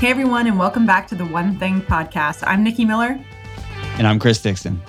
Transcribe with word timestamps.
Hey, 0.00 0.10
everyone, 0.10 0.46
and 0.46 0.56
welcome 0.56 0.86
back 0.86 1.08
to 1.08 1.16
the 1.16 1.24
One 1.24 1.58
Thing 1.58 1.80
podcast. 1.80 2.44
I'm 2.46 2.62
Nikki 2.62 2.84
Miller. 2.84 3.18
And 3.98 4.06
I'm 4.06 4.20
Chris 4.20 4.40
Dixon. 4.40 4.80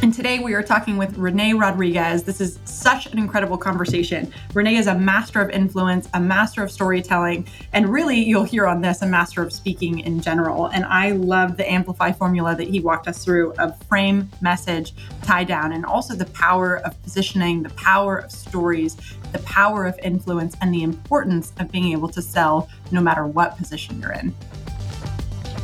And 0.00 0.14
today 0.14 0.38
we 0.38 0.54
are 0.54 0.62
talking 0.62 0.96
with 0.96 1.16
René 1.16 1.60
Rodriguez. 1.60 2.22
This 2.22 2.40
is 2.40 2.60
such 2.64 3.06
an 3.06 3.18
incredible 3.18 3.58
conversation. 3.58 4.32
René 4.50 4.78
is 4.78 4.86
a 4.86 4.94
master 4.94 5.40
of 5.40 5.50
influence, 5.50 6.08
a 6.14 6.20
master 6.20 6.62
of 6.62 6.70
storytelling, 6.70 7.48
and 7.72 7.88
really, 7.88 8.16
you'll 8.16 8.44
hear 8.44 8.68
on 8.68 8.80
this, 8.80 9.02
a 9.02 9.06
master 9.06 9.42
of 9.42 9.52
speaking 9.52 9.98
in 9.98 10.20
general. 10.20 10.66
And 10.66 10.84
I 10.84 11.10
love 11.10 11.56
the 11.56 11.68
Amplify 11.68 12.12
formula 12.12 12.54
that 12.54 12.68
he 12.68 12.78
walked 12.78 13.08
us 13.08 13.24
through 13.24 13.54
of 13.54 13.76
frame, 13.86 14.30
message, 14.40 14.94
tie 15.22 15.42
down, 15.42 15.72
and 15.72 15.84
also 15.84 16.14
the 16.14 16.26
power 16.26 16.76
of 16.86 17.02
positioning, 17.02 17.64
the 17.64 17.70
power 17.70 18.18
of 18.18 18.30
stories, 18.30 18.96
the 19.32 19.40
power 19.40 19.84
of 19.84 19.98
influence, 20.04 20.54
and 20.60 20.72
the 20.72 20.84
importance 20.84 21.52
of 21.58 21.72
being 21.72 21.90
able 21.90 22.08
to 22.10 22.22
sell 22.22 22.68
no 22.92 23.00
matter 23.00 23.26
what 23.26 23.56
position 23.56 24.00
you're 24.00 24.12
in. 24.12 24.32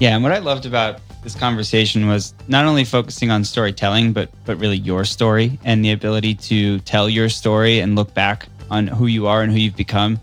Yeah, 0.01 0.17
and 0.17 0.25
what 0.25 0.33
I 0.33 0.39
loved 0.39 0.67
about 0.67 0.99
this 1.25 1.35
conversation 1.35 2.07
was 2.07 2.35
not 2.49 2.67
only 2.67 2.85
focusing 2.85 3.31
on 3.31 3.43
storytelling, 3.45 4.13
but 4.13 4.29
but 4.45 4.59
really 4.59 4.77
your 4.77 5.05
story 5.05 5.59
and 5.65 5.85
the 5.85 5.91
ability 5.91 6.35
to 6.35 6.79
tell 6.81 7.09
your 7.09 7.29
story 7.29 7.81
and 7.81 7.97
look 7.97 8.13
back 8.15 8.47
on 8.71 8.87
who 8.87 9.07
you 9.07 9.27
are 9.27 9.43
and 9.43 9.51
who 9.51 9.59
you've 9.59 9.77
become 9.77 10.21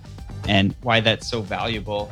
and 0.48 0.76
why 0.84 1.00
that's 1.00 1.28
so 1.28 1.42
valuable. 1.42 2.10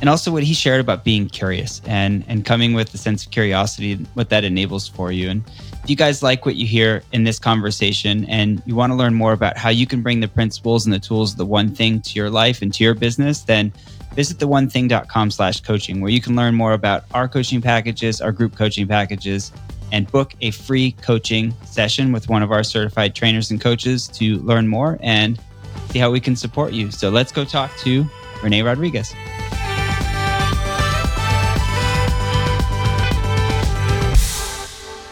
And 0.00 0.08
also 0.08 0.30
what 0.30 0.44
he 0.44 0.54
shared 0.54 0.80
about 0.80 1.02
being 1.04 1.28
curious 1.28 1.80
and 1.86 2.24
and 2.28 2.44
coming 2.44 2.74
with 2.74 2.94
a 2.94 2.98
sense 2.98 3.24
of 3.24 3.32
curiosity, 3.32 3.92
and 3.92 4.06
what 4.08 4.28
that 4.28 4.44
enables 4.44 4.86
for 4.86 5.10
you. 5.10 5.30
And 5.30 5.42
if 5.82 5.88
you 5.88 5.96
guys 5.96 6.22
like 6.22 6.44
what 6.44 6.56
you 6.56 6.66
hear 6.66 7.02
in 7.12 7.24
this 7.24 7.38
conversation 7.38 8.26
and 8.26 8.62
you 8.66 8.76
want 8.76 8.92
to 8.92 8.96
learn 8.96 9.14
more 9.14 9.32
about 9.32 9.56
how 9.56 9.70
you 9.70 9.86
can 9.86 10.02
bring 10.02 10.20
the 10.20 10.28
principles 10.28 10.84
and 10.84 10.92
the 10.92 11.00
tools 11.00 11.34
the 11.34 11.46
one 11.46 11.74
thing 11.74 12.02
to 12.02 12.12
your 12.14 12.28
life 12.28 12.60
and 12.60 12.74
to 12.74 12.84
your 12.84 12.94
business, 12.94 13.40
then 13.42 13.72
visit 14.14 14.38
theonething.com 14.38 15.30
slash 15.30 15.60
coaching 15.60 16.00
where 16.00 16.10
you 16.10 16.20
can 16.20 16.36
learn 16.36 16.54
more 16.54 16.72
about 16.72 17.04
our 17.12 17.28
coaching 17.28 17.60
packages, 17.60 18.20
our 18.20 18.32
group 18.32 18.56
coaching 18.56 18.86
packages, 18.86 19.52
and 19.92 20.10
book 20.10 20.34
a 20.40 20.50
free 20.50 20.92
coaching 20.92 21.54
session 21.64 22.12
with 22.12 22.28
one 22.28 22.42
of 22.42 22.52
our 22.52 22.62
certified 22.62 23.14
trainers 23.14 23.50
and 23.50 23.60
coaches 23.60 24.08
to 24.08 24.38
learn 24.38 24.68
more 24.68 24.98
and 25.02 25.40
see 25.90 25.98
how 25.98 26.10
we 26.10 26.20
can 26.20 26.36
support 26.36 26.72
you. 26.72 26.90
So 26.90 27.10
let's 27.10 27.32
go 27.32 27.44
talk 27.44 27.74
to 27.78 28.04
René 28.40 28.64
Rodriguez. 28.64 29.14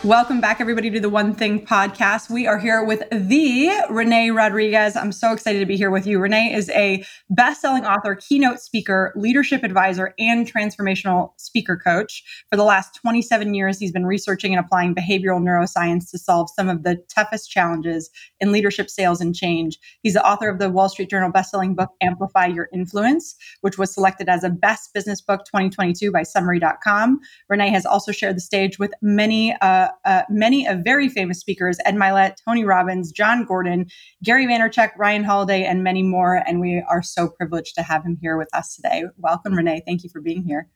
Welcome 0.07 0.41
back, 0.41 0.61
everybody, 0.61 0.89
to 0.91 1.01
the 1.01 1.09
One 1.09 1.35
Thing 1.35 1.67
podcast. 1.67 2.31
We 2.31 2.47
are 2.47 2.61
here 2.61 2.85
with 2.85 3.03
the 3.11 3.71
René 3.91 4.33
Rodriguez. 4.33 4.95
I'm 4.95 5.11
so 5.11 5.33
excited 5.33 5.59
to 5.59 5.67
be 5.67 5.77
here 5.77 5.91
with 5.91 6.07
you. 6.07 6.21
René 6.21 6.55
is 6.55 6.71
a 6.71 7.05
best 7.29 7.61
selling 7.61 7.85
author, 7.85 8.15
keynote 8.15 8.61
speaker, 8.61 9.13
leadership 9.17 9.65
advisor, 9.65 10.15
and 10.17 10.47
transformational 10.47 11.33
speaker 11.39 11.77
coach. 11.77 12.23
For 12.49 12.57
the 12.57 12.63
last 12.63 12.95
27 12.95 13.53
years, 13.53 13.81
he's 13.81 13.91
been 13.91 14.07
researching 14.07 14.55
and 14.55 14.65
applying 14.65 14.95
behavioral 14.95 15.43
neuroscience 15.43 16.09
to 16.13 16.19
solve 16.19 16.51
some 16.55 16.69
of 16.69 16.85
the 16.85 17.03
toughest 17.13 17.51
challenges 17.51 18.09
in 18.41 18.53
leadership, 18.53 18.91
sales, 18.91 19.21
and 19.21 19.35
change. 19.35 19.79
He's 20.03 20.15
the 20.15 20.27
author 20.27 20.49
of 20.49 20.59
the 20.59 20.71
Wall 20.71 20.89
Street 20.89 21.11
Journal 21.11 21.31
best-selling 21.31 21.75
book, 21.75 21.91
Amplify 22.01 22.47
Your 22.47 22.69
Influence, 22.73 23.35
which 23.61 23.79
was 23.79 23.93
selected 23.93 24.29
as 24.29 24.45
a 24.45 24.51
best 24.51 24.93
business 24.95 25.21
book 25.21 25.45
2022 25.45 26.11
by 26.13 26.23
Summary.com. 26.23 27.21
René 27.51 27.71
has 27.71 27.87
also 27.87 28.13
shared 28.13 28.37
the 28.37 28.41
stage 28.41 28.79
with 28.79 28.93
many 29.03 29.55
uh, 29.61 29.89
uh, 30.05 30.23
many 30.29 30.67
of 30.67 30.81
very 30.85 31.09
famous 31.09 31.39
speakers 31.39 31.79
Ed 31.85 31.95
Mylett, 31.95 32.37
Tony 32.45 32.65
Robbins, 32.65 33.13
Jon 33.13 33.45
Gordon, 33.45 33.87
Gary 34.23 34.47
Vaynerchuk, 34.47 34.91
Ryan 34.97 35.25
Holiday, 35.25 35.65
and 35.65 35.83
many 35.83 36.03
more. 36.03 36.43
And 36.47 36.61
we 36.61 36.85
are 36.89 37.03
so 37.03 37.29
privileged 37.29 37.75
to 37.77 37.83
have 37.83 38.05
him 38.05 38.19
here 38.21 38.37
with 38.37 38.49
us 38.55 38.75
today. 38.75 39.05
Welcome, 39.17 39.55
René. 39.55 39.81
Thank 39.87 40.05
you 40.05 40.11
for 40.11 40.21
being 40.21 40.45
here. 40.45 40.69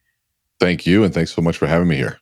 Thank 0.59 0.87
you. 0.87 1.05
And 1.05 1.13
thanks 1.13 1.33
so 1.33 1.43
much 1.43 1.57
for 1.57 1.67
having 1.67 1.89
me 1.89 1.97
here. 1.97 2.19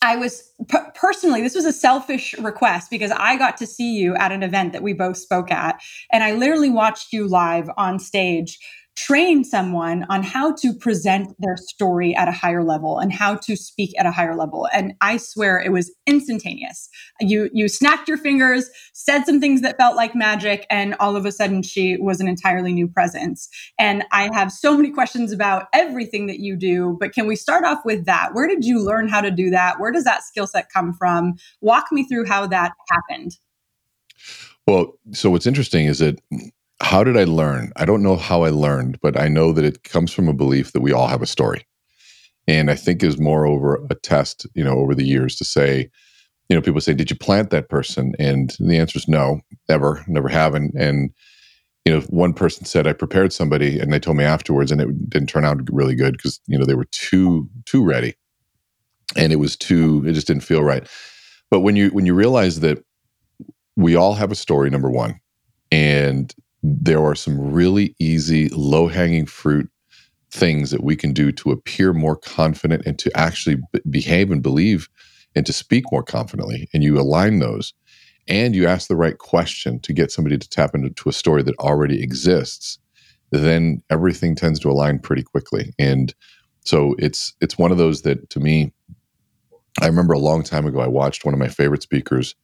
I 0.00 0.16
was 0.16 0.52
p- 0.68 0.78
personally, 0.94 1.42
this 1.42 1.54
was 1.54 1.64
a 1.64 1.72
selfish 1.72 2.34
request 2.38 2.90
because 2.90 3.10
I 3.10 3.36
got 3.36 3.56
to 3.58 3.66
see 3.66 3.96
you 3.96 4.14
at 4.16 4.32
an 4.32 4.42
event 4.42 4.72
that 4.72 4.82
we 4.82 4.92
both 4.92 5.16
spoke 5.16 5.50
at. 5.50 5.80
And 6.12 6.22
I 6.22 6.32
literally 6.32 6.70
watched 6.70 7.12
you 7.12 7.26
live 7.26 7.68
on 7.76 7.98
stage 7.98 8.58
train 8.98 9.44
someone 9.44 10.04
on 10.08 10.24
how 10.24 10.52
to 10.52 10.74
present 10.74 11.32
their 11.38 11.56
story 11.56 12.16
at 12.16 12.26
a 12.26 12.32
higher 12.32 12.64
level 12.64 12.98
and 12.98 13.12
how 13.12 13.36
to 13.36 13.54
speak 13.54 13.92
at 13.96 14.06
a 14.06 14.10
higher 14.10 14.34
level. 14.34 14.68
And 14.72 14.92
i 15.00 15.18
swear 15.18 15.60
it 15.60 15.70
was 15.70 15.94
instantaneous. 16.06 16.88
You 17.20 17.48
you 17.52 17.68
snapped 17.68 18.08
your 18.08 18.18
fingers 18.18 18.68
said 18.94 19.24
some 19.24 19.40
things 19.40 19.60
that 19.60 19.76
felt 19.76 19.94
like 19.94 20.16
magic 20.16 20.66
and 20.68 20.96
all 20.98 21.14
of 21.14 21.24
a 21.24 21.30
sudden 21.30 21.62
she 21.62 21.96
was 21.98 22.20
an 22.20 22.26
entirely 22.26 22.72
new 22.72 22.88
presence. 22.88 23.48
And 23.78 24.04
i 24.10 24.30
have 24.34 24.50
so 24.50 24.76
many 24.76 24.90
questions 24.90 25.32
about 25.32 25.66
everything 25.72 26.26
that 26.26 26.40
you 26.40 26.56
do 26.56 26.96
but 26.98 27.12
can 27.12 27.28
we 27.28 27.36
start 27.36 27.64
off 27.64 27.84
with 27.84 28.04
that? 28.06 28.30
Where 28.34 28.48
did 28.48 28.64
you 28.64 28.82
learn 28.84 29.08
how 29.08 29.20
to 29.20 29.30
do 29.30 29.48
that? 29.50 29.78
Where 29.78 29.92
does 29.92 30.04
that 30.04 30.24
skill 30.24 30.48
set 30.48 30.72
come 30.72 30.92
from? 30.92 31.34
Walk 31.60 31.86
me 31.92 32.02
through 32.08 32.26
how 32.26 32.48
that 32.48 32.72
happened. 32.90 33.36
Well 34.66 34.98
so 35.12 35.30
what's 35.30 35.46
interesting 35.46 35.86
is 35.86 36.00
that 36.00 36.18
how 36.80 37.02
did 37.02 37.16
I 37.16 37.24
learn? 37.24 37.72
I 37.76 37.84
don't 37.84 38.02
know 38.02 38.16
how 38.16 38.44
I 38.44 38.50
learned, 38.50 39.00
but 39.00 39.18
I 39.18 39.28
know 39.28 39.52
that 39.52 39.64
it 39.64 39.84
comes 39.84 40.12
from 40.12 40.28
a 40.28 40.34
belief 40.34 40.72
that 40.72 40.80
we 40.80 40.92
all 40.92 41.08
have 41.08 41.22
a 41.22 41.26
story. 41.26 41.66
And 42.46 42.70
I 42.70 42.76
think 42.76 43.02
is 43.02 43.18
more 43.18 43.44
moreover 43.44 43.86
a 43.90 43.94
test, 43.94 44.46
you 44.54 44.64
know, 44.64 44.78
over 44.78 44.94
the 44.94 45.04
years 45.04 45.36
to 45.36 45.44
say, 45.44 45.90
you 46.48 46.56
know, 46.56 46.62
people 46.62 46.80
say, 46.80 46.94
did 46.94 47.10
you 47.10 47.16
plant 47.16 47.50
that 47.50 47.68
person? 47.68 48.14
And 48.18 48.56
the 48.58 48.78
answer 48.78 48.98
is 48.98 49.08
no, 49.08 49.40
ever, 49.68 50.02
never 50.08 50.28
have. 50.28 50.54
And, 50.54 50.72
and, 50.74 51.10
you 51.84 51.92
know, 51.92 52.00
one 52.08 52.32
person 52.32 52.64
said 52.64 52.86
I 52.86 52.94
prepared 52.94 53.32
somebody 53.32 53.78
and 53.78 53.92
they 53.92 53.98
told 53.98 54.16
me 54.16 54.24
afterwards 54.24 54.72
and 54.72 54.80
it 54.80 55.10
didn't 55.10 55.28
turn 55.28 55.44
out 55.44 55.60
really 55.70 55.94
good 55.94 56.12
because, 56.12 56.40
you 56.46 56.58
know, 56.58 56.64
they 56.64 56.74
were 56.74 56.88
too, 56.90 57.50
too 57.66 57.84
ready 57.84 58.14
and 59.14 59.32
it 59.32 59.36
was 59.36 59.56
too, 59.56 60.04
it 60.06 60.12
just 60.12 60.26
didn't 60.26 60.42
feel 60.42 60.62
right. 60.62 60.88
But 61.50 61.60
when 61.60 61.76
you, 61.76 61.90
when 61.90 62.06
you 62.06 62.14
realize 62.14 62.60
that 62.60 62.82
we 63.76 63.94
all 63.94 64.14
have 64.14 64.32
a 64.32 64.36
story, 64.36 64.70
number 64.70 64.90
one, 64.90 65.20
and 65.70 66.34
there 66.62 67.02
are 67.04 67.14
some 67.14 67.52
really 67.52 67.94
easy, 67.98 68.48
low 68.50 68.88
hanging 68.88 69.26
fruit 69.26 69.70
things 70.30 70.70
that 70.70 70.84
we 70.84 70.96
can 70.96 71.12
do 71.12 71.32
to 71.32 71.50
appear 71.50 71.92
more 71.92 72.16
confident 72.16 72.84
and 72.84 72.98
to 72.98 73.16
actually 73.16 73.56
b- 73.72 73.80
behave 73.90 74.30
and 74.30 74.42
believe 74.42 74.88
and 75.34 75.46
to 75.46 75.52
speak 75.52 75.84
more 75.90 76.02
confidently. 76.02 76.68
And 76.74 76.82
you 76.82 76.98
align 76.98 77.38
those 77.38 77.72
and 78.28 78.54
you 78.54 78.66
ask 78.66 78.88
the 78.88 78.96
right 78.96 79.16
question 79.18 79.80
to 79.80 79.92
get 79.92 80.12
somebody 80.12 80.36
to 80.36 80.48
tap 80.48 80.74
into 80.74 81.08
a 81.08 81.12
story 81.12 81.42
that 81.44 81.58
already 81.58 82.02
exists, 82.02 82.78
then 83.30 83.82
everything 83.90 84.34
tends 84.34 84.60
to 84.60 84.70
align 84.70 84.98
pretty 84.98 85.22
quickly. 85.22 85.72
And 85.78 86.14
so 86.64 86.94
it's 86.98 87.34
it's 87.40 87.56
one 87.56 87.72
of 87.72 87.78
those 87.78 88.02
that 88.02 88.28
to 88.30 88.40
me, 88.40 88.72
I 89.80 89.86
remember 89.86 90.12
a 90.12 90.18
long 90.18 90.42
time 90.42 90.66
ago 90.66 90.80
I 90.80 90.88
watched 90.88 91.24
one 91.24 91.32
of 91.32 91.40
my 91.40 91.48
favorite 91.48 91.82
speakers 91.82 92.34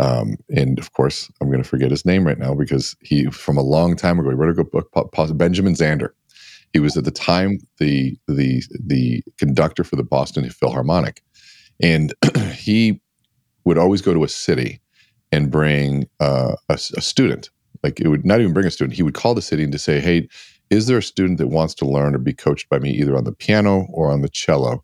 um, 0.00 0.36
and 0.48 0.78
of 0.78 0.92
course, 0.94 1.30
I'm 1.40 1.48
going 1.48 1.62
to 1.62 1.68
forget 1.68 1.90
his 1.90 2.06
name 2.06 2.26
right 2.26 2.38
now 2.38 2.54
because 2.54 2.96
he, 3.00 3.26
from 3.26 3.58
a 3.58 3.62
long 3.62 3.96
time 3.96 4.18
ago, 4.18 4.30
he 4.30 4.34
wrote 4.34 4.58
a 4.58 4.64
book, 4.64 4.90
Benjamin 5.36 5.74
Zander. 5.74 6.10
He 6.72 6.78
was 6.78 6.96
at 6.96 7.04
the 7.04 7.10
time 7.10 7.58
the 7.78 8.16
the 8.26 8.62
the 8.72 9.22
conductor 9.38 9.84
for 9.84 9.96
the 9.96 10.02
Boston 10.02 10.48
Philharmonic, 10.54 11.22
and 11.82 12.14
he 12.54 13.02
would 13.64 13.76
always 13.76 14.00
go 14.00 14.14
to 14.14 14.24
a 14.24 14.28
city 14.28 14.80
and 15.32 15.50
bring 15.50 16.08
uh, 16.18 16.56
a, 16.70 16.74
a 16.74 17.00
student. 17.02 17.50
Like 17.82 18.00
it 18.00 18.08
would 18.08 18.24
not 18.24 18.40
even 18.40 18.54
bring 18.54 18.66
a 18.66 18.70
student. 18.70 18.96
He 18.96 19.02
would 19.02 19.14
call 19.14 19.34
the 19.34 19.42
city 19.42 19.64
and 19.64 19.72
to 19.72 19.78
say, 19.78 20.00
"Hey, 20.00 20.28
is 20.70 20.86
there 20.86 20.98
a 20.98 21.02
student 21.02 21.36
that 21.38 21.48
wants 21.48 21.74
to 21.74 21.84
learn 21.84 22.14
or 22.14 22.18
be 22.18 22.32
coached 22.32 22.70
by 22.70 22.78
me 22.78 22.90
either 22.92 23.16
on 23.18 23.24
the 23.24 23.32
piano 23.32 23.86
or 23.92 24.10
on 24.10 24.22
the 24.22 24.30
cello 24.30 24.82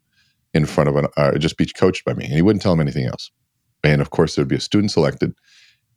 in 0.52 0.66
front 0.66 0.90
of 0.90 0.96
an, 0.96 1.06
uh, 1.16 1.38
just 1.38 1.56
be 1.56 1.64
coached 1.64 2.04
by 2.04 2.12
me?" 2.12 2.24
And 2.24 2.34
he 2.34 2.42
wouldn't 2.42 2.60
tell 2.62 2.74
him 2.74 2.80
anything 2.80 3.06
else. 3.06 3.30
And 3.86 4.02
of 4.02 4.10
course, 4.10 4.34
there 4.34 4.42
would 4.42 4.50
be 4.50 4.56
a 4.56 4.60
student 4.60 4.90
selected, 4.90 5.32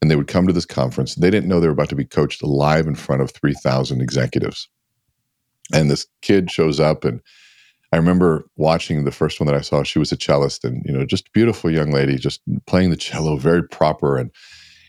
and 0.01 0.11
they 0.11 0.15
would 0.15 0.27
come 0.27 0.45
to 0.47 0.53
this 0.53 0.65
conference. 0.65 1.15
They 1.15 1.31
didn't 1.31 1.49
know 1.49 1.59
they 1.59 1.67
were 1.67 1.73
about 1.73 1.89
to 1.89 1.95
be 1.95 2.05
coached 2.05 2.43
live 2.43 2.87
in 2.87 2.95
front 2.95 3.23
of 3.23 3.31
3,000 3.31 3.99
executives. 4.01 4.69
And 5.73 5.89
this 5.89 6.05
kid 6.21 6.51
shows 6.51 6.79
up, 6.79 7.03
and 7.03 7.19
I 7.91 7.97
remember 7.97 8.45
watching 8.57 9.03
the 9.05 9.11
first 9.11 9.39
one 9.39 9.47
that 9.47 9.55
I 9.55 9.61
saw. 9.61 9.81
She 9.83 9.99
was 9.99 10.11
a 10.11 10.17
cellist, 10.17 10.63
and 10.63 10.83
you 10.85 10.93
know, 10.93 11.03
just 11.05 11.33
beautiful 11.33 11.71
young 11.71 11.91
lady, 11.91 12.17
just 12.17 12.41
playing 12.67 12.91
the 12.91 12.95
cello, 12.95 13.37
very 13.37 13.67
proper. 13.67 14.17
And 14.17 14.31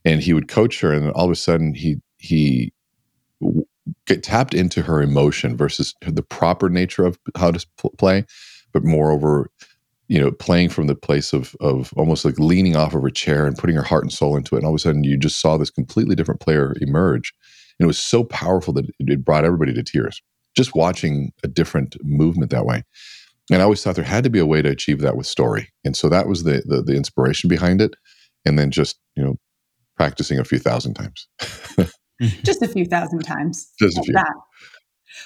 and 0.05 0.21
he 0.23 0.35
would 0.35 0.49
coach 0.49 0.81
her, 0.81 0.93
and 0.93 1.11
all 1.13 1.27
of 1.27 1.31
a 1.31 1.37
sudden, 1.37 1.75
he 1.75 1.97
he 2.19 2.73
get 4.07 4.23
tapped 4.23 4.55
into 4.55 4.83
her 4.83 5.03
emotion 5.03 5.57
versus 5.57 5.95
the 6.03 6.23
proper 6.23 6.69
nature 6.69 7.05
of 7.05 7.19
how 7.37 7.51
to 7.51 7.67
play, 7.99 8.25
but 8.73 8.85
moreover, 8.85 9.51
you 10.11 10.19
know, 10.19 10.33
playing 10.33 10.69
from 10.69 10.89
the 10.89 10.97
place 10.97 11.33
of 11.33 11.55
of 11.61 11.93
almost 11.97 12.25
like 12.25 12.37
leaning 12.39 12.75
off 12.75 12.95
of 12.95 13.03
her 13.03 13.11
chair 13.11 13.47
and 13.47 13.57
putting 13.57 13.77
her 13.77 13.85
heart 13.85 14.03
and 14.03 14.13
soul 14.13 14.37
into 14.37 14.57
it. 14.57 14.59
And 14.59 14.67
all 14.67 14.73
of 14.73 14.77
a 14.77 14.81
sudden, 14.81 15.05
you 15.05 15.17
just 15.17 15.41
saw 15.41 15.57
this 15.57 15.71
completely 15.71 16.17
different 16.17 16.41
player 16.41 16.75
emerge, 16.81 17.33
and 17.79 17.85
it 17.85 17.87
was 17.87 17.99
so 17.99 18.25
powerful 18.25 18.75
that 18.75 18.87
it 18.99 19.25
brought 19.25 19.45
everybody 19.45 19.73
to 19.73 19.85
tears 19.85 20.21
just 20.57 20.75
watching 20.75 21.33
a 21.45 21.49
different 21.49 21.97
movement 22.03 22.51
that 22.51 22.67
way. 22.67 22.83
And 23.53 23.61
I 23.61 23.65
always 23.65 23.85
thought 23.85 23.95
there 23.95 24.05
had 24.05 24.25
to 24.25 24.31
be 24.31 24.41
a 24.41 24.47
way 24.47 24.63
to 24.63 24.69
achieve 24.69 25.01
that 25.01 25.17
with 25.17 25.29
story, 25.29 25.69
and 25.85 25.97
so 25.97 26.09
that 26.09 26.27
was 26.27 26.43
the 26.43 26.65
the, 26.67 26.83
the 26.83 26.97
inspiration 26.97 27.49
behind 27.49 27.81
it. 27.81 27.95
And 28.45 28.59
then 28.59 28.73
just 28.73 28.99
you 29.15 29.23
know, 29.23 29.37
practicing 29.97 30.41
a 30.41 30.45
few 30.45 30.59
thousand 30.59 30.95
times. 30.95 31.29
just 32.43 32.63
a 32.63 32.69
few 32.69 32.85
thousand 32.85 33.21
times. 33.21 33.71
Just 33.79 33.97
a 33.97 34.03
few. 34.03 34.15
That. 34.15 34.33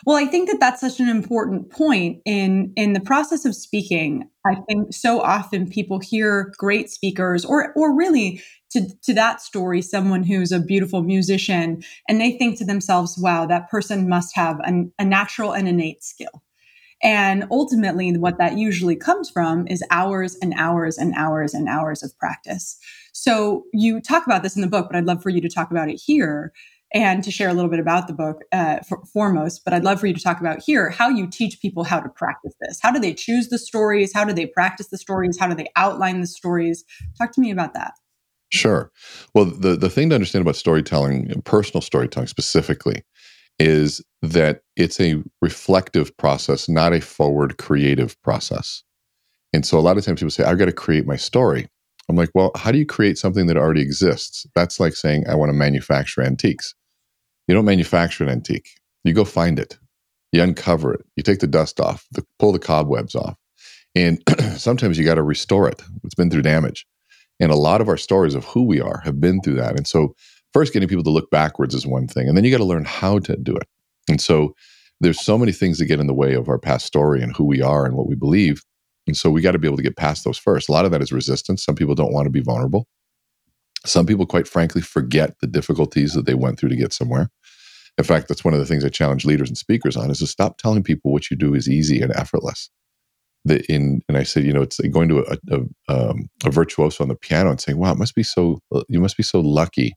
Well, 0.05 0.17
I 0.17 0.26
think 0.26 0.49
that 0.50 0.61
that's 0.61 0.81
such 0.81 1.00
an 1.00 1.08
important 1.08 1.70
point 1.70 2.20
in 2.25 2.73
in 2.76 2.93
the 2.93 3.00
process 3.00 3.44
of 3.44 3.55
speaking. 3.55 4.29
I 4.46 4.56
think 4.69 4.93
so 4.93 5.20
often 5.20 5.69
people 5.70 5.99
hear 5.99 6.52
great 6.58 6.91
speakers 6.91 7.44
or 7.44 7.73
or 7.75 7.94
really 7.94 8.41
to 8.70 8.88
to 9.05 9.14
that 9.14 9.41
story 9.41 9.81
someone 9.82 10.23
who's 10.25 10.52
a 10.52 10.61
beautiful 10.61 11.02
musician 11.02 11.82
and 12.08 12.20
they 12.20 12.32
think 12.32 12.58
to 12.58 12.64
themselves, 12.64 13.17
"Wow, 13.19 13.46
that 13.46 13.70
person 13.70 14.08
must 14.08 14.35
have 14.37 14.61
an, 14.61 14.93
a 14.99 15.05
natural 15.05 15.52
and 15.52 15.69
innate 15.69 16.02
skill." 16.02 16.43
And 17.02 17.44
ultimately, 17.50 18.17
what 18.17 18.38
that 18.38 18.56
usually 18.56 18.96
comes 18.96 19.29
from 19.29 19.67
is 19.69 19.82
hours 19.91 20.37
and 20.41 20.55
hours 20.56 20.96
and 20.99 21.14
hours 21.17 21.52
and 21.55 21.69
hours 21.69 22.02
of 22.02 22.17
practice. 22.19 22.79
So 23.12 23.64
you 23.73 24.00
talk 24.00 24.26
about 24.26 24.43
this 24.43 24.56
in 24.56 24.62
the 24.62 24.69
book, 24.69 24.87
but 24.91 24.96
I'd 24.96 25.05
love 25.06 25.23
for 25.23 25.31
you 25.31 25.41
to 25.43 25.49
talk 25.49 25.70
about 25.70 25.91
it 25.91 25.96
here 26.05 26.52
and 26.94 27.25
to 27.25 27.31
share 27.31 27.49
a 27.49 27.52
little 27.52 27.70
bit 27.70 27.81
about 27.81 28.06
the 28.06 28.12
book 28.12 28.44
uh, 28.52 28.79
for, 28.88 29.05
foremost. 29.12 29.62
But 29.64 29.75
I'd 29.75 29.85
love 29.85 30.00
for 30.00 30.06
you 30.06 30.14
to 30.14 30.23
talk 30.23 30.41
about 30.41 30.62
here 30.64 30.91
how 30.91 31.08
you 31.08 31.26
teach 31.26 31.61
people 31.61 31.82
how 31.85 32.00
to 32.00 32.08
practice 32.08 32.55
this. 32.61 32.79
How 32.81 32.93
do 32.93 33.00
they 33.00 33.12
choose 33.12 33.49
the 33.49 33.58
stories? 33.58 34.12
How 34.14 34.25
do 34.25 34.32
they 34.32 34.46
practice 34.46 34.88
the 34.88 34.99
stories? 34.99 35.38
How 35.38 35.49
do 35.49 35.55
they 35.55 35.69
outline 35.76 36.20
the 36.20 36.26
stories? 36.29 36.85
Talk 37.19 37.32
to 37.32 37.41
me 37.41 37.50
about 37.50 37.75
that. 37.75 37.94
Sure. 38.50 38.93
Well, 39.35 39.46
the, 39.46 39.75
the 39.76 39.91
thing 39.91 40.11
to 40.11 40.14
understand 40.14 40.43
about 40.43 40.55
storytelling, 40.55 41.43
personal 41.44 41.82
storytelling 41.82 42.29
specifically, 42.29 43.02
is 43.58 44.00
that 44.23 44.62
it's 44.76 45.00
a 45.00 45.23
reflective 45.43 46.17
process, 46.17 46.69
not 46.69 46.93
a 46.93 47.00
forward 47.00 47.58
creative 47.58 48.20
process. 48.23 48.85
And 49.52 49.67
so 49.67 49.79
a 49.79 49.81
lot 49.81 49.99
of 49.99 50.05
times 50.05 50.20
people 50.20 50.31
say, 50.31 50.44
I've 50.44 50.58
got 50.58 50.67
to 50.67 50.73
create 50.73 51.06
my 51.06 51.17
story. 51.17 51.69
I'm 52.08 52.17
like, 52.17 52.31
well, 52.35 52.52
how 52.55 52.70
do 52.70 52.79
you 52.79 52.87
create 52.87 53.19
something 53.19 53.46
that 53.46 53.56
already 53.56 53.81
exists? 53.81 54.46
That's 54.55 54.79
like 54.79 54.94
saying, 54.94 55.25
I 55.29 55.35
want 55.35 55.49
to 55.50 55.55
manufacture 55.55 56.23
antiques. 56.23 56.75
You 57.46 57.55
don't 57.55 57.64
manufacture 57.64 58.25
an 58.25 58.31
antique. 58.31 58.69
You 59.05 59.12
go 59.12 59.25
find 59.25 59.58
it. 59.58 59.79
You 60.32 60.43
uncover 60.43 60.94
it. 60.94 61.02
You 61.17 61.23
take 61.23 61.41
the 61.41 61.46
dust 61.46 61.79
off, 61.79 62.06
the, 62.11 62.25
pull 62.38 62.52
the 62.52 62.58
cobwebs 62.58 63.14
off. 63.14 63.37
And 63.94 64.23
sometimes 64.56 64.99
you 64.99 65.05
got 65.05 65.14
to 65.14 65.23
restore 65.23 65.69
it. 65.69 65.82
It's 66.02 66.14
been 66.14 66.31
through 66.31 66.43
damage. 66.43 66.87
And 67.41 67.50
a 67.50 67.56
lot 67.56 67.81
of 67.81 67.88
our 67.88 67.96
stories 67.96 68.35
of 68.35 68.44
who 68.44 68.62
we 68.62 68.81
are 68.81 69.00
have 69.05 69.20
been 69.20 69.41
through 69.41 69.55
that. 69.55 69.76
And 69.76 69.87
so, 69.87 70.14
first, 70.52 70.73
getting 70.73 70.88
people 70.88 71.05
to 71.05 71.11
look 71.11 71.31
backwards 71.31 71.75
is 71.75 71.87
one 71.87 72.06
thing. 72.06 72.29
And 72.29 72.37
then 72.37 72.44
you 72.44 72.50
got 72.50 72.58
to 72.58 72.64
learn 72.64 72.85
how 72.85 73.19
to 73.20 73.37
do 73.37 73.56
it. 73.56 73.67
And 74.08 74.20
so, 74.20 74.55
there's 75.00 75.20
so 75.20 75.37
many 75.37 75.52
things 75.52 75.79
that 75.79 75.87
get 75.87 76.00
in 76.00 76.06
the 76.06 76.14
way 76.14 76.35
of 76.35 76.49
our 76.49 76.58
past 76.58 76.87
story 76.87 77.20
and 77.20 77.35
who 77.37 77.44
we 77.44 77.61
are 77.61 77.85
and 77.85 77.96
what 77.96 78.08
we 78.08 78.14
believe. 78.14 78.62
And 79.06 79.17
so, 79.17 79.31
we 79.31 79.43
got 79.43 79.52
to 79.52 79.58
be 79.58 79.67
able 79.67 79.76
to 79.76 79.82
get 79.82 79.96
past 79.96 80.25
those 80.25 80.38
first. 80.38 80.69
A 80.69 80.73
lot 80.73 80.85
of 80.85 80.91
that 80.93 81.02
is 81.02 81.12
resistance. 81.12 81.64
Some 81.64 81.75
people 81.75 81.94
don't 81.94 82.12
want 82.12 82.26
to 82.26 82.31
be 82.31 82.41
vulnerable. 82.41 82.87
Some 83.86 84.06
people, 84.06 84.26
quite 84.26 84.48
frankly, 84.48 84.81
forget 84.81 85.34
the 85.40 85.46
difficulties 85.46 86.14
that 86.14 86.26
they 86.26 86.34
went 86.34 86.58
through 86.58 86.70
to 86.70 86.76
get 86.76 86.92
somewhere. 86.92 87.31
In 87.96 88.04
fact, 88.04 88.28
that's 88.28 88.44
one 88.44 88.54
of 88.54 88.60
the 88.60 88.66
things 88.66 88.84
I 88.84 88.88
challenge 88.88 89.25
leaders 89.25 89.48
and 89.48 89.58
speakers 89.58 89.96
on 89.96 90.10
is 90.10 90.19
to 90.19 90.26
stop 90.26 90.58
telling 90.58 90.82
people 90.82 91.12
what 91.12 91.31
you 91.31 91.36
do 91.36 91.54
is 91.54 91.69
easy 91.69 92.00
and 92.00 92.12
effortless. 92.16 92.70
The, 93.44 93.62
in 93.70 94.00
and 94.08 94.16
I 94.16 94.22
said, 94.22 94.44
you 94.44 94.52
know, 94.52 94.62
it's 94.62 94.81
like 94.81 94.90
going 94.90 95.08
to 95.10 95.19
a, 95.20 95.36
a, 95.50 95.60
um, 96.10 96.28
a 96.46 96.50
virtuoso 96.50 97.04
on 97.04 97.08
the 97.08 97.14
piano 97.14 97.50
and 97.50 97.60
saying, 97.60 97.78
"Wow, 97.78 97.92
it 97.92 97.98
must 97.98 98.14
be 98.14 98.22
so 98.22 98.58
you 98.88 99.00
must 99.00 99.19
be 99.19 99.22
so 99.22 99.40
lucky 99.40 99.92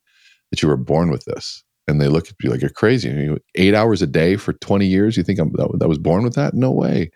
that 0.51 0.61
you 0.61 0.67
were 0.67 0.77
born 0.77 1.09
with 1.09 1.23
this." 1.25 1.63
And 1.87 2.01
they 2.01 2.09
look 2.09 2.27
at 2.27 2.35
you 2.43 2.49
like 2.49 2.59
you're 2.59 2.69
crazy. 2.69 3.07
You 3.07 3.31
know, 3.31 3.37
eight 3.55 3.73
hours 3.73 4.01
a 4.01 4.07
day 4.07 4.35
for 4.35 4.51
20 4.51 4.85
years. 4.85 5.15
You 5.15 5.23
think 5.23 5.39
I'm 5.39 5.53
that, 5.53 5.69
that 5.79 5.87
was 5.87 5.97
born 5.97 6.25
with 6.25 6.35
that? 6.35 6.53
No 6.53 6.71
way. 6.71 7.09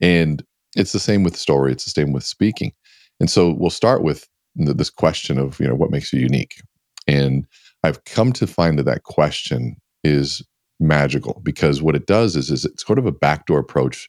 And 0.00 0.42
it's 0.76 0.92
the 0.92 0.98
same 0.98 1.22
with 1.22 1.36
story. 1.36 1.70
It's 1.70 1.84
the 1.84 1.90
same 1.90 2.12
with 2.12 2.24
speaking. 2.24 2.72
And 3.20 3.30
so 3.30 3.54
we'll 3.56 3.70
start 3.70 4.02
with 4.02 4.26
this 4.56 4.90
question 4.90 5.38
of 5.38 5.58
you 5.60 5.68
know 5.68 5.74
what 5.74 5.90
makes 5.90 6.12
you 6.12 6.20
unique? 6.20 6.62
And 7.06 7.46
i've 7.84 8.04
come 8.04 8.32
to 8.32 8.46
find 8.46 8.78
that 8.78 8.84
that 8.84 9.02
question 9.02 9.76
is 10.04 10.42
magical 10.80 11.40
because 11.42 11.82
what 11.82 11.96
it 11.96 12.06
does 12.06 12.36
is 12.36 12.50
is 12.50 12.64
it's 12.64 12.84
sort 12.84 12.98
of 12.98 13.06
a 13.06 13.12
backdoor 13.12 13.58
approach 13.58 14.08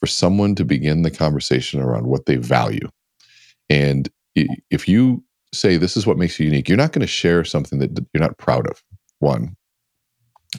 for 0.00 0.06
someone 0.06 0.54
to 0.54 0.64
begin 0.64 1.02
the 1.02 1.10
conversation 1.10 1.80
around 1.80 2.06
what 2.06 2.26
they 2.26 2.36
value. 2.36 2.88
And 3.70 4.08
if 4.34 4.88
you 4.88 5.22
say 5.54 5.76
this 5.76 5.96
is 5.96 6.06
what 6.06 6.18
makes 6.18 6.40
you 6.40 6.46
unique 6.46 6.68
you're 6.68 6.78
not 6.78 6.92
going 6.92 7.02
to 7.02 7.06
share 7.06 7.44
something 7.44 7.78
that 7.78 8.06
you're 8.12 8.22
not 8.22 8.38
proud 8.38 8.66
of 8.68 8.82
one. 9.18 9.54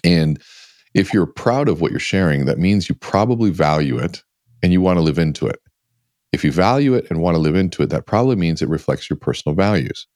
And 0.03 0.41
if 0.93 1.13
you're 1.13 1.25
proud 1.25 1.67
of 1.67 1.81
what 1.81 1.91
you're 1.91 1.99
sharing 1.99 2.45
that 2.45 2.59
means 2.59 2.87
you 2.87 2.95
probably 2.95 3.49
value 3.49 3.97
it 3.97 4.23
and 4.61 4.71
you 4.71 4.81
want 4.81 4.97
to 4.97 5.01
live 5.03 5.17
into 5.17 5.47
it 5.47 5.59
if 6.33 6.43
you 6.43 6.51
value 6.51 6.95
it 6.95 7.05
and 7.09 7.21
want 7.21 7.35
to 7.35 7.41
live 7.41 7.55
into 7.55 7.83
it, 7.83 7.89
that 7.91 8.07
probably 8.07 8.35
means 8.35 8.61
it 8.61 8.67
reflects 8.67 9.09
your 9.09 9.17
personal 9.17 9.55
values. 9.55 10.07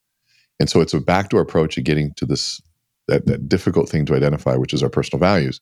And 0.59 0.69
so 0.69 0.81
it's 0.81 0.93
a 0.93 0.99
backdoor 0.99 1.41
approach 1.41 1.77
of 1.77 1.83
getting 1.83 2.11
to 2.15 2.25
this 2.25 2.59
that, 3.07 3.25
that 3.27 3.47
difficult 3.47 3.87
thing 3.87 4.05
to 4.05 4.15
identify, 4.15 4.55
which 4.55 4.73
is 4.73 4.83
our 4.83 4.89
personal 4.89 5.19
values. 5.19 5.61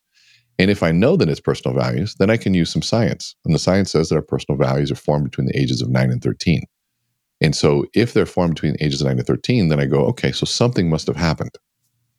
And 0.58 0.68
if 0.68 0.82
I 0.82 0.90
know 0.90 1.16
that 1.16 1.28
it's 1.28 1.38
personal 1.38 1.76
values, 1.76 2.16
then 2.18 2.30
I 2.30 2.36
can 2.36 2.54
use 2.54 2.72
some 2.72 2.82
science. 2.82 3.36
And 3.44 3.54
the 3.54 3.58
science 3.58 3.92
says 3.92 4.08
that 4.08 4.16
our 4.16 4.22
personal 4.22 4.58
values 4.58 4.90
are 4.90 4.96
formed 4.96 5.24
between 5.24 5.46
the 5.46 5.56
ages 5.56 5.80
of 5.80 5.90
9 5.90 6.10
and 6.10 6.20
13. 6.20 6.62
And 7.40 7.54
so 7.54 7.84
if 7.94 8.14
they're 8.14 8.26
formed 8.26 8.54
between 8.54 8.72
the 8.72 8.84
ages 8.84 9.00
of 9.00 9.06
9 9.06 9.18
and 9.18 9.26
13, 9.26 9.68
then 9.68 9.78
I 9.78 9.84
go, 9.84 10.06
okay, 10.06 10.32
so 10.32 10.44
something 10.46 10.88
must 10.88 11.06
have 11.06 11.16
happened 11.16 11.56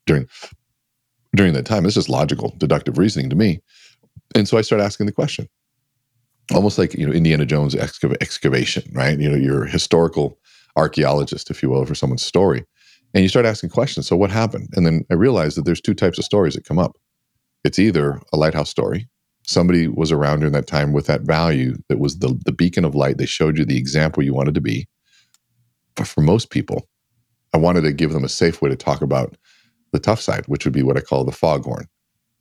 during 0.06 0.28
during 1.36 1.54
that 1.54 1.66
time. 1.66 1.84
This 1.84 1.98
is 1.98 2.07
logical, 2.07 2.56
deductive 2.57 2.98
reasoning 2.98 3.30
to 3.31 3.36
me. 3.36 3.60
And 4.34 4.48
so 4.48 4.57
I 4.57 4.62
start 4.62 4.81
asking 4.81 5.07
the 5.07 5.12
question, 5.12 5.50
almost 6.54 6.78
like 6.78 6.94
you 6.94 7.06
know 7.06 7.14
Indiana 7.14 7.46
Jones 7.46 7.76
excav- 7.76 8.18
excavation, 8.22 8.84
right? 8.94 9.20
You 9.20 9.30
know, 9.30 9.38
you're 9.38 9.66
a 9.66 9.70
historical 9.70 10.38
archaeologist, 10.76 11.50
if 11.50 11.64
you 11.64 11.70
will, 11.70 11.86
for 11.86 11.96
someone's 11.96 12.26
story, 12.26 12.64
and 13.14 13.24
you 13.24 13.30
start 13.30 13.46
asking 13.46 13.70
questions. 13.70 14.08
So 14.08 14.16
what 14.16 14.32
happened? 14.32 14.70
And 14.74 14.86
then 14.86 15.04
I 15.12 15.16
realized 15.16 15.58
that 15.58 15.66
there's 15.66 15.82
two 15.82 15.94
types 15.94 16.18
of 16.18 16.26
stories 16.26 16.54
that 16.56 16.66
come 16.66 16.80
up. 16.80 16.98
It's 17.64 17.80
either 17.80 18.22
a 18.32 18.38
lighthouse 18.38 18.70
story. 18.70 19.08
Somebody 19.46 19.88
was 19.88 20.12
around 20.12 20.40
during 20.40 20.54
that 20.54 20.68
time 20.68 20.94
with 20.94 21.08
that 21.08 21.22
value 21.22 21.76
that 21.90 22.00
was 22.00 22.20
the 22.20 22.40
the 22.46 22.52
beacon 22.52 22.86
of 22.86 22.96
light. 22.96 23.18
They 23.18 23.26
showed 23.26 23.58
you 23.58 23.66
the 23.66 23.78
example 23.78 24.24
you 24.24 24.34
wanted 24.34 24.56
to 24.56 24.62
be. 24.62 24.88
But 25.96 26.08
for 26.08 26.22
most 26.22 26.52
people, 26.52 26.88
I 27.54 27.58
wanted 27.58 27.82
to 27.82 27.94
give 27.94 28.14
them 28.14 28.24
a 28.24 28.30
safe 28.30 28.62
way 28.62 28.70
to 28.70 28.76
talk 28.76 29.02
about 29.02 29.36
the 29.94 30.00
tough 30.00 30.22
side, 30.22 30.46
which 30.48 30.66
would 30.66 30.74
be 30.74 30.84
what 30.84 30.98
I 30.98 31.02
call 31.02 31.24
the 31.24 31.32
foghorn, 31.32 31.88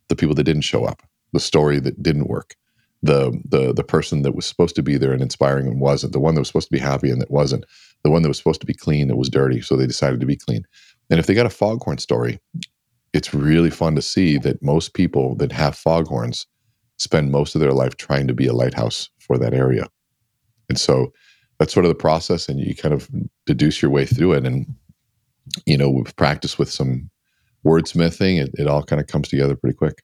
the 0.09 0.15
people 0.15 0.35
that 0.35 0.43
didn't 0.43 0.61
show 0.61 0.85
up, 0.85 1.01
the 1.33 1.39
story 1.39 1.79
that 1.79 2.03
didn't 2.03 2.27
work 2.27 2.55
the 3.03 3.39
the 3.45 3.73
the 3.73 3.83
person 3.83 4.23
that 4.23 4.35
was 4.35 4.45
supposed 4.45 4.75
to 4.75 4.83
be 4.83 4.97
there 4.97 5.13
and 5.13 5.21
inspiring 5.21 5.67
and 5.67 5.79
wasn't 5.79 6.13
the 6.13 6.19
one 6.19 6.33
that 6.33 6.41
was 6.41 6.47
supposed 6.47 6.67
to 6.67 6.75
be 6.75 6.79
happy 6.79 7.09
and 7.11 7.21
that 7.21 7.31
wasn't 7.31 7.65
the 8.03 8.09
one 8.09 8.21
that 8.21 8.27
was 8.27 8.37
supposed 8.37 8.61
to 8.61 8.67
be 8.67 8.73
clean 8.73 9.07
that 9.07 9.17
was 9.17 9.29
dirty 9.29 9.61
so 9.61 9.75
they 9.75 9.87
decided 9.87 10.19
to 10.19 10.25
be 10.25 10.35
clean. 10.35 10.65
And 11.09 11.19
if 11.19 11.25
they 11.25 11.33
got 11.33 11.45
a 11.45 11.51
foghorn 11.51 11.97
story 11.97 12.39
it's 13.13 13.33
really 13.33 13.69
fun 13.69 13.95
to 13.95 14.01
see 14.01 14.37
that 14.37 14.61
most 14.61 14.93
people 14.93 15.35
that 15.35 15.51
have 15.51 15.75
foghorns 15.75 16.45
spend 16.97 17.31
most 17.31 17.55
of 17.55 17.61
their 17.61 17.71
life 17.71 17.95
trying 17.97 18.27
to 18.27 18.33
be 18.33 18.47
a 18.47 18.53
lighthouse 18.53 19.09
for 19.19 19.37
that 19.37 19.53
area. 19.53 19.87
And 20.67 20.79
so 20.79 21.13
that's 21.57 21.73
sort 21.73 21.85
of 21.85 21.89
the 21.89 21.95
process 21.95 22.49
and 22.49 22.59
you 22.59 22.75
kind 22.75 22.93
of 22.93 23.09
deduce 23.45 23.81
your 23.81 23.89
way 23.89 24.05
through 24.05 24.33
it. 24.33 24.45
And 24.45 24.67
you 25.65 25.77
know 25.77 25.89
with 25.89 26.15
practice 26.15 26.57
with 26.57 26.71
some 26.71 27.09
wordsmithing 27.65 28.41
it, 28.41 28.51
it 28.57 28.67
all 28.67 28.83
kind 28.83 29.01
of 29.01 29.07
comes 29.07 29.27
together 29.27 29.55
pretty 29.55 29.75
quick 29.75 30.03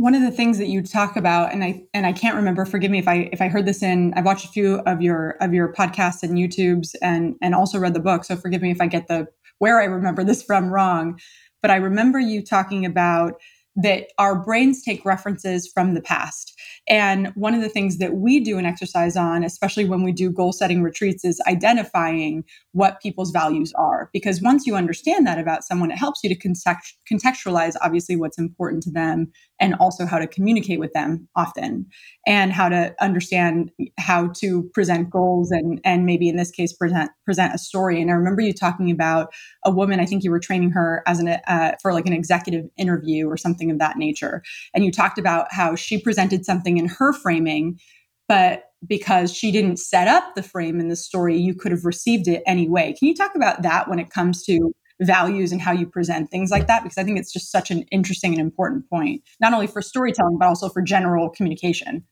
One 0.00 0.14
of 0.14 0.22
the 0.22 0.30
things 0.30 0.56
that 0.56 0.68
you 0.68 0.82
talk 0.82 1.14
about 1.14 1.52
and 1.52 1.62
i 1.62 1.82
and 1.92 2.06
i 2.06 2.12
can't 2.12 2.34
remember 2.34 2.64
forgive 2.64 2.90
me 2.90 2.98
if 2.98 3.06
i 3.06 3.28
if 3.32 3.42
i 3.42 3.48
heard 3.48 3.66
this 3.66 3.82
in 3.82 4.14
i've 4.14 4.24
watched 4.24 4.46
a 4.46 4.48
few 4.48 4.76
of 4.86 5.02
your 5.02 5.32
of 5.42 5.52
your 5.52 5.72
podcasts 5.72 6.22
and 6.22 6.38
youtubes 6.38 6.94
and 7.02 7.34
and 7.42 7.54
also 7.54 7.78
read 7.78 7.92
the 7.92 8.00
book 8.00 8.24
so 8.24 8.34
forgive 8.34 8.62
me 8.62 8.70
if 8.70 8.80
i 8.80 8.86
get 8.86 9.08
the 9.08 9.26
where 9.58 9.78
i 9.78 9.84
remember 9.84 10.24
this 10.24 10.42
from 10.42 10.70
wrong 10.70 11.18
but 11.60 11.70
i 11.70 11.76
remember 11.76 12.18
you 12.18 12.42
talking 12.42 12.86
about 12.86 13.34
that 13.76 14.08
our 14.18 14.42
brains 14.42 14.82
take 14.82 15.04
references 15.04 15.70
from 15.72 15.94
the 15.94 16.02
past. 16.02 16.49
And 16.88 17.28
one 17.34 17.54
of 17.54 17.60
the 17.60 17.68
things 17.68 17.98
that 17.98 18.14
we 18.14 18.40
do 18.40 18.58
an 18.58 18.66
exercise 18.66 19.16
on, 19.16 19.44
especially 19.44 19.84
when 19.84 20.02
we 20.02 20.12
do 20.12 20.30
goal 20.30 20.52
setting 20.52 20.82
retreats, 20.82 21.24
is 21.24 21.40
identifying 21.46 22.44
what 22.72 23.00
people's 23.00 23.30
values 23.30 23.72
are. 23.76 24.10
Because 24.12 24.42
once 24.42 24.66
you 24.66 24.74
understand 24.74 25.26
that 25.26 25.38
about 25.38 25.64
someone, 25.64 25.90
it 25.90 25.98
helps 25.98 26.20
you 26.24 26.34
to 26.34 26.48
contextualize, 27.10 27.74
obviously, 27.80 28.16
what's 28.16 28.38
important 28.38 28.82
to 28.84 28.90
them 28.90 29.30
and 29.60 29.74
also 29.74 30.06
how 30.06 30.18
to 30.18 30.26
communicate 30.26 30.80
with 30.80 30.92
them 30.92 31.28
often 31.36 31.86
and 32.26 32.52
how 32.52 32.68
to 32.68 32.94
understand 33.00 33.70
how 33.98 34.28
to 34.28 34.70
present 34.74 35.10
goals 35.10 35.50
and, 35.50 35.80
and 35.84 36.06
maybe 36.06 36.28
in 36.28 36.36
this 36.36 36.50
case, 36.50 36.72
present, 36.72 37.10
present 37.24 37.54
a 37.54 37.58
story. 37.58 38.00
And 38.00 38.10
I 38.10 38.14
remember 38.14 38.40
you 38.40 38.52
talking 38.52 38.90
about 38.90 39.32
a 39.64 39.70
woman, 39.70 40.00
I 40.00 40.06
think 40.06 40.24
you 40.24 40.30
were 40.30 40.40
training 40.40 40.70
her 40.70 41.02
as 41.06 41.18
an, 41.18 41.28
uh, 41.28 41.72
for 41.82 41.92
like 41.92 42.06
an 42.06 42.12
executive 42.12 42.64
interview 42.78 43.28
or 43.28 43.36
something 43.36 43.50
something 43.60 43.70
of 43.70 43.78
that 43.78 43.96
nature. 43.96 44.42
And 44.74 44.84
you 44.84 44.92
talked 44.92 45.18
about 45.18 45.48
how 45.50 45.74
she 45.74 46.00
presented 46.00 46.44
something 46.50 46.78
in 46.78 46.86
her 46.86 47.12
framing, 47.12 47.78
but 48.28 48.64
because 48.86 49.32
she 49.32 49.52
didn't 49.52 49.78
set 49.78 50.08
up 50.08 50.34
the 50.34 50.42
frame 50.42 50.80
in 50.80 50.88
the 50.88 50.96
story, 50.96 51.36
you 51.36 51.54
could 51.54 51.70
have 51.70 51.84
received 51.84 52.26
it 52.26 52.42
anyway. 52.44 52.94
Can 52.98 53.06
you 53.08 53.14
talk 53.14 53.34
about 53.36 53.62
that 53.62 53.88
when 53.88 53.98
it 53.98 54.10
comes 54.10 54.42
to 54.44 54.72
values 55.00 55.52
and 55.52 55.60
how 55.60 55.72
you 55.72 55.86
present 55.86 56.30
things 56.30 56.50
like 56.50 56.66
that? 56.66 56.82
Because 56.82 56.98
I 56.98 57.04
think 57.04 57.18
it's 57.18 57.32
just 57.32 57.52
such 57.52 57.70
an 57.70 57.82
interesting 57.92 58.32
and 58.32 58.40
important 58.40 58.88
point, 58.90 59.22
not 59.40 59.52
only 59.52 59.66
for 59.66 59.80
storytelling, 59.80 60.38
but 60.38 60.48
also 60.48 60.68
for 60.68 60.82
general 60.82 61.28
communication. 61.28 62.04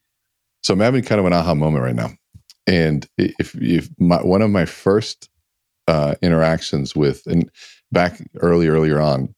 So 0.62 0.74
I'm 0.74 0.80
having 0.80 1.02
kind 1.02 1.18
of 1.18 1.26
an 1.26 1.32
aha 1.32 1.54
moment 1.54 1.84
right 1.84 1.96
now. 1.96 2.10
And 2.66 3.06
if, 3.16 3.54
if 3.54 3.88
my, 3.98 4.22
one 4.22 4.42
of 4.42 4.50
my 4.50 4.66
first 4.66 5.30
uh, 5.86 6.14
interactions 6.20 6.94
with, 6.94 7.26
and 7.26 7.50
back 7.92 8.20
early, 8.40 8.68
earlier 8.68 9.00
on, 9.00 9.34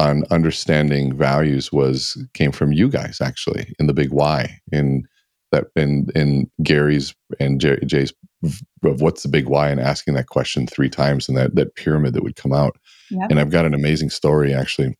on 0.00 0.24
understanding 0.30 1.14
values 1.14 1.70
was 1.70 2.16
came 2.32 2.52
from 2.52 2.72
you 2.72 2.88
guys 2.88 3.20
actually 3.20 3.74
in 3.78 3.86
the 3.86 3.92
big 3.92 4.10
why 4.10 4.58
in 4.72 5.04
that 5.52 5.66
in 5.76 6.06
in 6.14 6.50
Gary's 6.62 7.14
and 7.38 7.60
Jay's 7.60 8.14
of 8.42 9.02
what's 9.02 9.22
the 9.22 9.28
big 9.28 9.46
why 9.46 9.68
and 9.68 9.78
asking 9.78 10.14
that 10.14 10.28
question 10.28 10.66
three 10.66 10.88
times 10.88 11.28
and 11.28 11.36
that 11.36 11.54
that 11.54 11.74
pyramid 11.74 12.14
that 12.14 12.22
would 12.22 12.36
come 12.36 12.52
out. 12.52 12.76
Yep. 13.10 13.30
And 13.30 13.38
I've 13.38 13.50
got 13.50 13.66
an 13.66 13.74
amazing 13.74 14.08
story 14.08 14.54
actually 14.54 14.96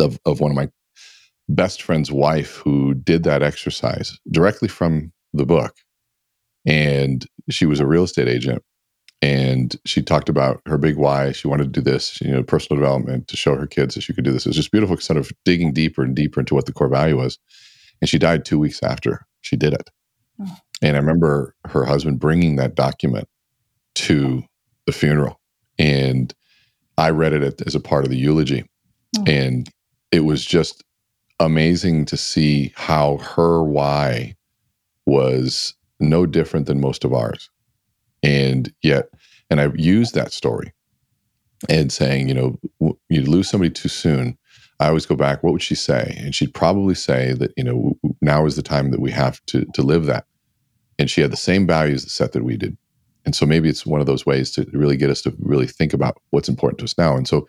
of, 0.00 0.20
of 0.24 0.38
one 0.40 0.52
of 0.52 0.56
my 0.56 0.68
best 1.48 1.82
friend's 1.82 2.12
wife 2.12 2.56
who 2.56 2.94
did 2.94 3.24
that 3.24 3.42
exercise 3.42 4.16
directly 4.30 4.68
from 4.68 5.12
the 5.32 5.46
book. 5.46 5.74
And 6.64 7.26
she 7.50 7.66
was 7.66 7.80
a 7.80 7.86
real 7.86 8.04
estate 8.04 8.28
agent 8.28 8.62
and 9.22 9.76
she 9.84 10.02
talked 10.02 10.28
about 10.28 10.60
her 10.66 10.78
big 10.78 10.96
why. 10.96 11.32
She 11.32 11.48
wanted 11.48 11.72
to 11.72 11.80
do 11.80 11.90
this, 11.90 12.20
you 12.20 12.30
know, 12.30 12.42
personal 12.42 12.80
development 12.80 13.28
to 13.28 13.36
show 13.36 13.56
her 13.56 13.66
kids 13.66 13.94
that 13.94 14.02
she 14.02 14.12
could 14.12 14.24
do 14.24 14.32
this. 14.32 14.44
It 14.44 14.50
was 14.50 14.56
just 14.56 14.72
beautiful, 14.72 14.96
sort 14.98 15.16
of 15.16 15.30
digging 15.44 15.72
deeper 15.72 16.02
and 16.02 16.14
deeper 16.14 16.40
into 16.40 16.54
what 16.54 16.66
the 16.66 16.72
core 16.72 16.88
value 16.88 17.16
was. 17.16 17.38
And 18.00 18.08
she 18.10 18.18
died 18.18 18.44
two 18.44 18.58
weeks 18.58 18.82
after 18.82 19.26
she 19.40 19.56
did 19.56 19.72
it. 19.72 19.88
Oh. 20.40 20.56
And 20.82 20.96
I 20.96 21.00
remember 21.00 21.54
her 21.64 21.84
husband 21.84 22.20
bringing 22.20 22.56
that 22.56 22.74
document 22.74 23.28
to 23.94 24.42
the 24.84 24.92
funeral, 24.92 25.40
and 25.78 26.34
I 26.98 27.10
read 27.10 27.32
it 27.32 27.62
as 27.66 27.74
a 27.74 27.80
part 27.80 28.04
of 28.04 28.10
the 28.10 28.18
eulogy, 28.18 28.64
oh. 29.16 29.24
and 29.26 29.68
it 30.12 30.20
was 30.20 30.44
just 30.44 30.84
amazing 31.40 32.04
to 32.06 32.16
see 32.18 32.72
how 32.76 33.16
her 33.18 33.62
why 33.62 34.36
was 35.06 35.74
no 35.98 36.26
different 36.26 36.66
than 36.66 36.80
most 36.80 37.04
of 37.04 37.14
ours 37.14 37.48
and 38.22 38.72
yet, 38.82 39.08
and 39.50 39.60
I 39.60 39.70
use 39.74 40.12
that 40.12 40.32
story 40.32 40.72
and 41.68 41.92
saying, 41.92 42.28
you 42.28 42.34
know, 42.34 42.94
you 43.08 43.22
lose 43.22 43.48
somebody 43.48 43.70
too 43.70 43.88
soon. 43.88 44.36
I 44.78 44.88
always 44.88 45.06
go 45.06 45.16
back, 45.16 45.42
what 45.42 45.52
would 45.52 45.62
she 45.62 45.74
say? 45.74 46.14
And 46.18 46.34
she'd 46.34 46.52
probably 46.52 46.94
say 46.94 47.32
that, 47.34 47.52
you 47.56 47.64
know, 47.64 47.96
now 48.20 48.44
is 48.44 48.56
the 48.56 48.62
time 48.62 48.90
that 48.90 49.00
we 49.00 49.10
have 49.10 49.44
to, 49.46 49.64
to 49.74 49.82
live 49.82 50.06
that. 50.06 50.26
And 50.98 51.10
she 51.10 51.20
had 51.20 51.32
the 51.32 51.36
same 51.36 51.66
values 51.66 52.10
set 52.12 52.32
that 52.32 52.44
we 52.44 52.56
did. 52.56 52.76
And 53.24 53.34
so 53.34 53.46
maybe 53.46 53.68
it's 53.68 53.86
one 53.86 54.00
of 54.00 54.06
those 54.06 54.26
ways 54.26 54.50
to 54.52 54.66
really 54.72 54.96
get 54.96 55.10
us 55.10 55.22
to 55.22 55.34
really 55.40 55.66
think 55.66 55.92
about 55.92 56.18
what's 56.30 56.48
important 56.48 56.78
to 56.78 56.84
us 56.84 56.96
now. 56.98 57.16
And 57.16 57.26
so 57.26 57.46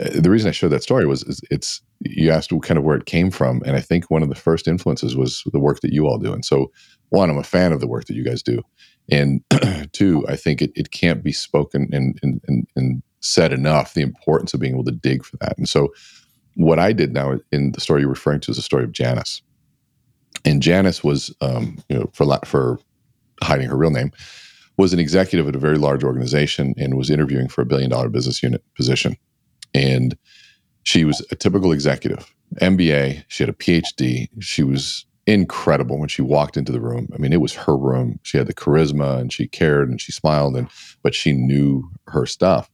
uh, 0.00 0.20
the 0.20 0.30
reason 0.30 0.48
I 0.48 0.52
showed 0.52 0.70
that 0.70 0.82
story 0.82 1.06
was 1.06 1.40
it's 1.50 1.80
you 2.00 2.30
asked 2.30 2.52
kind 2.62 2.78
of 2.78 2.84
where 2.84 2.96
it 2.96 3.06
came 3.06 3.30
from, 3.30 3.62
and 3.64 3.76
I 3.76 3.80
think 3.80 4.10
one 4.10 4.22
of 4.22 4.28
the 4.28 4.34
first 4.34 4.68
influences 4.68 5.16
was 5.16 5.42
the 5.52 5.60
work 5.60 5.80
that 5.80 5.92
you 5.92 6.06
all 6.06 6.18
do. 6.18 6.32
And 6.32 6.44
so, 6.44 6.70
one, 7.10 7.30
I'm 7.30 7.38
a 7.38 7.42
fan 7.42 7.72
of 7.72 7.80
the 7.80 7.86
work 7.86 8.04
that 8.06 8.14
you 8.14 8.24
guys 8.24 8.42
do, 8.42 8.62
and 9.10 9.42
two, 9.92 10.26
I 10.28 10.36
think 10.36 10.62
it, 10.62 10.72
it 10.74 10.90
can't 10.90 11.22
be 11.22 11.32
spoken 11.32 11.88
and, 11.92 12.18
and, 12.22 12.40
and, 12.46 12.66
and 12.76 13.02
said 13.20 13.52
enough 13.52 13.94
the 13.94 14.02
importance 14.02 14.54
of 14.54 14.60
being 14.60 14.74
able 14.74 14.84
to 14.84 14.92
dig 14.92 15.24
for 15.24 15.36
that. 15.38 15.56
And 15.58 15.68
so, 15.68 15.92
what 16.54 16.78
I 16.78 16.92
did 16.92 17.12
now 17.12 17.38
in 17.52 17.72
the 17.72 17.80
story 17.80 18.00
you're 18.00 18.08
referring 18.08 18.40
to 18.40 18.50
is 18.50 18.56
the 18.56 18.62
story 18.62 18.84
of 18.84 18.92
Janice, 18.92 19.42
and 20.44 20.62
Janice 20.62 21.04
was, 21.04 21.34
um, 21.40 21.78
you 21.88 21.98
know, 21.98 22.10
for 22.14 22.26
for 22.44 22.78
hiding 23.42 23.68
her 23.68 23.76
real 23.76 23.90
name, 23.90 24.10
was 24.78 24.92
an 24.92 24.98
executive 24.98 25.48
at 25.48 25.56
a 25.56 25.58
very 25.58 25.76
large 25.76 26.02
organization 26.02 26.74
and 26.78 26.96
was 26.96 27.10
interviewing 27.10 27.48
for 27.48 27.60
a 27.60 27.66
billion 27.66 27.90
dollar 27.90 28.08
business 28.08 28.42
unit 28.42 28.64
position, 28.74 29.16
and 29.74 30.16
she 30.84 31.04
was 31.04 31.24
a 31.30 31.34
typical 31.34 31.72
executive, 31.72 32.32
MBA. 32.60 33.24
She 33.28 33.42
had 33.42 33.50
a 33.50 33.52
PhD. 33.52 34.28
She 34.40 34.62
was 34.62 35.04
incredible 35.26 35.98
when 35.98 36.08
she 36.08 36.22
walked 36.22 36.56
into 36.56 36.72
the 36.72 36.80
room. 36.80 37.08
I 37.14 37.18
mean, 37.18 37.32
it 37.32 37.40
was 37.40 37.52
her 37.54 37.76
room. 37.76 38.20
She 38.22 38.38
had 38.38 38.46
the 38.46 38.54
charisma 38.54 39.18
and 39.18 39.32
she 39.32 39.48
cared 39.48 39.88
and 39.88 40.00
she 40.00 40.12
smiled 40.12 40.56
and 40.56 40.68
but 41.02 41.14
she 41.14 41.32
knew 41.32 41.90
her 42.06 42.26
stuff. 42.26 42.70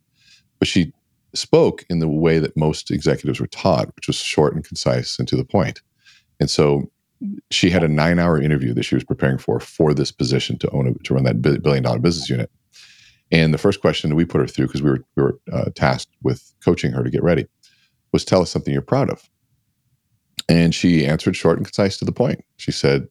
But 0.59 0.69
she 0.69 0.93
spoke 1.35 1.85
in 1.89 1.99
the 1.99 2.09
way 2.09 2.39
that 2.39 2.57
most 2.57 2.91
executives 2.91 3.41
were 3.41 3.47
taught, 3.47 3.95
which 3.97 4.07
was 4.07 4.17
short 4.17 4.55
and 4.55 4.65
concise 4.65 5.19
and 5.19 5.27
to 5.29 5.37
the 5.37 5.45
point. 5.45 5.81
And 6.41 6.51
so 6.51 6.91
she 7.51 7.71
had 7.71 7.85
a 7.85 7.89
9-hour 7.89 8.41
interview 8.43 8.75
that 8.75 8.83
she 8.83 8.95
was 8.95 9.05
preparing 9.05 9.39
for 9.39 9.61
for 9.61 9.95
this 9.95 10.13
position 10.13 10.59
to 10.59 10.71
own 10.71 10.89
a, 10.89 10.95
to 11.05 11.15
run 11.15 11.25
that 11.25 11.41
billion 11.41 11.83
dollar 11.83 11.99
business 11.99 12.29
unit. 12.29 12.51
And 13.31 13.55
the 13.55 13.59
first 13.59 13.81
question 13.81 14.15
we 14.15 14.27
put 14.27 14.43
her 14.43 14.47
through 14.47 14.67
because 14.67 14.83
we 14.83 14.91
were 14.91 15.05
we 15.17 15.23
were 15.23 15.39
uh, 15.51 15.71
tasked 15.75 16.13
with 16.23 16.53
coaching 16.63 16.93
her 16.93 17.03
to 17.03 17.11
get 17.11 17.23
ready 17.23 17.47
was 18.13 18.25
tell 18.25 18.43
us 18.43 18.51
something 18.51 18.73
you're 18.73 18.83
proud 18.83 19.09
of. 19.09 19.29
And 20.49 20.75
she 20.75 21.07
answered 21.07 21.37
short 21.37 21.59
and 21.59 21.67
concise 21.67 21.97
to 21.99 22.05
the 22.05 22.13
point. 22.13 22.45
She 22.57 22.73
said, 22.73 23.09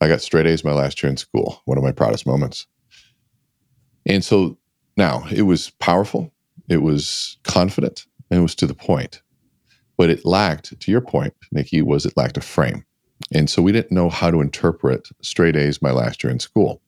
I 0.00 0.08
got 0.08 0.20
straight 0.20 0.46
A's 0.46 0.64
my 0.64 0.72
last 0.72 1.02
year 1.02 1.10
in 1.10 1.16
school, 1.16 1.62
one 1.64 1.78
of 1.78 1.84
my 1.84 1.92
proudest 1.92 2.26
moments. 2.26 2.66
And 4.04 4.24
so 4.24 4.58
now 4.96 5.24
it 5.30 5.42
was 5.42 5.70
powerful, 5.78 6.32
it 6.68 6.78
was 6.78 7.38
confident, 7.44 8.06
and 8.30 8.40
it 8.40 8.42
was 8.42 8.54
to 8.56 8.66
the 8.66 8.74
point. 8.74 9.22
But 9.96 10.10
it 10.10 10.24
lacked, 10.24 10.78
to 10.78 10.90
your 10.90 11.00
point, 11.00 11.34
Nikki, 11.52 11.80
was 11.82 12.04
it 12.04 12.16
lacked 12.16 12.36
a 12.36 12.42
frame. 12.42 12.84
And 13.32 13.48
so 13.48 13.62
we 13.62 13.72
didn't 13.72 13.92
know 13.92 14.10
how 14.10 14.30
to 14.30 14.40
interpret 14.40 15.08
straight 15.22 15.56
A's 15.56 15.80
my 15.80 15.90
last 15.90 16.22
year 16.22 16.30
in 16.30 16.38
school. 16.38 16.82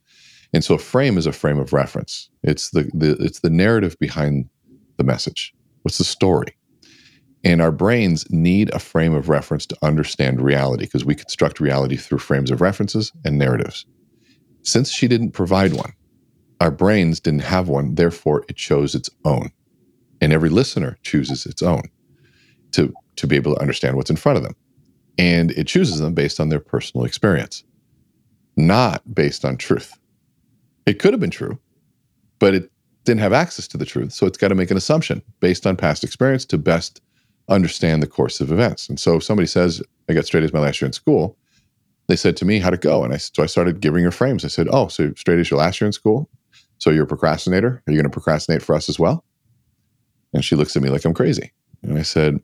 And 0.52 0.62
so 0.62 0.75
a 0.75 0.78
frame 0.78 1.18
is 1.18 1.26
a 1.26 1.32
frame 1.32 1.58
of 1.58 1.73
reference. 1.73 2.28
It's 2.42 2.70
the, 2.70 2.90
the 2.94 3.16
it's 3.20 3.40
the 3.40 3.50
narrative 3.50 3.99
behind 3.99 4.49
the 4.97 5.04
message. 5.04 5.54
What's 5.82 5.99
the 5.99 6.04
story? 6.04 6.54
And 7.45 7.62
our 7.62 7.71
brains 7.71 8.28
need 8.30 8.75
a 8.75 8.78
frame 8.78 9.14
of 9.14 9.28
reference 9.28 9.64
to 9.66 9.76
understand 9.83 10.40
reality 10.40 10.85
because 10.85 11.04
we 11.04 11.14
construct 11.14 11.61
reality 11.61 11.97
through 11.97 12.18
frames 12.18 12.50
of 12.50 12.61
references 12.61 13.12
and 13.25 13.38
narratives. 13.38 13.87
Since 14.62 14.90
she 14.90 15.07
didn't 15.07 15.30
provide 15.30 15.73
one, 15.73 15.92
our 16.61 16.71
brains 16.71 17.21
didn't 17.21 17.42
have 17.42 17.68
one, 17.68 17.95
therefore 17.95 18.45
it 18.49 18.57
chose 18.57 18.95
its 18.95 19.09
own. 19.25 19.50
And 20.21 20.33
every 20.33 20.49
listener 20.49 20.99
chooses 21.02 21.47
its 21.47 21.62
own 21.62 21.83
to, 22.73 22.92
to 23.16 23.26
be 23.28 23.37
able 23.37 23.54
to 23.54 23.61
understand 23.61 23.97
what's 23.97 24.11
in 24.11 24.16
front 24.16 24.37
of 24.37 24.42
them. 24.42 24.57
And 25.16 25.52
it 25.52 25.68
chooses 25.68 26.00
them 26.00 26.14
based 26.14 26.40
on 26.40 26.49
their 26.49 26.61
personal 26.61 27.07
experience, 27.07 27.62
not 28.57 29.14
based 29.14 29.45
on 29.45 29.57
truth. 29.57 29.97
It 30.87 30.99
could 30.99 31.12
have 31.12 31.21
been 31.21 31.30
true, 31.30 31.59
but 32.40 32.54
it 32.54 32.71
didn't 33.04 33.21
have 33.21 33.33
access 33.33 33.68
to 33.68 33.78
the 33.78 33.87
truth. 33.87 34.12
So 34.12 34.26
it's 34.26 34.38
got 34.38 34.49
to 34.49 34.54
make 34.54 34.71
an 34.71 34.76
assumption 34.76 35.23
based 35.40 35.66
on 35.66 35.76
past 35.76 36.02
experience 36.02 36.45
to 36.47 36.59
best 36.59 37.00
understand 37.49 38.02
the 38.02 38.07
course 38.07 38.40
of 38.40 38.52
events. 38.52 38.88
And 38.88 39.00
so 39.00 39.17
if 39.17 39.25
somebody 39.25 39.47
says, 39.47 39.83
I 40.09 40.14
got 40.14 40.26
straight 40.26 40.45
A's 40.45 40.52
my 40.52 40.61
last 40.61 40.81
year 40.81 40.87
in 40.87 40.93
school, 40.93 41.37
they 42.07 42.17
said 42.17 42.37
to 42.38 42.45
me, 42.45 42.59
how'd 42.59 42.75
it 42.75 42.81
go? 42.81 43.05
And 43.05 43.12
I, 43.12 43.19
so 43.19 43.43
I 43.43 43.47
started 43.47 43.81
giving 43.81 44.05
her 44.05 44.11
frames. 44.11 44.45
I 44.45 44.49
said, 44.49 44.69
oh, 44.71 44.88
so 44.88 45.12
straight 45.14 45.38
A's 45.38 45.50
your 45.50 45.59
last 45.59 45.81
year 45.81 45.87
in 45.87 45.93
school? 45.93 46.28
So 46.78 46.90
you're 46.90 47.05
a 47.05 47.09
procrastinator? 47.09 47.83
Are 47.87 47.93
you 47.93 47.97
going 47.97 48.05
to 48.05 48.11
procrastinate 48.11 48.62
for 48.62 48.75
us 48.75 48.88
as 48.88 48.99
well? 48.99 49.25
And 50.33 50.45
she 50.45 50.57
looks 50.57 50.76
at 50.76 50.83
me 50.83 50.90
like 50.90 51.05
I'm 51.05 51.14
crazy. 51.14 51.52
And 51.83 51.99
I 51.99 52.02
said, 52.02 52.40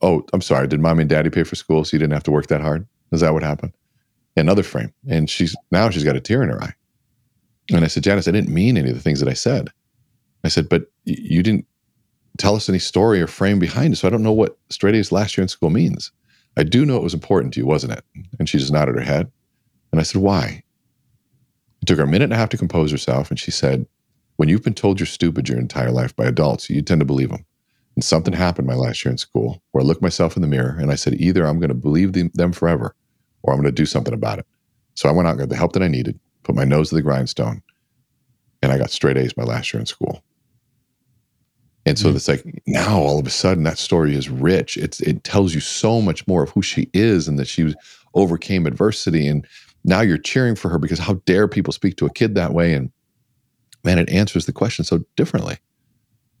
oh, 0.00 0.24
I'm 0.32 0.42
sorry. 0.42 0.68
Did 0.68 0.80
mommy 0.80 1.02
and 1.02 1.10
daddy 1.10 1.30
pay 1.30 1.44
for 1.44 1.56
school 1.56 1.84
so 1.84 1.94
you 1.94 1.98
didn't 1.98 2.12
have 2.12 2.22
to 2.24 2.30
work 2.30 2.46
that 2.48 2.60
hard? 2.60 2.86
Is 3.10 3.20
that 3.20 3.32
what 3.32 3.42
happened? 3.42 3.72
Another 4.36 4.62
frame. 4.62 4.92
And 5.08 5.28
she's 5.28 5.54
now 5.70 5.90
she's 5.90 6.04
got 6.04 6.16
a 6.16 6.20
tear 6.20 6.42
in 6.42 6.48
her 6.48 6.62
eye. 6.62 6.74
And 7.70 7.84
I 7.84 7.88
said, 7.88 8.02
Janice, 8.02 8.28
I 8.28 8.32
didn't 8.32 8.52
mean 8.52 8.76
any 8.76 8.90
of 8.90 8.96
the 8.96 9.02
things 9.02 9.20
that 9.20 9.28
I 9.28 9.34
said. 9.34 9.68
I 10.44 10.48
said, 10.48 10.68
but 10.68 10.90
you 11.04 11.42
didn't 11.42 11.66
tell 12.38 12.56
us 12.56 12.68
any 12.68 12.78
story 12.78 13.20
or 13.20 13.26
frame 13.26 13.58
behind 13.58 13.92
it. 13.92 13.96
So 13.96 14.08
I 14.08 14.10
don't 14.10 14.22
know 14.22 14.32
what 14.32 14.58
straight 14.70 14.94
A's 14.94 15.12
last 15.12 15.36
year 15.36 15.42
in 15.42 15.48
school 15.48 15.70
means. 15.70 16.10
I 16.56 16.62
do 16.62 16.84
know 16.84 16.96
it 16.96 17.02
was 17.02 17.14
important 17.14 17.54
to 17.54 17.60
you, 17.60 17.66
wasn't 17.66 17.94
it? 17.94 18.04
And 18.38 18.48
she 18.48 18.58
just 18.58 18.72
nodded 18.72 18.94
her 18.94 19.00
head. 19.00 19.30
And 19.90 20.00
I 20.00 20.04
said, 20.04 20.20
Why? 20.20 20.62
It 21.80 21.86
took 21.86 21.98
her 21.98 22.04
a 22.04 22.06
minute 22.06 22.24
and 22.24 22.32
a 22.32 22.36
half 22.36 22.50
to 22.50 22.56
compose 22.58 22.90
herself. 22.90 23.30
And 23.30 23.38
she 23.38 23.50
said, 23.50 23.86
When 24.36 24.48
you've 24.48 24.62
been 24.62 24.74
told 24.74 25.00
you're 25.00 25.06
stupid 25.06 25.48
your 25.48 25.58
entire 25.58 25.90
life 25.90 26.14
by 26.14 26.26
adults, 26.26 26.68
you 26.68 26.82
tend 26.82 27.00
to 27.00 27.06
believe 27.06 27.30
them. 27.30 27.44
And 27.94 28.04
something 28.04 28.32
happened 28.32 28.66
my 28.66 28.74
last 28.74 29.04
year 29.04 29.12
in 29.12 29.18
school 29.18 29.62
where 29.72 29.82
I 29.82 29.86
looked 29.86 30.02
myself 30.02 30.36
in 30.36 30.42
the 30.42 30.48
mirror 30.48 30.76
and 30.78 30.90
I 30.90 30.94
said, 30.94 31.14
Either 31.14 31.46
I'm 31.46 31.58
going 31.58 31.68
to 31.68 31.74
believe 31.74 32.12
them 32.12 32.52
forever 32.52 32.94
or 33.42 33.52
I'm 33.52 33.60
going 33.60 33.74
to 33.74 33.82
do 33.82 33.86
something 33.86 34.14
about 34.14 34.38
it. 34.38 34.46
So 34.94 35.08
I 35.08 35.12
went 35.12 35.26
out 35.26 35.32
and 35.32 35.40
got 35.40 35.48
the 35.48 35.56
help 35.56 35.72
that 35.72 35.82
I 35.82 35.88
needed, 35.88 36.18
put 36.42 36.54
my 36.54 36.64
nose 36.64 36.90
to 36.90 36.94
the 36.94 37.02
grindstone, 37.02 37.62
and 38.62 38.72
I 38.72 38.78
got 38.78 38.90
straight 38.90 39.16
A's 39.16 39.36
my 39.36 39.44
last 39.44 39.72
year 39.72 39.80
in 39.80 39.86
school. 39.86 40.22
And 41.84 41.98
so 41.98 42.08
mm-hmm. 42.08 42.16
it's 42.16 42.28
like 42.28 42.62
now 42.66 43.00
all 43.00 43.18
of 43.18 43.26
a 43.26 43.30
sudden 43.30 43.64
that 43.64 43.78
story 43.78 44.14
is 44.14 44.28
rich. 44.30 44.76
It's 44.76 45.00
it 45.00 45.24
tells 45.24 45.54
you 45.54 45.60
so 45.60 46.00
much 46.00 46.26
more 46.28 46.44
of 46.44 46.50
who 46.50 46.62
she 46.62 46.88
is 46.92 47.26
and 47.26 47.38
that 47.38 47.48
she 47.48 47.74
overcame 48.14 48.66
adversity. 48.66 49.26
And 49.26 49.46
now 49.84 50.00
you're 50.00 50.18
cheering 50.18 50.54
for 50.54 50.68
her 50.68 50.78
because 50.78 51.00
how 51.00 51.14
dare 51.26 51.48
people 51.48 51.72
speak 51.72 51.96
to 51.96 52.06
a 52.06 52.12
kid 52.12 52.34
that 52.36 52.52
way? 52.54 52.72
And 52.72 52.92
man, 53.84 53.98
it 53.98 54.10
answers 54.10 54.46
the 54.46 54.52
question 54.52 54.84
so 54.84 55.04
differently. 55.16 55.54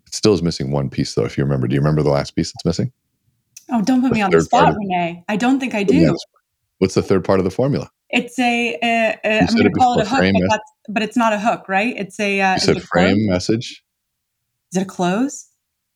It 0.06 0.14
still 0.14 0.34
is 0.34 0.42
missing 0.42 0.70
one 0.70 0.90
piece 0.90 1.14
though. 1.14 1.24
If 1.24 1.36
you 1.36 1.42
remember, 1.42 1.66
do 1.66 1.74
you 1.74 1.80
remember 1.80 2.02
the 2.02 2.10
last 2.10 2.36
piece 2.36 2.52
that's 2.52 2.64
missing? 2.64 2.92
Oh, 3.70 3.82
don't 3.82 4.00
put 4.00 4.10
the 4.10 4.14
me 4.14 4.22
on 4.22 4.30
the 4.30 4.40
spot, 4.42 4.74
René. 4.74 5.24
I 5.28 5.36
don't 5.36 5.58
think 5.58 5.74
I 5.74 5.82
do. 5.82 5.94
Yes. 5.94 6.16
What's 6.78 6.94
the 6.94 7.02
third 7.02 7.24
part 7.24 7.40
of 7.40 7.44
the 7.44 7.50
formula? 7.50 7.90
It's 8.10 8.38
a. 8.38 8.78
a, 8.82 9.18
a 9.24 9.40
I'm 9.40 9.46
going 9.46 9.64
to 9.64 9.70
call 9.70 9.98
it 9.98 10.06
a 10.06 10.08
hook, 10.08 10.34
but, 10.48 10.60
but, 10.88 11.02
it's 11.02 11.16
not 11.16 11.32
a 11.32 11.38
hook, 11.38 11.68
right? 11.68 11.94
It's 11.96 12.20
a. 12.20 12.40
Uh, 12.40 12.54
you 12.54 12.60
said 12.60 12.82
frame 12.82 13.26
message. 13.26 13.82
Is 14.72 14.78
it 14.78 14.82
a 14.82 14.86
close? 14.86 15.48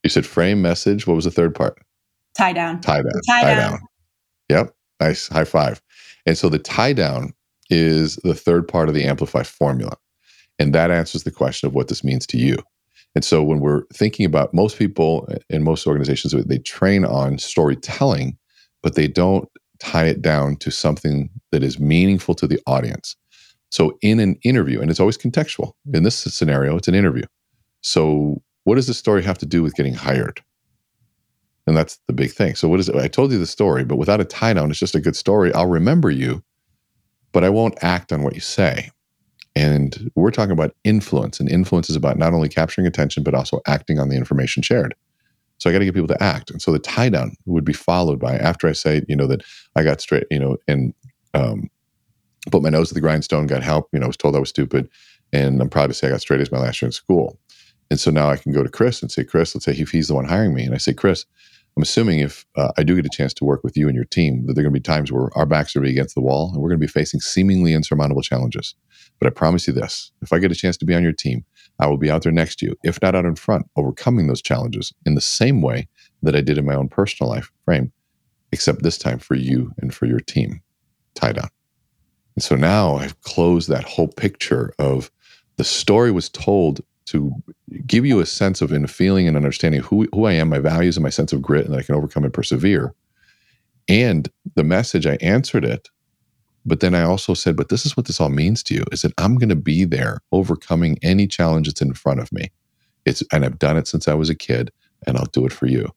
You 0.02 0.10
said 0.10 0.26
frame 0.26 0.62
message. 0.62 1.06
What 1.06 1.14
was 1.16 1.24
the 1.24 1.30
third 1.30 1.54
part? 1.54 1.78
Tie 2.36 2.52
down. 2.52 2.80
Tie 2.80 3.02
down. 3.02 3.12
Tie, 3.26 3.42
tie 3.42 3.54
down. 3.54 3.70
down. 3.70 3.80
Yep. 4.50 4.74
Nice. 5.00 5.28
High 5.28 5.44
five. 5.44 5.80
And 6.26 6.36
so 6.36 6.48
the 6.48 6.58
tie 6.58 6.92
down 6.92 7.32
is 7.70 8.16
the 8.16 8.34
third 8.34 8.68
part 8.68 8.88
of 8.88 8.94
the 8.94 9.04
Amplify 9.04 9.42
formula. 9.42 9.96
And 10.58 10.74
that 10.74 10.90
answers 10.90 11.24
the 11.24 11.30
question 11.30 11.66
of 11.66 11.74
what 11.74 11.88
this 11.88 12.04
means 12.04 12.26
to 12.28 12.38
you. 12.38 12.56
And 13.14 13.24
so 13.24 13.42
when 13.42 13.60
we're 13.60 13.84
thinking 13.94 14.26
about 14.26 14.52
most 14.52 14.78
people 14.78 15.28
in 15.48 15.64
most 15.64 15.86
organizations, 15.86 16.32
they 16.32 16.58
train 16.58 17.04
on 17.04 17.38
storytelling, 17.38 18.36
but 18.82 18.94
they 18.94 19.08
don't 19.08 19.48
tie 19.78 20.04
it 20.04 20.20
down 20.20 20.56
to 20.56 20.70
something 20.70 21.30
that 21.50 21.62
is 21.62 21.80
meaningful 21.80 22.34
to 22.34 22.46
the 22.46 22.60
audience. 22.66 23.16
So 23.70 23.98
in 24.02 24.20
an 24.20 24.38
interview, 24.44 24.80
and 24.80 24.90
it's 24.90 25.00
always 25.00 25.18
contextual. 25.18 25.72
In 25.92 26.02
this 26.02 26.16
scenario, 26.16 26.76
it's 26.76 26.88
an 26.88 26.94
interview. 26.94 27.24
So 27.80 28.42
what 28.66 28.74
does 28.74 28.88
the 28.88 28.94
story 28.94 29.22
have 29.22 29.38
to 29.38 29.46
do 29.46 29.62
with 29.62 29.76
getting 29.76 29.94
hired? 29.94 30.42
And 31.68 31.76
that's 31.76 32.00
the 32.08 32.12
big 32.12 32.32
thing. 32.32 32.56
So 32.56 32.68
what 32.68 32.80
is 32.80 32.88
it? 32.88 32.96
I 32.96 33.06
told 33.06 33.30
you 33.30 33.38
the 33.38 33.46
story, 33.46 33.84
but 33.84 33.94
without 33.94 34.20
a 34.20 34.24
tie 34.24 34.52
down, 34.54 34.70
it's 34.70 34.80
just 34.80 34.96
a 34.96 35.00
good 35.00 35.14
story. 35.14 35.54
I'll 35.54 35.68
remember 35.68 36.10
you, 36.10 36.42
but 37.30 37.44
I 37.44 37.48
won't 37.48 37.78
act 37.80 38.12
on 38.12 38.24
what 38.24 38.34
you 38.34 38.40
say. 38.40 38.90
And 39.54 40.10
we're 40.16 40.32
talking 40.32 40.50
about 40.50 40.74
influence, 40.82 41.38
and 41.38 41.48
influence 41.48 41.88
is 41.88 41.94
about 41.94 42.18
not 42.18 42.34
only 42.34 42.48
capturing 42.48 42.88
attention, 42.88 43.22
but 43.22 43.34
also 43.34 43.60
acting 43.68 44.00
on 44.00 44.08
the 44.08 44.16
information 44.16 44.64
shared. 44.64 44.96
So 45.58 45.70
I 45.70 45.72
got 45.72 45.78
to 45.78 45.84
get 45.84 45.94
people 45.94 46.08
to 46.08 46.22
act. 46.22 46.50
And 46.50 46.60
so 46.60 46.72
the 46.72 46.80
tie 46.80 47.08
down 47.08 47.36
would 47.46 47.64
be 47.64 47.72
followed 47.72 48.18
by 48.18 48.36
after 48.36 48.66
I 48.66 48.72
say, 48.72 49.02
you 49.08 49.14
know, 49.14 49.28
that 49.28 49.42
I 49.76 49.84
got 49.84 50.00
straight, 50.00 50.24
you 50.28 50.40
know, 50.40 50.56
and 50.66 50.92
um, 51.34 51.70
put 52.50 52.62
my 52.62 52.68
nose 52.68 52.88
to 52.88 52.94
the 52.94 53.00
grindstone, 53.00 53.46
got 53.46 53.62
help, 53.62 53.88
you 53.92 54.00
know, 54.00 54.08
was 54.08 54.16
told 54.16 54.34
I 54.34 54.40
was 54.40 54.48
stupid. 54.48 54.90
And 55.32 55.62
I'm 55.62 55.70
proud 55.70 55.86
to 55.86 55.94
say 55.94 56.08
I 56.08 56.10
got 56.10 56.20
straight 56.20 56.40
A's 56.40 56.50
my 56.50 56.58
last 56.58 56.82
year 56.82 56.88
in 56.88 56.92
school. 56.92 57.38
And 57.90 58.00
so 58.00 58.10
now 58.10 58.30
I 58.30 58.36
can 58.36 58.52
go 58.52 58.62
to 58.62 58.68
Chris 58.68 59.02
and 59.02 59.12
say, 59.12 59.24
Chris, 59.24 59.54
let's 59.54 59.64
say 59.64 59.72
if 59.72 59.90
he's 59.90 60.08
the 60.08 60.14
one 60.14 60.24
hiring 60.26 60.54
me. 60.54 60.64
And 60.64 60.74
I 60.74 60.78
say, 60.78 60.92
Chris, 60.92 61.24
I'm 61.76 61.82
assuming 61.82 62.20
if 62.20 62.46
uh, 62.56 62.72
I 62.78 62.82
do 62.82 62.96
get 62.96 63.06
a 63.06 63.10
chance 63.10 63.34
to 63.34 63.44
work 63.44 63.62
with 63.62 63.76
you 63.76 63.86
and 63.86 63.94
your 63.94 64.06
team, 64.06 64.46
that 64.46 64.54
there 64.54 64.62
are 64.62 64.68
going 64.68 64.74
to 64.74 64.80
be 64.80 64.82
times 64.82 65.12
where 65.12 65.30
our 65.36 65.46
backs 65.46 65.76
are 65.76 65.80
be 65.80 65.90
against 65.90 66.14
the 66.14 66.22
wall 66.22 66.50
and 66.52 66.62
we're 66.62 66.70
going 66.70 66.80
to 66.80 66.86
be 66.86 66.90
facing 66.90 67.20
seemingly 67.20 67.74
insurmountable 67.74 68.22
challenges. 68.22 68.74
But 69.20 69.26
I 69.26 69.30
promise 69.30 69.66
you 69.66 69.74
this 69.74 70.10
if 70.22 70.32
I 70.32 70.38
get 70.38 70.52
a 70.52 70.56
chance 70.56 70.76
to 70.78 70.86
be 70.86 70.94
on 70.94 71.02
your 71.02 71.12
team, 71.12 71.44
I 71.78 71.86
will 71.86 71.98
be 71.98 72.10
out 72.10 72.22
there 72.22 72.32
next 72.32 72.56
to 72.60 72.66
you, 72.66 72.76
if 72.82 73.00
not 73.02 73.14
out 73.14 73.26
in 73.26 73.36
front, 73.36 73.66
overcoming 73.76 74.26
those 74.26 74.42
challenges 74.42 74.92
in 75.04 75.14
the 75.14 75.20
same 75.20 75.62
way 75.62 75.88
that 76.22 76.34
I 76.36 76.40
did 76.40 76.58
in 76.58 76.66
my 76.66 76.74
own 76.74 76.88
personal 76.88 77.30
life 77.30 77.52
frame, 77.64 77.92
except 78.52 78.82
this 78.82 78.98
time 78.98 79.18
for 79.18 79.34
you 79.34 79.72
and 79.78 79.94
for 79.94 80.06
your 80.06 80.20
team. 80.20 80.62
tied 81.14 81.36
down. 81.36 81.48
And 82.36 82.42
so 82.42 82.56
now 82.56 82.96
I've 82.96 83.20
closed 83.22 83.68
that 83.68 83.84
whole 83.84 84.08
picture 84.08 84.72
of 84.78 85.10
the 85.56 85.64
story 85.64 86.10
was 86.10 86.28
told 86.28 86.80
to 87.06 87.32
give 87.86 88.04
you 88.04 88.20
a 88.20 88.26
sense 88.26 88.60
of 88.60 88.72
and 88.72 88.90
feeling 88.90 89.26
and 89.26 89.36
understanding 89.36 89.80
who, 89.80 90.06
who 90.12 90.24
I 90.24 90.32
am, 90.32 90.48
my 90.48 90.58
values, 90.58 90.96
and 90.96 91.04
my 91.04 91.10
sense 91.10 91.32
of 91.32 91.42
grit, 91.42 91.64
and 91.64 91.74
that 91.74 91.78
I 91.78 91.82
can 91.82 91.94
overcome 91.94 92.24
and 92.24 92.32
persevere. 92.32 92.94
And 93.88 94.28
the 94.54 94.64
message, 94.64 95.06
I 95.06 95.16
answered 95.20 95.64
it, 95.64 95.88
but 96.64 96.80
then 96.80 96.94
I 96.94 97.02
also 97.02 97.34
said, 97.34 97.56
but 97.56 97.68
this 97.68 97.86
is 97.86 97.96
what 97.96 98.06
this 98.06 98.20
all 98.20 98.28
means 98.28 98.62
to 98.64 98.74
you 98.74 98.84
is 98.90 99.02
that 99.02 99.12
I'm 99.18 99.36
going 99.36 99.48
to 99.48 99.56
be 99.56 99.84
there 99.84 100.18
overcoming 100.32 100.98
any 101.02 101.28
challenge 101.28 101.68
that's 101.68 101.80
in 101.80 101.94
front 101.94 102.20
of 102.20 102.32
me. 102.32 102.50
It's, 103.04 103.22
and 103.32 103.44
I've 103.44 103.60
done 103.60 103.76
it 103.76 103.86
since 103.86 104.08
I 104.08 104.14
was 104.14 104.28
a 104.28 104.34
kid, 104.34 104.72
and 105.06 105.16
I'll 105.16 105.26
do 105.26 105.46
it 105.46 105.52
for 105.52 105.66
you. 105.66 105.88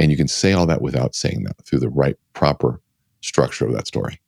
And 0.00 0.10
you 0.10 0.16
can 0.16 0.28
say 0.28 0.52
all 0.52 0.66
that 0.66 0.82
without 0.82 1.14
saying 1.14 1.44
that 1.44 1.64
through 1.64 1.78
the 1.78 1.88
right, 1.88 2.16
proper 2.32 2.80
structure 3.20 3.66
of 3.66 3.72
that 3.74 3.86
story. 3.86 4.20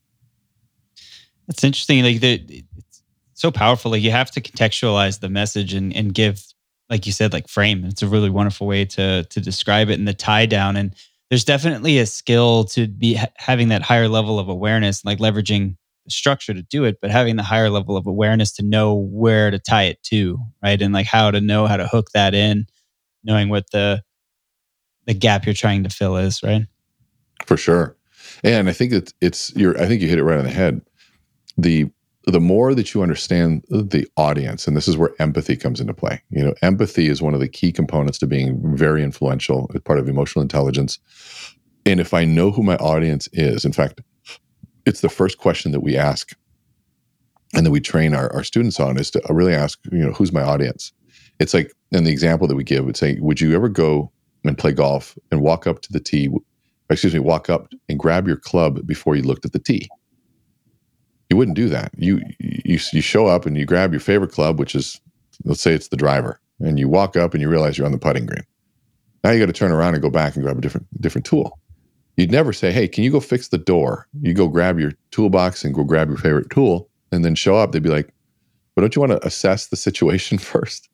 It's 1.49 1.65
interesting. 1.65 2.05
Like 2.05 2.21
the, 2.21 2.65
so 3.41 3.51
powerful. 3.51 3.91
Like 3.91 4.03
you 4.03 4.11
have 4.11 4.31
to 4.33 4.41
contextualize 4.41 5.21
the 5.21 5.29
message 5.29 5.73
and, 5.73 5.95
and 5.95 6.13
give, 6.13 6.43
like 6.91 7.07
you 7.07 7.13
said, 7.13 7.33
like 7.33 7.49
frame. 7.49 7.85
It's 7.85 8.03
a 8.03 8.09
really 8.09 8.31
wonderful 8.31 8.67
way 8.67 8.85
to 8.87 9.25
to 9.25 9.41
describe 9.41 9.91
it 9.91 9.99
and 9.99 10.09
the 10.09 10.15
tie 10.15 10.47
down. 10.47 10.77
And 10.77 10.95
there's 11.31 11.45
definitely 11.45 11.99
a 11.99 12.07
skill 12.07 12.65
to 12.65 12.89
be 12.89 13.15
ha- 13.15 13.29
having 13.37 13.69
that 13.69 13.83
higher 13.83 14.09
level 14.09 14.39
of 14.39 14.49
awareness, 14.49 15.05
like 15.05 15.19
leveraging 15.19 15.77
the 16.05 16.11
structure 16.11 16.55
to 16.55 16.63
do 16.63 16.85
it, 16.85 16.99
but 17.01 17.11
having 17.11 17.37
the 17.37 17.43
higher 17.43 17.71
level 17.71 17.97
of 17.97 18.07
awareness 18.07 18.53
to 18.55 18.65
know 18.65 18.95
where 18.95 19.51
to 19.51 19.59
tie 19.59 19.85
it 19.85 20.03
to, 20.05 20.39
right? 20.63 20.81
And 20.81 20.93
like 20.93 21.07
how 21.07 21.31
to 21.31 21.41
know 21.41 21.67
how 21.67 21.77
to 21.77 21.87
hook 21.87 22.09
that 22.15 22.35
in, 22.35 22.67
knowing 23.23 23.49
what 23.51 23.71
the 23.71 24.03
the 25.07 25.15
gap 25.15 25.47
you're 25.47 25.55
trying 25.55 25.85
to 25.85 25.91
fill 25.91 26.17
is, 26.17 26.43
right? 26.43 26.67
For 27.47 27.57
sure. 27.57 27.97
And 28.43 28.69
I 28.69 28.73
think 28.73 28.93
it's 28.93 29.15
it's 29.21 29.55
you're 29.55 29.81
I 29.81 29.87
think 29.87 30.03
you 30.03 30.09
hit 30.09 30.19
it 30.19 30.25
right 30.25 30.39
on 30.39 30.45
the 30.45 30.51
head. 30.51 30.81
The 31.57 31.91
the 32.33 32.41
more 32.41 32.75
that 32.75 32.93
you 32.93 33.03
understand 33.03 33.65
the 33.71 34.07
audience, 34.17 34.67
and 34.67 34.77
this 34.77 34.89
is 34.89 34.97
where 34.97 35.15
empathy 35.19 35.57
comes 35.57 35.81
into 35.81 35.95
play. 35.95 36.23
You 36.31 36.45
know, 36.45 36.55
empathy 36.63 37.09
is 37.09 37.23
one 37.23 37.35
of 37.35 37.41
the 37.41 37.49
key 37.49 37.73
components 37.73 38.19
to 38.19 38.27
being 38.27 38.77
very 38.77 39.03
influential, 39.03 39.71
as 39.75 39.81
part 39.81 39.99
of 39.99 40.09
emotional 40.09 40.43
intelligence. 40.43 40.99
And 41.87 42.01
if 42.01 42.13
I 42.13 42.25
know 42.25 42.51
who 42.51 42.63
my 42.63 42.77
audience 42.77 43.29
is, 43.33 43.65
in 43.65 43.73
fact, 43.73 44.01
it's 44.85 45.01
the 45.01 45.09
first 45.09 45.39
question 45.39 45.73
that 45.73 45.81
we 45.81 45.97
ask 45.97 46.37
and 47.55 47.65
that 47.65 47.71
we 47.71 47.81
train 47.81 48.15
our, 48.15 48.33
our 48.33 48.45
students 48.45 48.79
on 48.79 48.99
is 48.99 49.11
to 49.13 49.23
uh, 49.31 49.33
really 49.33 49.55
ask, 49.55 49.79
you 49.91 49.99
know, 49.99 50.13
who's 50.13 50.33
my 50.33 50.43
audience? 50.43 50.93
It's 51.41 51.55
like, 51.55 51.73
in 51.93 52.05
the 52.05 52.13
example 52.13 52.47
that 52.49 52.57
we 52.57 52.65
give, 52.65 52.85
would 52.85 52.97
say, 52.97 53.17
would 53.21 53.41
you 53.41 53.55
ever 53.55 53.69
go 53.69 54.13
and 54.45 54.59
play 54.59 54.73
golf 54.73 55.17
and 55.31 55.41
walk 55.41 55.67
up 55.67 55.81
to 55.83 55.93
the 55.93 56.01
tee, 56.01 56.29
excuse 56.91 57.15
me, 57.15 57.21
walk 57.21 57.49
up 57.49 57.69
and 57.89 57.99
grab 57.99 58.27
your 58.27 58.37
club 58.37 58.87
before 58.87 59.17
you 59.17 59.23
looked 59.23 59.47
at 59.47 59.53
the 59.53 59.59
tee? 59.59 59.89
You 61.29 61.37
wouldn't 61.37 61.57
do 61.57 61.69
that. 61.69 61.93
You 61.97 62.21
you 62.39 62.79
you 62.93 63.01
show 63.01 63.27
up 63.27 63.47
and 63.47 63.57
you 63.57 63.67
grab 63.67 63.93
your 63.93 64.01
favorite 64.01 64.33
club, 64.33 64.59
which 64.59 64.75
is 64.75 65.01
let's 65.45 65.61
say 65.61 65.73
it's 65.73 65.89
the 65.89 65.97
driver, 65.97 66.41
and 66.61 66.79
you 66.79 66.89
walk 66.89 67.17
up 67.17 67.35
and 67.35 67.43
you 67.43 67.49
realize 67.49 67.77
you're 67.77 67.87
on 67.87 67.93
the 67.93 67.99
putting 67.99 68.27
green. 68.27 68.45
Now 69.23 69.31
you 69.31 69.41
got 69.41 69.47
to 69.47 69.53
turn 69.53 69.73
around 69.73 69.95
and 69.95 70.03
go 70.03 70.11
back 70.11 70.35
and 70.35 70.43
grab 70.43 70.59
a 70.59 70.61
different 70.61 70.87
different 71.01 71.27
tool. 71.27 71.59
You'd 72.17 72.33
never 72.33 72.53
say, 72.53 72.73
"Hey, 72.73 72.89
can 72.89 73.05
you 73.05 73.11
go 73.11 73.21
fix 73.21 73.49
the 73.49 73.59
door?" 73.59 74.09
You 74.23 74.33
go 74.33 74.49
grab 74.49 74.79
your 74.79 74.93
toolbox 75.11 75.65
and 75.65 75.75
go 75.75 75.85
grab 75.85 76.09
your 76.09 76.19
favorite 76.19 76.51
tool, 76.51 76.89
and 77.13 77.25
then 77.25 77.35
show 77.35 77.57
up. 77.57 77.73
They'd 77.73 77.83
be 77.83 77.91
like, 77.91 78.13
"But 78.75 78.83
don't 78.83 78.97
you 78.97 79.01
want 79.01 79.13
to 79.13 79.27
assess 79.27 79.67
the 79.67 79.77
situation 79.77 80.39
first? 80.53 80.89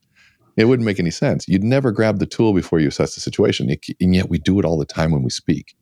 It 0.57 0.67
wouldn't 0.67 0.87
make 0.87 1.01
any 1.01 1.11
sense. 1.11 1.49
You'd 1.49 1.65
never 1.65 1.91
grab 1.91 2.19
the 2.19 2.27
tool 2.27 2.53
before 2.53 2.79
you 2.79 2.89
assess 2.89 3.15
the 3.15 3.21
situation, 3.21 3.69
and 4.01 4.15
yet 4.15 4.29
we 4.29 4.39
do 4.39 4.59
it 4.59 4.65
all 4.65 4.79
the 4.79 4.85
time 4.85 5.11
when 5.11 5.23
we 5.23 5.31
speak 5.31 5.75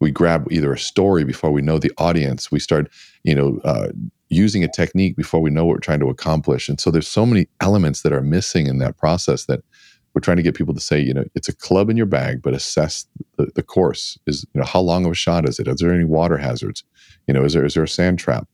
we 0.00 0.10
grab 0.10 0.46
either 0.50 0.72
a 0.72 0.78
story 0.78 1.24
before 1.24 1.50
we 1.50 1.62
know 1.62 1.78
the 1.78 1.92
audience. 1.98 2.50
We 2.50 2.60
start 2.60 2.90
you 3.24 3.34
know 3.34 3.60
uh, 3.64 3.88
using 4.28 4.62
a 4.62 4.68
technique 4.68 5.16
before 5.16 5.40
we 5.40 5.50
know 5.50 5.64
what 5.64 5.74
we're 5.74 5.80
trying 5.80 6.00
to 6.00 6.10
accomplish. 6.10 6.68
And 6.68 6.80
so 6.80 6.90
there's 6.90 7.08
so 7.08 7.24
many 7.26 7.48
elements 7.60 8.02
that 8.02 8.12
are 8.12 8.22
missing 8.22 8.66
in 8.66 8.78
that 8.78 8.96
process 8.98 9.46
that 9.46 9.60
we're 10.14 10.20
trying 10.20 10.36
to 10.36 10.42
get 10.42 10.54
people 10.54 10.74
to 10.74 10.80
say 10.80 10.98
you 10.98 11.14
know 11.14 11.24
it's 11.34 11.48
a 11.48 11.54
club 11.54 11.90
in 11.90 11.96
your 11.96 12.06
bag 12.06 12.42
but 12.42 12.54
assess 12.54 13.06
the, 13.36 13.46
the 13.54 13.62
course. 13.62 14.18
Is 14.26 14.44
you 14.54 14.60
know 14.60 14.66
how 14.66 14.80
long 14.80 15.04
of 15.04 15.12
a 15.12 15.14
shot 15.14 15.48
is 15.48 15.58
it? 15.58 15.68
Is 15.68 15.80
there 15.80 15.94
any 15.94 16.04
water 16.04 16.38
hazards? 16.38 16.84
You 17.26 17.34
know 17.34 17.44
is 17.44 17.52
there 17.52 17.64
is 17.64 17.74
there 17.74 17.84
a 17.84 17.88
sand 17.88 18.18
trap? 18.18 18.46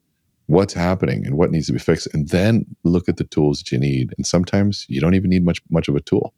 What's 0.47 0.75
happening 0.75 1.25
and 1.27 1.39
what 1.39 1.51
needs 1.51 1.69
to 1.69 1.73
be 1.73 1.79
fixed? 1.79 2.13
And 2.13 2.29
then 2.29 2.67
look 2.83 3.09
at 3.09 3.17
the 3.17 3.25
tools 3.25 3.61
that 3.61 3.73
you 3.73 3.79
need. 3.79 4.13
And 4.19 4.27
sometimes 4.27 4.85
you 4.91 5.01
don't 5.01 5.15
even 5.15 5.31
need 5.31 5.45
much 5.45 5.63
much 5.71 5.89
of 5.89 5.97
a 5.97 6.01
tool. 6.01 6.35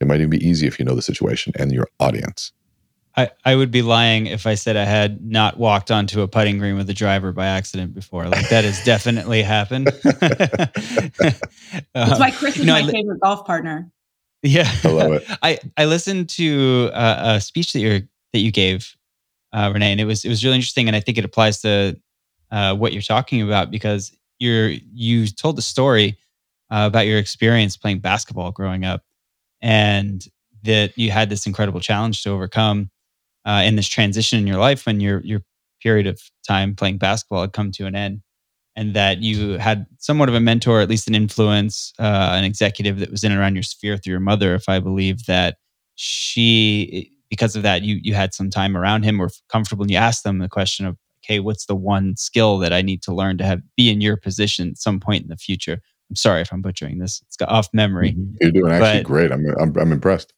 It 0.00 0.06
might 0.06 0.20
even 0.20 0.30
be 0.30 0.44
easy 0.44 0.66
if 0.66 0.78
you 0.78 0.84
know 0.84 0.94
the 0.94 1.02
situation 1.02 1.52
and 1.58 1.70
your 1.70 1.88
audience 2.00 2.52
I, 3.16 3.30
I 3.44 3.54
would 3.54 3.70
be 3.70 3.82
lying 3.82 4.26
if 4.26 4.46
I 4.46 4.54
said 4.54 4.76
I 4.76 4.84
had 4.84 5.22
not 5.22 5.58
walked 5.58 5.90
onto 5.90 6.22
a 6.22 6.28
putting 6.28 6.58
green 6.58 6.76
with 6.76 6.88
a 6.88 6.94
driver 6.94 7.32
by 7.32 7.46
accident 7.46 7.94
before. 7.94 8.26
Like 8.26 8.48
that 8.48 8.64
has 8.64 8.82
definitely 8.84 9.42
happened. 9.42 9.86
That's 11.94 12.18
why 12.18 12.30
Chris 12.30 12.58
is 12.58 12.66
my 12.66 12.78
I, 12.78 12.90
favorite 12.90 13.20
golf 13.20 13.46
partner. 13.46 13.90
Yeah, 14.42 14.70
I 14.82 14.88
love 14.88 15.12
it. 15.12 15.24
I 15.42 15.58
I 15.76 15.84
listened 15.84 16.30
to 16.30 16.90
a, 16.94 17.34
a 17.34 17.40
speech 17.40 17.74
that 17.74 17.80
you 17.80 18.08
that 18.32 18.38
you 18.38 18.50
gave 18.50 18.96
uh, 19.52 19.70
René, 19.70 19.92
and 19.92 20.00
it 20.00 20.06
was 20.06 20.24
it 20.24 20.30
was 20.30 20.42
really 20.42 20.56
interesting, 20.56 20.86
and 20.88 20.96
I 20.96 21.00
think 21.00 21.18
it 21.18 21.24
applies 21.24 21.60
to 21.62 22.00
uh, 22.50 22.74
what 22.74 22.92
you're 22.92 23.02
talking 23.02 23.42
about 23.42 23.70
because 23.70 24.16
you're 24.38 24.68
you 24.68 25.26
told 25.26 25.56
the 25.56 25.62
story 25.62 26.18
uh, 26.70 26.84
about 26.86 27.06
your 27.06 27.18
experience 27.18 27.76
playing 27.76 27.98
basketball 27.98 28.52
growing 28.52 28.86
up, 28.86 29.04
and 29.60 30.26
that 30.62 30.96
you 30.96 31.10
had 31.10 31.28
this 31.28 31.46
incredible 31.46 31.80
challenge 31.80 32.22
to 32.22 32.30
overcome 32.30 32.90
uh, 33.44 33.62
in 33.64 33.76
this 33.76 33.88
transition 33.88 34.38
in 34.38 34.46
your 34.46 34.58
life 34.58 34.86
when 34.86 35.00
your 35.00 35.20
your 35.20 35.40
period 35.82 36.06
of 36.06 36.20
time 36.46 36.74
playing 36.76 36.98
basketball 36.98 37.40
had 37.40 37.52
come 37.52 37.72
to 37.72 37.86
an 37.86 37.94
end, 37.94 38.22
and 38.76 38.94
that 38.94 39.18
you 39.18 39.58
had 39.58 39.86
somewhat 39.98 40.28
of 40.28 40.34
a 40.34 40.40
mentor, 40.40 40.80
at 40.80 40.88
least 40.88 41.08
an 41.08 41.14
influence, 41.14 41.92
uh, 41.98 42.32
an 42.34 42.44
executive 42.44 42.98
that 42.98 43.10
was 43.10 43.24
in 43.24 43.32
and 43.32 43.40
around 43.40 43.54
your 43.54 43.62
sphere 43.62 43.96
through 43.96 44.12
your 44.12 44.20
mother, 44.20 44.54
if 44.54 44.68
I 44.68 44.78
believe 44.78 45.26
that 45.26 45.56
she 45.94 47.12
because 47.32 47.56
of 47.56 47.62
that 47.62 47.82
you 47.82 47.98
you 48.02 48.14
had 48.14 48.34
some 48.34 48.50
time 48.50 48.76
around 48.76 49.04
him 49.04 49.20
or 49.20 49.30
comfortable 49.48 49.82
and 49.82 49.90
you 49.90 49.96
asked 49.96 50.22
them 50.22 50.38
the 50.38 50.48
question 50.48 50.84
of 50.84 50.98
okay 51.24 51.40
what's 51.40 51.66
the 51.66 51.74
one 51.74 52.14
skill 52.16 52.58
that 52.58 52.72
i 52.72 52.82
need 52.82 53.02
to 53.02 53.14
learn 53.14 53.38
to 53.38 53.44
have 53.44 53.62
be 53.76 53.90
in 53.90 54.00
your 54.00 54.16
position 54.16 54.68
at 54.70 54.78
some 54.78 55.00
point 55.00 55.22
in 55.22 55.28
the 55.28 55.36
future? 55.36 55.80
I'm 56.10 56.16
sorry 56.16 56.42
if 56.42 56.52
i'm 56.52 56.60
butchering 56.60 56.98
this 56.98 57.22
it's 57.26 57.36
got 57.36 57.48
off 57.48 57.68
memory 57.72 58.12
mm-hmm. 58.12 58.34
you're 58.40 58.50
doing 58.50 58.72
actually 58.72 58.98
but, 58.98 59.06
great. 59.06 59.32
I'm, 59.32 59.46
I'm 59.58 59.74
i'm 59.78 59.92
impressed 59.92 60.34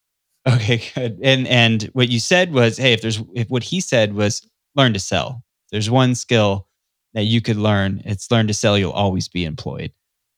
okay 0.48 0.82
good. 0.94 1.18
And 1.22 1.46
and 1.48 1.84
what 1.92 2.10
you 2.10 2.20
said 2.20 2.52
was 2.52 2.76
hey 2.76 2.92
if 2.92 3.00
there's 3.00 3.22
if 3.34 3.48
what 3.48 3.62
he 3.62 3.80
said 3.80 4.14
was 4.14 4.46
learn 4.74 4.92
to 4.92 5.00
sell. 5.00 5.42
There's 5.70 5.90
one 5.90 6.14
skill 6.14 6.68
that 7.14 7.24
you 7.24 7.40
could 7.40 7.56
learn 7.56 8.02
it's 8.04 8.30
learn 8.30 8.46
to 8.48 8.54
sell 8.54 8.78
you'll 8.78 8.92
always 8.92 9.28
be 9.28 9.44
employed. 9.44 9.92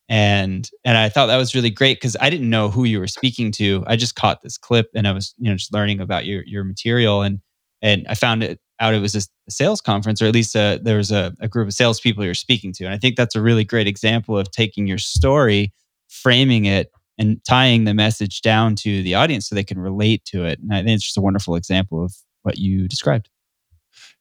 And 0.08 0.70
and 0.84 0.96
I 0.96 1.08
thought 1.08 1.26
that 1.26 1.36
was 1.36 1.54
really 1.54 1.70
great 1.70 1.96
because 1.96 2.16
I 2.20 2.30
didn't 2.30 2.50
know 2.50 2.70
who 2.70 2.84
you 2.84 3.00
were 3.00 3.08
speaking 3.08 3.50
to. 3.52 3.82
I 3.86 3.96
just 3.96 4.14
caught 4.14 4.42
this 4.42 4.58
clip 4.58 4.90
and 4.94 5.08
I 5.08 5.12
was 5.12 5.34
you 5.38 5.50
know 5.50 5.56
just 5.56 5.72
learning 5.72 6.00
about 6.00 6.26
your 6.26 6.44
your 6.44 6.64
material 6.64 7.22
and 7.22 7.40
and 7.82 8.06
I 8.08 8.14
found 8.14 8.42
it 8.42 8.60
out 8.80 8.94
it 8.94 9.00
was 9.00 9.14
a, 9.14 9.22
sales 9.48 9.80
conference 9.80 10.20
or 10.20 10.26
at 10.26 10.34
least 10.34 10.54
a, 10.56 10.80
there 10.82 10.96
was 10.96 11.10
a, 11.10 11.32
a 11.40 11.48
group 11.48 11.68
of 11.68 11.74
salespeople 11.74 12.24
you're 12.24 12.34
speaking 12.34 12.72
to. 12.72 12.84
And 12.84 12.92
I 12.92 12.98
think 12.98 13.16
that's 13.16 13.36
a 13.36 13.40
really 13.40 13.64
great 13.64 13.86
example 13.86 14.36
of 14.36 14.50
taking 14.50 14.86
your 14.86 14.98
story, 14.98 15.72
framing 16.08 16.64
it 16.64 16.90
and 17.18 17.40
tying 17.48 17.84
the 17.84 17.94
message 17.94 18.42
down 18.42 18.74
to 18.76 19.02
the 19.02 19.14
audience 19.14 19.48
so 19.48 19.54
they 19.54 19.64
can 19.64 19.78
relate 19.78 20.24
to 20.26 20.44
it. 20.44 20.58
And 20.58 20.72
I 20.72 20.78
think 20.78 20.90
it's 20.90 21.04
just 21.04 21.16
a 21.16 21.22
wonderful 21.22 21.56
example 21.56 22.04
of 22.04 22.14
what 22.42 22.58
you 22.58 22.88
described. 22.88 23.28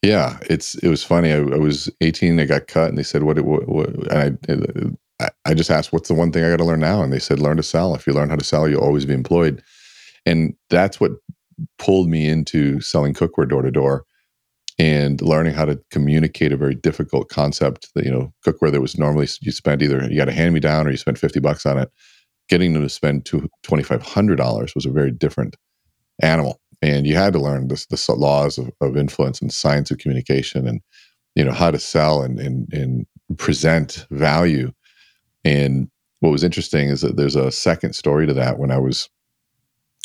Yeah, 0.02 0.38
it's 0.50 0.76
it 0.76 0.88
was 0.88 1.04
funny. 1.04 1.32
I, 1.32 1.38
I 1.38 1.58
was 1.58 1.90
18. 2.02 2.40
I 2.40 2.46
got 2.46 2.68
cut, 2.68 2.90
and 2.90 2.98
they 2.98 3.04
said, 3.04 3.24
"What?" 3.24 3.40
what, 3.42 3.68
what 3.68 3.90
and 4.12 4.38
I 4.48 5.24
uh, 5.24 5.30
I, 5.46 5.54
just 5.54 5.72
asked, 5.72 5.94
what's 5.94 6.10
the 6.10 6.14
one 6.14 6.32
thing 6.32 6.44
I 6.44 6.50
got 6.50 6.58
to 6.58 6.66
learn 6.66 6.82
now? 6.82 7.02
And 7.02 7.12
they 7.12 7.20
said, 7.20 7.40
learn 7.40 7.58
to 7.58 7.64
sell. 7.64 7.96
If 7.96 8.06
you 8.06 8.14
learn 8.14 8.30
how 8.30 8.36
to 8.36 8.44
sell, 8.44 8.68
you'll 8.68 8.84
always 8.84 9.06
be 9.06 9.14
employed. 9.14 9.64
And 10.26 10.54
that's 10.70 11.00
what 11.00 11.12
pulled 11.78 12.10
me 12.10 12.28
into 12.28 12.82
selling 12.82 13.14
cookware 13.14 13.48
door 13.48 13.62
to 13.62 13.72
door 13.72 14.06
and 14.78 15.22
learning 15.22 15.54
how 15.54 15.66
to 15.66 15.80
communicate 15.90 16.52
a 16.52 16.58
very 16.58 16.76
difficult 16.76 17.30
concept 17.30 17.94
that, 17.96 18.04
you 18.04 18.12
know, 18.12 18.34
cookware 18.46 18.72
that 18.72 18.82
was 18.82 18.98
normally 18.98 19.28
you 19.40 19.52
spent 19.52 19.82
either 19.82 20.06
you 20.10 20.18
got 20.18 20.28
a 20.28 20.34
hand 20.34 20.54
me 20.54 20.60
down 20.60 20.86
or 20.86 20.92
you 20.92 20.98
spent 20.98 21.18
50 21.18 21.40
bucks 21.40 21.66
on 21.66 21.78
it. 21.78 21.90
Getting 22.48 22.74
them 22.74 22.84
to 22.84 22.90
spend 22.90 23.26
$2,500 23.26 24.76
was 24.76 24.86
a 24.86 24.92
very 24.92 25.12
different 25.12 25.56
animal. 26.22 26.60
And 26.82 27.08
you 27.08 27.16
had 27.16 27.34
to 27.34 27.40
learn 27.40 27.70
this, 27.70 27.86
the 27.88 28.14
laws 28.14 28.58
of, 28.58 28.70
of 28.82 28.98
influence 28.98 29.42
and 29.42 29.52
science 29.52 29.90
of 29.92 29.98
communication 29.98 30.68
and, 30.68 30.82
you 31.34 31.44
know, 31.44 31.54
how 31.54 31.72
to 31.72 31.80
sell 31.80 32.22
and, 32.22 32.40
and, 32.40 32.72
and 32.72 33.06
present 33.38 34.06
value 34.12 34.72
and 35.46 35.90
what 36.20 36.32
was 36.32 36.44
interesting 36.44 36.90
is 36.90 37.02
that 37.02 37.18
there's 37.18 37.36
a 37.36 37.52
second 37.52 37.94
story 37.94 38.26
to 38.26 38.34
that. 38.34 38.58
When 38.58 38.72
I 38.72 38.80
was, 38.80 39.10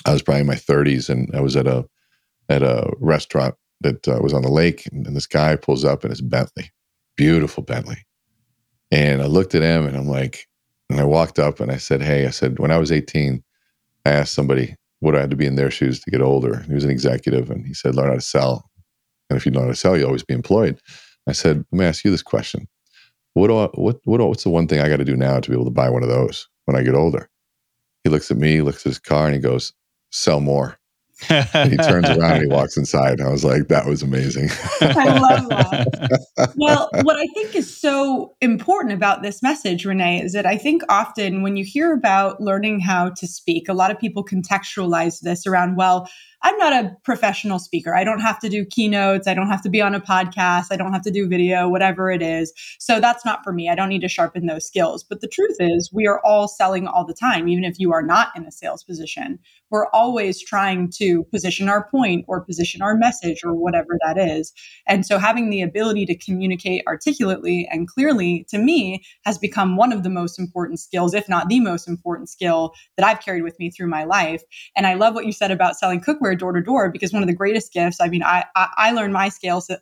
I 0.05 0.13
was 0.13 0.23
probably 0.23 0.43
in 0.43 0.47
my 0.47 0.55
30s, 0.55 1.09
and 1.09 1.31
I 1.35 1.41
was 1.41 1.57
at 1.57 1.67
a 1.67 1.87
at 2.49 2.63
a 2.63 2.93
restaurant 3.01 3.55
that 3.81 4.07
uh, 4.07 4.19
was 4.21 4.35
on 4.35 4.43
the 4.43 4.51
lake, 4.51 4.87
and, 4.93 5.07
and 5.07 5.17
this 5.17 5.27
guy 5.27 5.57
pulls 5.57 5.85
up 5.85 6.05
in 6.05 6.11
his 6.11 6.21
Bentley, 6.21 6.71
beautiful 7.17 7.63
Bentley, 7.63 8.05
and 8.91 9.23
I 9.23 9.27
looked 9.27 9.55
at 9.55 9.63
him, 9.63 9.87
and 9.87 9.97
I'm 9.97 10.09
like, 10.09 10.47
and 10.91 11.01
I 11.01 11.05
walked 11.05 11.39
up 11.39 11.61
and 11.61 11.71
I 11.71 11.77
said, 11.77 12.03
"Hey," 12.03 12.27
I 12.27 12.31
said, 12.31 12.59
when 12.59 12.71
I 12.71 12.79
was 12.79 12.93
18, 12.93 13.43
I 14.07 14.11
asked 14.11 14.35
somebody 14.35 14.77
what 15.01 15.17
I 15.17 15.21
had 15.21 15.31
to 15.31 15.37
be 15.37 15.47
in 15.47 15.57
their 15.57 15.71
shoes 15.71 16.01
to 16.01 16.11
get 16.11 16.21
older. 16.21 16.61
He 16.67 16.75
was 16.75 16.85
an 16.85 16.91
executive, 16.91 17.51
and 17.51 17.67
he 17.67 17.75
said, 17.75 17.95
"Learn 17.95 18.09
how 18.09 18.15
to 18.15 18.21
sell." 18.21 18.71
And 19.29 19.37
if 19.37 19.47
you 19.47 19.53
learn 19.53 19.65
how 19.65 19.71
to 19.71 19.77
sell, 19.77 19.97
you'll 19.97 20.07
always 20.07 20.25
be 20.25 20.35
employed. 20.35 20.81
I 21.27 21.33
said, 21.33 21.65
"Let 21.73 21.79
me 21.79 21.85
ask 21.85 22.05
you 22.05 22.11
this 22.11 22.23
question: 22.23 22.67
what 23.35 23.49
do 23.49 23.59
I, 23.59 23.67
what, 23.75 24.01
what, 24.05 24.21
what's 24.21 24.43
the 24.43 24.51
one 24.51 24.67
thing 24.67 24.81
I 24.81 24.89
got 24.89 24.97
to 24.97 25.05
do 25.05 25.17
now 25.17 25.41
to 25.41 25.51
be 25.51 25.55
able 25.55 25.67
to 25.67 25.71
buy 25.71 25.89
one 25.89 26.03
of 26.03 26.09
those 26.09 26.49
when 26.65 26.77
I 26.77 26.83
get 26.83 26.95
older? 26.95 27.29
He 28.05 28.11
looks 28.11 28.31
at 28.31 28.39
me, 28.39 28.53
he 28.53 28.63
looks 28.63 28.85
at 28.85 28.91
his 28.91 28.99
car, 28.99 29.27
and 29.27 29.35
he 29.35 29.41
goes, 29.41 29.73
sell 30.11 30.41
more. 30.41 30.80
He 31.29 31.77
turns 31.77 32.09
around 32.11 32.33
and 32.33 32.43
he 32.43 32.49
walks 32.49 32.77
inside. 32.77 33.21
I 33.21 33.29
was 33.29 33.45
like, 33.45 33.69
that 33.69 33.87
was 33.87 34.03
amazing. 34.03 34.49
I 34.81 35.19
love 35.19 35.49
that. 35.49 36.55
well, 36.57 36.89
what 37.03 37.17
I 37.17 37.27
think 37.35 37.55
is 37.55 37.75
so 37.75 38.35
important 38.41 38.95
about 38.95 39.23
this 39.23 39.43
message, 39.43 39.85
René, 39.85 40.25
is 40.25 40.33
that 40.33 40.47
I 40.47 40.57
think 40.57 40.83
often 40.89 41.43
when 41.43 41.57
you 41.57 41.65
hear 41.65 41.93
about 41.93 42.41
learning 42.41 42.81
how 42.81 43.11
to 43.11 43.27
speak, 43.27 43.69
a 43.69 43.75
lot 43.75 43.91
of 43.91 43.99
people 43.99 44.25
contextualize 44.25 45.21
this 45.21 45.47
around, 45.47 45.77
well, 45.77 46.09
I'm 46.43 46.57
not 46.57 46.73
a 46.73 46.97
professional 47.05 47.59
speaker. 47.59 47.95
I 47.95 48.03
don't 48.03 48.21
have 48.21 48.39
to 48.41 48.49
do 48.49 48.65
keynotes. 48.65 49.27
I 49.27 49.35
don't 49.35 49.49
have 49.49 49.63
to 49.63 49.69
be 49.69 49.83
on 49.83 49.95
a 49.95 50.01
podcast. 50.01 50.67
I 50.71 50.77
don't 50.77 50.93
have 50.93 51.03
to 51.03 51.11
do 51.11 51.29
video, 51.29 51.69
whatever 51.69 52.11
it 52.11 52.23
is. 52.23 52.53
So 52.79 52.99
that's 52.99 53.25
not 53.25 53.45
for 53.45 53.53
me. 53.53 53.69
I 53.69 53.75
don't 53.75 53.91
need 53.91 54.01
to 54.01 54.09
sharpen 54.09 54.47
those 54.47 54.67
skills. 54.67 55.05
But 55.05 55.21
the 55.21 55.29
truth 55.29 55.57
is, 55.61 55.91
we 55.93 56.07
are 56.07 56.21
all 56.25 56.49
selling 56.49 56.87
all 56.87 57.05
the 57.05 57.15
time, 57.15 57.49
even 57.49 57.65
if 57.65 57.79
you 57.79 57.93
are 57.93 58.03
not 58.03 58.29
in 58.35 58.47
a 58.47 58.53
sales 58.53 58.83
position. 58.83 59.39
We're 59.71 59.89
always 59.91 60.43
trying 60.43 60.91
to 60.97 61.25
position 61.25 61.69
our 61.69 61.89
point 61.89 62.25
or 62.27 62.41
position 62.41 62.83
our 62.83 62.97
message 62.97 63.43
or 63.45 63.55
whatever 63.55 63.99
that 64.05 64.19
is. 64.19 64.53
And 64.87 65.07
so 65.07 65.19
having 65.19 65.51
the 65.51 65.63
ability 65.63 66.07
to 66.07 66.17
communicate 66.17 66.83
articulately 66.89 67.69
and 67.71 67.87
clearly 67.87 68.47
to 68.49 68.59
me 68.59 69.05
has 69.25 69.39
become 69.39 69.77
one 69.77 69.93
of 69.93 70.03
the 70.03 70.11
most 70.11 70.39
important 70.39 70.81
skills, 70.81 71.15
if 71.15 71.29
not 71.29 71.49
the 71.49 71.61
most 71.61 71.87
important 71.87 72.29
skill 72.29 72.73
that 72.97 73.07
I've 73.07 73.21
carried 73.21 73.43
with 73.43 73.59
me 73.61 73.71
through 73.71 73.89
my 73.89 74.05
life. 74.05 74.43
And 74.77 74.87
I 74.87 74.95
love 74.95 75.15
what 75.15 75.27
you 75.27 75.33
said 75.33 75.51
about 75.51 75.77
selling 75.77 76.01
cookware 76.01 76.30
door 76.37 76.53
to 76.53 76.61
door 76.61 76.91
because 76.91 77.13
one 77.13 77.23
of 77.23 77.29
the 77.29 77.35
greatest 77.35 77.73
gifts. 77.73 78.01
I 78.01 78.09
mean, 78.09 78.23
I 78.23 78.45
I, 78.57 78.69
I 78.77 78.93
learned 78.93 79.13
my 79.13 79.29
scales 79.29 79.71
uh, 79.71 79.79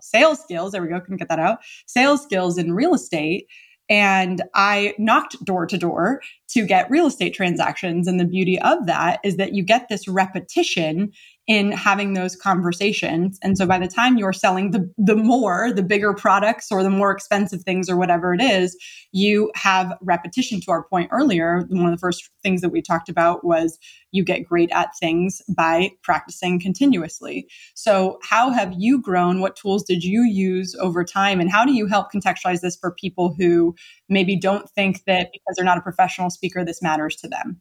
sales 0.00 0.40
skills. 0.40 0.72
There 0.72 0.82
we 0.82 0.88
go. 0.88 1.00
Couldn't 1.00 1.16
get 1.16 1.28
that 1.28 1.38
out. 1.38 1.58
Sales 1.86 2.22
skills 2.22 2.58
in 2.58 2.74
real 2.74 2.94
estate. 2.94 3.46
And 3.88 4.42
I 4.54 4.94
knocked 4.98 5.44
door 5.44 5.66
to 5.66 5.76
door 5.76 6.22
to 6.48 6.66
get 6.66 6.90
real 6.90 7.06
estate 7.06 7.34
transactions. 7.34 8.06
And 8.06 8.18
the 8.18 8.24
beauty 8.24 8.58
of 8.60 8.86
that 8.86 9.20
is 9.24 9.36
that 9.36 9.54
you 9.54 9.62
get 9.62 9.88
this 9.88 10.08
repetition 10.08 11.12
in 11.48 11.72
having 11.72 12.14
those 12.14 12.36
conversations. 12.36 13.38
And 13.42 13.58
so 13.58 13.66
by 13.66 13.78
the 13.78 13.88
time 13.88 14.16
you're 14.16 14.32
selling 14.32 14.70
the, 14.70 14.88
the 14.96 15.16
more, 15.16 15.72
the 15.72 15.82
bigger 15.82 16.14
products 16.14 16.70
or 16.70 16.84
the 16.84 16.90
more 16.90 17.10
expensive 17.10 17.62
things 17.62 17.90
or 17.90 17.96
whatever 17.96 18.32
it 18.32 18.40
is, 18.40 18.76
you 19.10 19.50
have 19.56 19.92
repetition 20.00 20.60
to 20.60 20.70
our 20.70 20.84
point 20.84 21.10
earlier. 21.12 21.66
One 21.68 21.86
of 21.86 21.92
the 21.92 22.00
first 22.00 22.30
things 22.44 22.60
that 22.60 22.70
we 22.70 22.80
talked 22.80 23.08
about 23.08 23.44
was 23.44 23.78
you 24.12 24.24
get 24.24 24.44
great 24.44 24.70
at 24.70 24.96
things 25.00 25.42
by 25.56 25.90
practicing 26.02 26.60
continuously. 26.60 27.48
So 27.74 28.18
how 28.22 28.50
have 28.50 28.74
you 28.78 29.00
grown? 29.02 29.40
What 29.40 29.56
tools 29.56 29.82
did 29.82 30.04
you 30.04 30.22
use 30.22 30.76
over 30.80 31.02
time? 31.02 31.40
And 31.40 31.50
how 31.50 31.64
do 31.64 31.72
you 31.72 31.86
help 31.86 32.12
contextualize 32.12 32.60
this 32.60 32.76
for 32.76 32.92
people 32.92 33.34
who 33.36 33.74
maybe 34.08 34.36
don't 34.36 34.70
think 34.70 35.02
that 35.06 35.30
because 35.32 35.56
they're 35.56 35.64
not 35.64 35.78
a 35.78 35.82
professional 35.82 36.30
speaker, 36.30 36.64
this 36.64 36.82
matters 36.82 37.16
to 37.16 37.28
them? 37.28 37.60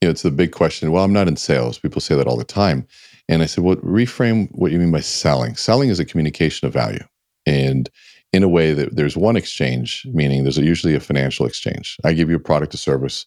You 0.00 0.06
know, 0.06 0.10
it's 0.10 0.22
the 0.22 0.30
big 0.30 0.52
question. 0.52 0.92
Well, 0.92 1.04
I'm 1.04 1.12
not 1.12 1.28
in 1.28 1.36
sales. 1.36 1.78
People 1.78 2.00
say 2.00 2.14
that 2.14 2.26
all 2.26 2.36
the 2.36 2.44
time. 2.44 2.86
And 3.28 3.42
I 3.42 3.46
said, 3.46 3.64
well, 3.64 3.76
reframe 3.76 4.48
what 4.52 4.70
you 4.72 4.78
mean 4.78 4.92
by 4.92 5.00
selling. 5.00 5.56
Selling 5.56 5.88
is 5.88 5.98
a 5.98 6.04
communication 6.04 6.66
of 6.66 6.72
value. 6.72 7.04
And 7.46 7.88
in 8.32 8.42
a 8.42 8.48
way 8.48 8.72
that 8.72 8.94
there's 8.96 9.16
one 9.16 9.36
exchange, 9.36 10.06
meaning 10.12 10.42
there's 10.42 10.58
usually 10.58 10.94
a 10.94 11.00
financial 11.00 11.46
exchange. 11.46 11.96
I 12.04 12.12
give 12.12 12.28
you 12.28 12.36
a 12.36 12.40
product 12.40 12.74
or 12.74 12.78
service 12.78 13.26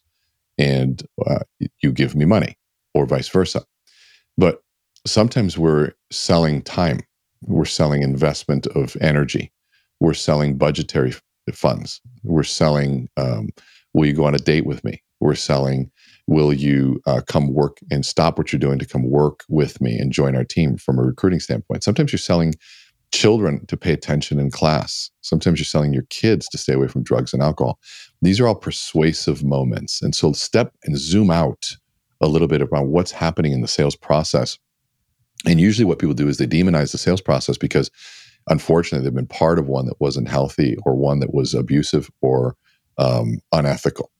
and 0.58 1.02
uh, 1.26 1.40
you 1.80 1.92
give 1.92 2.14
me 2.14 2.24
money 2.24 2.56
or 2.94 3.06
vice 3.06 3.28
versa. 3.28 3.64
But 4.36 4.62
sometimes 5.06 5.58
we're 5.58 5.92
selling 6.10 6.62
time. 6.62 7.00
We're 7.42 7.64
selling 7.64 8.02
investment 8.02 8.66
of 8.68 8.96
energy. 9.00 9.50
We're 10.00 10.14
selling 10.14 10.56
budgetary 10.56 11.14
funds. 11.52 12.00
We're 12.22 12.42
selling, 12.42 13.08
um, 13.16 13.48
will 13.94 14.06
you 14.06 14.12
go 14.12 14.24
on 14.24 14.34
a 14.34 14.38
date 14.38 14.66
with 14.66 14.84
me? 14.84 15.02
We're 15.20 15.34
selling 15.34 15.90
will 16.30 16.52
you 16.52 17.02
uh, 17.06 17.20
come 17.26 17.52
work 17.52 17.78
and 17.90 18.06
stop 18.06 18.38
what 18.38 18.52
you're 18.52 18.60
doing 18.60 18.78
to 18.78 18.86
come 18.86 19.02
work 19.02 19.44
with 19.48 19.80
me 19.80 19.98
and 19.98 20.12
join 20.12 20.36
our 20.36 20.44
team 20.44 20.76
from 20.76 20.96
a 20.98 21.02
recruiting 21.02 21.40
standpoint? 21.40 21.82
Sometimes 21.82 22.12
you're 22.12 22.18
selling 22.18 22.54
children 23.12 23.66
to 23.66 23.76
pay 23.76 23.92
attention 23.92 24.38
in 24.38 24.48
class. 24.48 25.10
Sometimes 25.22 25.58
you're 25.58 25.64
selling 25.64 25.92
your 25.92 26.06
kids 26.08 26.48
to 26.48 26.56
stay 26.56 26.72
away 26.72 26.86
from 26.86 27.02
drugs 27.02 27.34
and 27.34 27.42
alcohol. 27.42 27.80
These 28.22 28.38
are 28.38 28.46
all 28.46 28.54
persuasive 28.54 29.42
moments. 29.42 30.00
And 30.00 30.14
so 30.14 30.32
step 30.32 30.72
and 30.84 30.96
zoom 30.96 31.32
out 31.32 31.76
a 32.20 32.28
little 32.28 32.46
bit 32.46 32.62
about 32.62 32.86
what's 32.86 33.10
happening 33.10 33.50
in 33.50 33.60
the 33.60 33.68
sales 33.68 33.96
process. 33.96 34.56
And 35.46 35.60
usually 35.60 35.84
what 35.84 35.98
people 35.98 36.14
do 36.14 36.28
is 36.28 36.36
they 36.36 36.46
demonize 36.46 36.92
the 36.92 36.98
sales 36.98 37.20
process 37.20 37.58
because 37.58 37.90
unfortunately 38.48 39.04
they've 39.04 39.14
been 39.14 39.26
part 39.26 39.58
of 39.58 39.66
one 39.66 39.86
that 39.86 40.00
wasn't 40.00 40.28
healthy 40.28 40.76
or 40.86 40.94
one 40.94 41.18
that 41.18 41.34
was 41.34 41.54
abusive 41.54 42.08
or 42.20 42.54
um, 42.98 43.40
unethical 43.52 44.12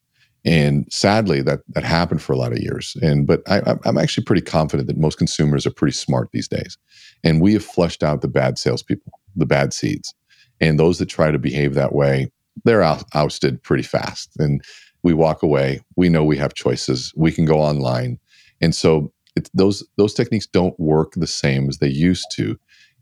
And 0.45 0.91
sadly, 0.91 1.43
that 1.43 1.61
that 1.71 1.85
happened 1.85 2.23
for 2.23 2.33
a 2.33 2.37
lot 2.37 2.53
of 2.53 2.59
years. 2.59 2.97
And 3.03 3.27
but 3.27 3.43
I, 3.49 3.77
I'm 3.85 3.99
actually 3.99 4.25
pretty 4.25 4.43
confident 4.43 4.89
that 4.89 4.97
most 4.97 5.19
consumers 5.19 5.67
are 5.67 5.71
pretty 5.71 5.93
smart 5.93 6.31
these 6.33 6.49
days, 6.49 6.79
and 7.23 7.43
we 7.43 7.53
have 7.53 7.65
flushed 7.65 8.03
out 8.03 8.23
the 8.23 8.29
bad 8.29 8.59
salespeople, 8.59 9.13
the 9.37 9.47
bad 9.47 9.73
seeds, 9.75 10.15
and 10.61 10.79
those 10.79 10.99
that 10.99 11.07
try 11.07 11.31
to 11.31 11.39
behave 11.39 11.75
that 11.75 11.95
way, 11.95 12.31
they're 12.65 12.83
ousted 13.15 13.63
pretty 13.63 13.83
fast. 13.83 14.31
And 14.39 14.63
we 15.03 15.13
walk 15.13 15.43
away. 15.43 15.81
We 15.97 16.09
know 16.09 16.25
we 16.25 16.39
have 16.39 16.55
choices. 16.55 17.13
We 17.17 17.33
can 17.33 17.45
go 17.45 17.59
online, 17.61 18.19
and 18.63 18.75
so 18.75 19.13
those 19.53 19.87
those 19.99 20.15
techniques 20.15 20.47
don't 20.47 20.79
work 20.81 21.13
the 21.17 21.27
same 21.27 21.69
as 21.69 21.79
they 21.79 21.89
used 21.89 22.27
to. 22.33 22.59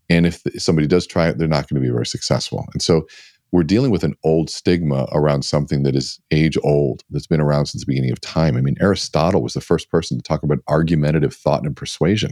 And 0.09 0.25
if 0.25 0.41
somebody 0.57 0.87
does 0.87 1.05
try 1.05 1.29
it, 1.29 1.37
they're 1.37 1.47
not 1.47 1.69
going 1.69 1.81
to 1.81 1.87
be 1.87 1.93
very 1.93 2.05
successful. 2.05 2.67
And 2.73 2.81
so 2.81 3.07
we're 3.51 3.63
dealing 3.63 3.91
with 3.91 4.03
an 4.03 4.15
old 4.23 4.49
stigma 4.49 5.07
around 5.11 5.43
something 5.43 5.83
that 5.83 5.95
is 5.95 6.19
age 6.31 6.57
old, 6.63 7.03
that's 7.09 7.27
been 7.27 7.41
around 7.41 7.65
since 7.65 7.83
the 7.83 7.87
beginning 7.87 8.11
of 8.11 8.21
time. 8.21 8.55
I 8.55 8.61
mean, 8.61 8.75
Aristotle 8.79 9.41
was 9.41 9.53
the 9.53 9.61
first 9.61 9.89
person 9.89 10.17
to 10.17 10.23
talk 10.23 10.43
about 10.43 10.59
argumentative 10.67 11.33
thought 11.33 11.65
and 11.65 11.75
persuasion 11.75 12.31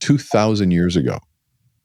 2,000 0.00 0.72
years 0.72 0.96
ago. 0.96 1.18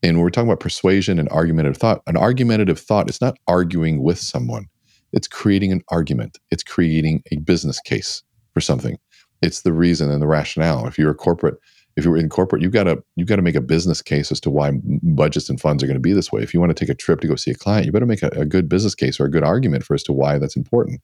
And 0.04 0.18
when 0.18 0.24
we're 0.24 0.32
talking 0.32 0.50
about 0.50 0.60
persuasion 0.60 1.20
and 1.20 1.30
argumentative 1.30 1.78
thought, 1.78 2.02
an 2.08 2.18
argumentative 2.18 2.80
thought 2.80 3.10
is 3.10 3.22
not 3.22 3.38
arguing 3.48 4.02
with 4.02 4.18
someone, 4.18 4.66
it's 5.14 5.28
creating 5.28 5.72
an 5.72 5.82
argument, 5.90 6.40
it's 6.50 6.64
creating 6.64 7.22
a 7.32 7.38
business 7.38 7.80
case 7.82 8.24
for 8.54 8.62
something. 8.62 8.98
It's 9.44 9.62
the 9.62 9.74
reason 9.74 10.10
and 10.12 10.22
the 10.22 10.28
rationale. 10.28 10.88
If 10.88 10.98
you're 10.98 11.12
a 11.12 11.16
corporate 11.16 11.58
if 11.98 12.06
you're 12.06 12.18
in 12.18 12.30
corporate, 12.30 12.62
you've 12.62 12.72
got 12.72 12.86
to 12.86 13.04
you've 13.16 13.28
got 13.28 13.38
to 13.38 13.42
make 13.42 13.56
a 13.56 13.62
business 13.62 14.02
case 14.02 14.32
as 14.32 14.40
to 14.42 14.50
why 14.50 14.72
budgets 15.04 15.50
and 15.50 15.60
funds 15.60 15.84
are 15.84 15.88
going 15.88 15.96
to 15.96 16.02
be 16.02 16.14
this 16.14 16.32
way. 16.32 16.42
If 16.42 16.54
you 16.54 16.60
want 16.60 16.76
to 16.76 16.86
take 16.86 16.90
a 16.90 16.98
trip 16.98 17.22
to 17.22 17.28
go 17.28 17.36
see 17.36 17.52
a 17.52 17.56
client, 17.56 17.86
you 17.86 17.92
better 17.92 18.06
make 18.06 18.24
a, 18.24 18.30
a 18.30 18.46
good 18.46 18.70
business 18.70 18.96
case 18.96 19.20
or 19.20 19.26
a 19.26 19.32
good 19.32 19.44
argument 19.44 19.84
for 19.84 19.94
as 19.94 20.04
to 20.04 20.14
why 20.14 20.38
that's 20.38 20.56
important. 20.56 21.02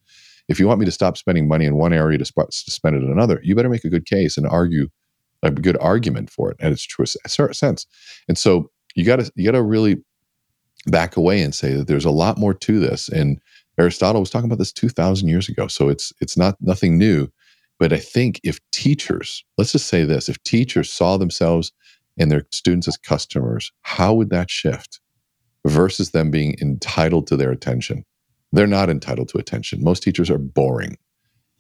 If 0.48 0.60
you 0.60 0.68
want 0.68 0.80
me 0.80 0.86
to 0.86 0.92
stop 0.92 1.18
spending 1.18 1.48
money 1.48 1.66
in 1.66 1.76
one 1.76 1.92
area 1.92 2.18
to, 2.18 2.26
sp- 2.26 2.48
to 2.50 2.72
spend 2.72 2.96
it 2.96 3.04
in 3.04 3.12
another, 3.12 3.42
you 3.44 3.54
better 3.54 3.70
make 3.70 3.84
a 3.84 3.90
good 3.90 4.06
case 4.06 4.38
and 4.38 4.48
argue 4.48 4.88
a 5.44 5.52
good 5.52 5.78
argument 5.80 6.30
for 6.30 6.52
it 6.52 6.58
at 6.60 6.72
its 6.72 6.84
truest 6.84 7.18
sense. 7.28 7.86
And 8.28 8.38
so 8.38 8.72
you 8.96 9.06
got 9.06 9.20
to 9.20 9.32
you 9.36 9.46
got 9.46 9.52
to 9.58 9.64
really 9.64 9.98
back 10.88 11.18
away 11.18 11.42
and 11.42 11.54
say 11.54 11.74
that 11.74 11.88
there's 11.88 12.06
a 12.06 12.12
lot 12.12 12.38
more 12.38 12.54
to 12.54 12.80
this. 12.80 13.10
And 13.10 13.40
Aristotle 13.80 14.22
was 14.22 14.30
talking 14.30 14.48
about 14.48 14.58
this 14.58 14.72
2,000 14.72 15.28
years 15.28 15.50
ago, 15.50 15.68
so 15.68 15.90
it's 15.90 16.12
it's 16.20 16.38
not 16.38 16.56
nothing 16.62 16.98
new. 16.98 17.28
But 17.80 17.94
I 17.94 17.98
think 17.98 18.40
if 18.44 18.60
teachers, 18.72 19.44
let's 19.58 19.72
just 19.72 19.88
say 19.88 20.04
this, 20.04 20.30
if 20.30 20.42
teachers 20.44 20.92
saw 20.92 21.18
themselves 21.18 21.72
and 22.18 22.32
their 22.32 22.46
students 22.52 22.88
as 22.88 22.98
customers, 22.98 23.72
how 23.84 24.14
would 24.14 24.30
that 24.32 24.50
shift 24.50 25.00
versus 25.66 26.12
them 26.12 26.32
being 26.32 26.56
entitled 26.60 27.28
to 27.28 27.38
their 27.38 27.52
attention? 27.52 28.04
They're 28.52 28.66
not 28.66 28.90
entitled 28.90 29.30
to 29.30 29.38
attention. 29.38 29.84
Most 29.84 30.02
teachers 30.02 30.30
are 30.30 30.38
boring. 30.38 30.98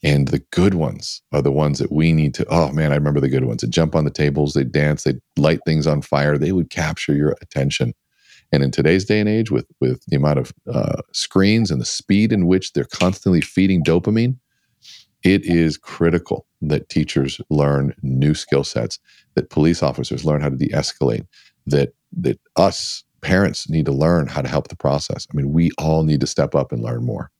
And 0.03 0.27
the 0.27 0.43
good 0.51 0.75
ones 0.75 1.21
are 1.31 1.41
the 1.41 1.51
ones 1.51 1.79
that 1.79 1.91
we 1.91 2.13
need 2.13 2.33
to. 2.35 2.45
Oh 2.49 2.71
man, 2.71 2.91
I 2.91 2.95
remember 2.95 3.19
the 3.19 3.29
good 3.29 3.45
ones. 3.45 3.61
They 3.61 3.67
jump 3.67 3.95
on 3.95 4.05
the 4.05 4.11
tables, 4.11 4.53
they 4.53 4.63
dance, 4.63 5.03
they 5.03 5.15
light 5.37 5.59
things 5.65 5.87
on 5.87 6.01
fire. 6.01 6.37
They 6.37 6.51
would 6.51 6.69
capture 6.69 7.15
your 7.15 7.35
attention. 7.41 7.93
And 8.51 8.63
in 8.63 8.71
today's 8.71 9.05
day 9.05 9.19
and 9.19 9.27
age, 9.27 9.49
with 9.51 9.65
with 9.81 10.03
the 10.07 10.15
amount 10.15 10.39
of 10.39 10.53
uh, 10.71 11.01
screens 11.13 11.71
and 11.71 11.81
the 11.81 11.85
speed 11.85 12.31
in 12.31 12.45
which 12.45 12.73
they're 12.73 12.85
constantly 12.85 13.41
feeding 13.41 13.83
dopamine, 13.83 14.37
it 15.23 15.45
is 15.45 15.77
critical 15.77 16.45
that 16.61 16.89
teachers 16.89 17.41
learn 17.49 17.93
new 18.01 18.33
skill 18.33 18.63
sets, 18.63 18.99
that 19.35 19.49
police 19.49 19.83
officers 19.83 20.25
learn 20.25 20.41
how 20.41 20.49
to 20.49 20.55
de-escalate, 20.55 21.25
that 21.65 21.93
that 22.17 22.39
us 22.55 23.03
parents 23.21 23.69
need 23.69 23.85
to 23.85 23.91
learn 23.91 24.27
how 24.27 24.41
to 24.41 24.47
help 24.47 24.67
the 24.69 24.75
process. 24.75 25.27
I 25.31 25.37
mean, 25.37 25.51
we 25.51 25.71
all 25.77 26.03
need 26.03 26.21
to 26.21 26.27
step 26.27 26.55
up 26.55 26.71
and 26.71 26.81
learn 26.81 27.03
more. 27.03 27.31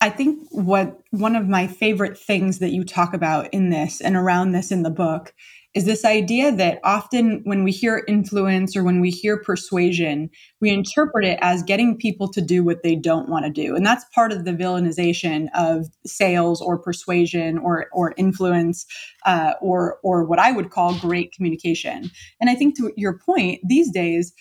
I 0.00 0.08
think 0.08 0.48
what 0.50 0.98
one 1.10 1.36
of 1.36 1.46
my 1.46 1.66
favorite 1.66 2.18
things 2.18 2.58
that 2.60 2.70
you 2.70 2.84
talk 2.84 3.12
about 3.12 3.52
in 3.52 3.68
this 3.68 4.00
and 4.00 4.16
around 4.16 4.52
this 4.52 4.72
in 4.72 4.82
the 4.82 4.90
book 4.90 5.34
is 5.74 5.84
this 5.84 6.04
idea 6.04 6.50
that 6.56 6.80
often 6.82 7.42
when 7.44 7.62
we 7.62 7.70
hear 7.70 8.04
influence 8.08 8.76
or 8.76 8.82
when 8.82 9.00
we 9.00 9.10
hear 9.10 9.36
persuasion, 9.36 10.28
we 10.60 10.70
interpret 10.70 11.24
it 11.24 11.38
as 11.42 11.62
getting 11.62 11.96
people 11.96 12.28
to 12.28 12.40
do 12.40 12.64
what 12.64 12.82
they 12.82 12.96
don't 12.96 13.28
want 13.28 13.44
to 13.44 13.52
do. 13.52 13.76
And 13.76 13.86
that's 13.86 14.04
part 14.12 14.32
of 14.32 14.44
the 14.44 14.52
villainization 14.52 15.46
of 15.54 15.86
sales 16.04 16.60
or 16.60 16.76
persuasion 16.76 17.58
or, 17.58 17.86
or 17.92 18.14
influence 18.16 18.84
uh, 19.26 19.52
or, 19.60 19.98
or 20.02 20.24
what 20.24 20.40
I 20.40 20.50
would 20.50 20.70
call 20.70 20.98
great 20.98 21.32
communication. 21.32 22.10
And 22.40 22.50
I 22.50 22.56
think 22.56 22.76
to 22.78 22.92
your 22.96 23.18
point, 23.18 23.60
these 23.64 23.92
days, 23.92 24.32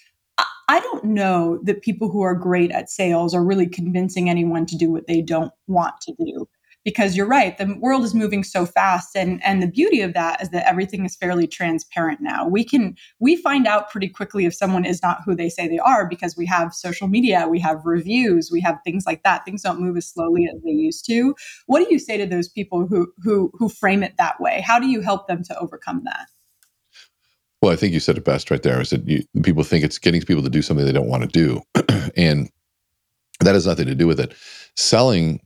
I 0.67 0.79
don't 0.79 1.03
know 1.03 1.59
that 1.63 1.81
people 1.81 2.09
who 2.11 2.21
are 2.21 2.35
great 2.35 2.71
at 2.71 2.89
sales 2.89 3.35
are 3.35 3.43
really 3.43 3.67
convincing 3.67 4.29
anyone 4.29 4.65
to 4.67 4.77
do 4.77 4.91
what 4.91 5.07
they 5.07 5.21
don't 5.21 5.51
want 5.67 5.95
to 6.01 6.13
do 6.13 6.47
because 6.89 7.15
you're 7.15 7.28
right 7.28 7.60
the 7.60 7.78
world 7.80 8.04
is 8.04 8.15
moving 8.15 8.43
so 8.43 8.65
fast 8.65 9.15
and 9.15 9.43
and 9.45 9.62
the 9.62 9.67
beauty 9.67 10.02
of 10.02 10.15
that 10.15 10.41
is 10.41 10.49
that 10.49 10.67
everything 10.67 11.06
is 11.06 11.15
fairly 11.15 11.45
transparent 11.45 12.19
now. 12.19 12.47
We 12.47 12.63
can 12.63 12.95
we 13.19 13.36
find 13.36 13.67
out 13.67 13.91
pretty 13.91 14.08
quickly 14.08 14.45
if 14.45 14.56
someone 14.56 14.86
is 14.86 15.04
not 15.04 15.21
who 15.23 15.36
they 15.36 15.49
say 15.49 15.67
they 15.67 15.78
are 15.78 16.10
because 16.10 16.36
we 16.36 16.47
have 16.47 16.73
social 16.73 17.08
media 17.08 17.47
we 17.47 17.60
have 17.60 17.86
reviews 17.86 18.49
we 18.52 18.60
have 18.62 18.80
things 18.84 19.04
like 19.06 19.21
that. 19.21 19.45
Things 19.45 19.62
don't 19.62 19.80
move 19.80 19.97
as 19.97 20.08
slowly 20.08 20.49
as 20.52 20.60
they 20.63 20.71
used 20.71 21.06
to. 21.06 21.36
What 21.67 21.80
do 21.80 21.93
you 21.93 21.99
say 21.99 22.17
to 22.17 22.25
those 22.25 22.49
people 22.49 22.88
who 22.88 23.13
who 23.23 23.52
who 23.54 23.69
frame 23.69 24.02
it 24.02 24.15
that 24.17 24.41
way? 24.41 24.62
How 24.62 24.80
do 24.80 24.88
you 24.88 25.02
help 25.02 25.28
them 25.28 25.43
to 25.43 25.60
overcome 25.60 26.02
that? 26.06 26.25
Well, 27.62 27.71
I 27.71 27.75
think 27.75 27.93
you 27.93 27.99
said 27.99 28.17
it 28.17 28.25
best 28.25 28.49
right 28.49 28.63
there. 28.63 28.82
Is 28.82 28.89
that 28.89 29.08
you, 29.08 29.23
people 29.43 29.63
think 29.63 29.84
it's 29.84 29.99
getting 29.99 30.21
people 30.21 30.43
to 30.43 30.49
do 30.49 30.63
something 30.63 30.86
they 30.86 30.91
don't 30.91 31.10
want 31.10 31.23
to 31.23 31.28
do, 31.28 31.62
and 32.17 32.49
that 33.41 33.54
has 33.54 33.67
nothing 33.67 33.86
to 33.86 33.95
do 33.95 34.08
with 34.08 34.19
it. 34.19 34.34
Selling 34.75 35.39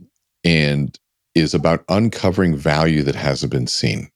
and 0.44 0.98
is 1.36 1.54
about 1.54 1.84
uncovering 1.90 2.56
value 2.56 3.04
that 3.04 3.16
hasn't 3.16 3.52
been 3.52 3.68
seen. 3.68 4.10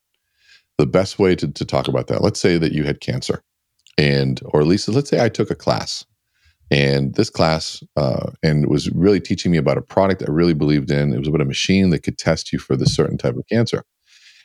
The 0.78 0.86
best 0.86 1.18
way 1.18 1.36
to, 1.36 1.48
to 1.48 1.66
talk 1.66 1.88
about 1.88 2.08
that, 2.08 2.22
let's 2.22 2.40
say 2.40 2.58
that 2.58 2.72
you 2.72 2.84
had 2.84 3.02
cancer, 3.02 3.42
and 3.98 4.40
or 4.46 4.62
at 4.62 4.68
least 4.68 4.88
let's 4.90 5.10
say 5.10 5.24
I 5.24 5.30
took 5.30 5.50
a 5.50 5.56
class, 5.56 6.06
and 6.70 7.16
this 7.16 7.32
class 7.32 7.82
uh, 7.96 8.32
and 8.44 8.68
was 8.68 8.90
really 8.92 9.20
teaching 9.20 9.52
me 9.52 9.58
about 9.58 9.80
a 9.80 9.82
product 9.82 10.22
I 10.22 10.32
really 10.32 10.54
believed 10.54 10.92
in. 10.92 11.14
It 11.14 11.20
was 11.20 11.28
about 11.28 11.42
a 11.42 11.46
machine 11.46 11.90
that 11.90 12.04
could 12.04 12.20
test 12.20 12.54
you 12.54 12.60
for 12.60 12.76
this 12.76 12.94
certain 12.94 13.18
type 13.18 13.36
of 13.36 13.48
cancer. 13.52 13.84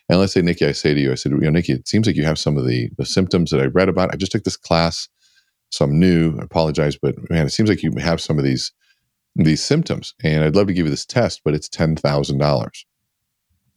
And 0.09 0.19
let's 0.19 0.33
say, 0.33 0.43
Nikki, 0.43 0.67
I 0.67 0.73
say 0.73 0.95
to 0.95 1.01
you, 1.01 1.13
I 1.13 1.17
said, 1.17 1.33
you 1.33 1.39
know, 1.39 1.51
Nikki, 1.51 1.73
it 1.73 1.89
seems 1.89 2.07
like 2.07 2.17
you 2.17 2.25
have 2.25 2.39
some 2.39 2.57
of 2.57 2.67
the 2.67 2.91
the 2.97 3.07
symptoms 3.07 3.51
that 3.51 3.61
I 3.61 3.67
read 3.67 3.91
about. 3.91 4.13
I 4.13 4.17
just 4.17 4.33
took 4.33 4.45
this 4.45 4.57
class, 4.57 5.09
so 5.71 5.85
I'm 5.85 5.99
new. 5.99 6.39
I 6.39 6.45
apologize, 6.45 6.97
but 6.97 7.15
man, 7.31 7.47
it 7.47 7.51
seems 7.51 7.69
like 7.69 7.83
you 7.83 7.93
have 7.99 8.21
some 8.23 8.39
of 8.39 8.45
these 8.45 8.73
these 9.35 9.63
symptoms. 9.63 10.15
And 10.23 10.45
I'd 10.45 10.57
love 10.57 10.67
to 10.67 10.73
give 10.73 10.87
you 10.87 10.91
this 10.91 11.07
test, 11.07 11.43
but 11.45 11.55
it's 11.55 11.69
$10,000. 11.69 12.85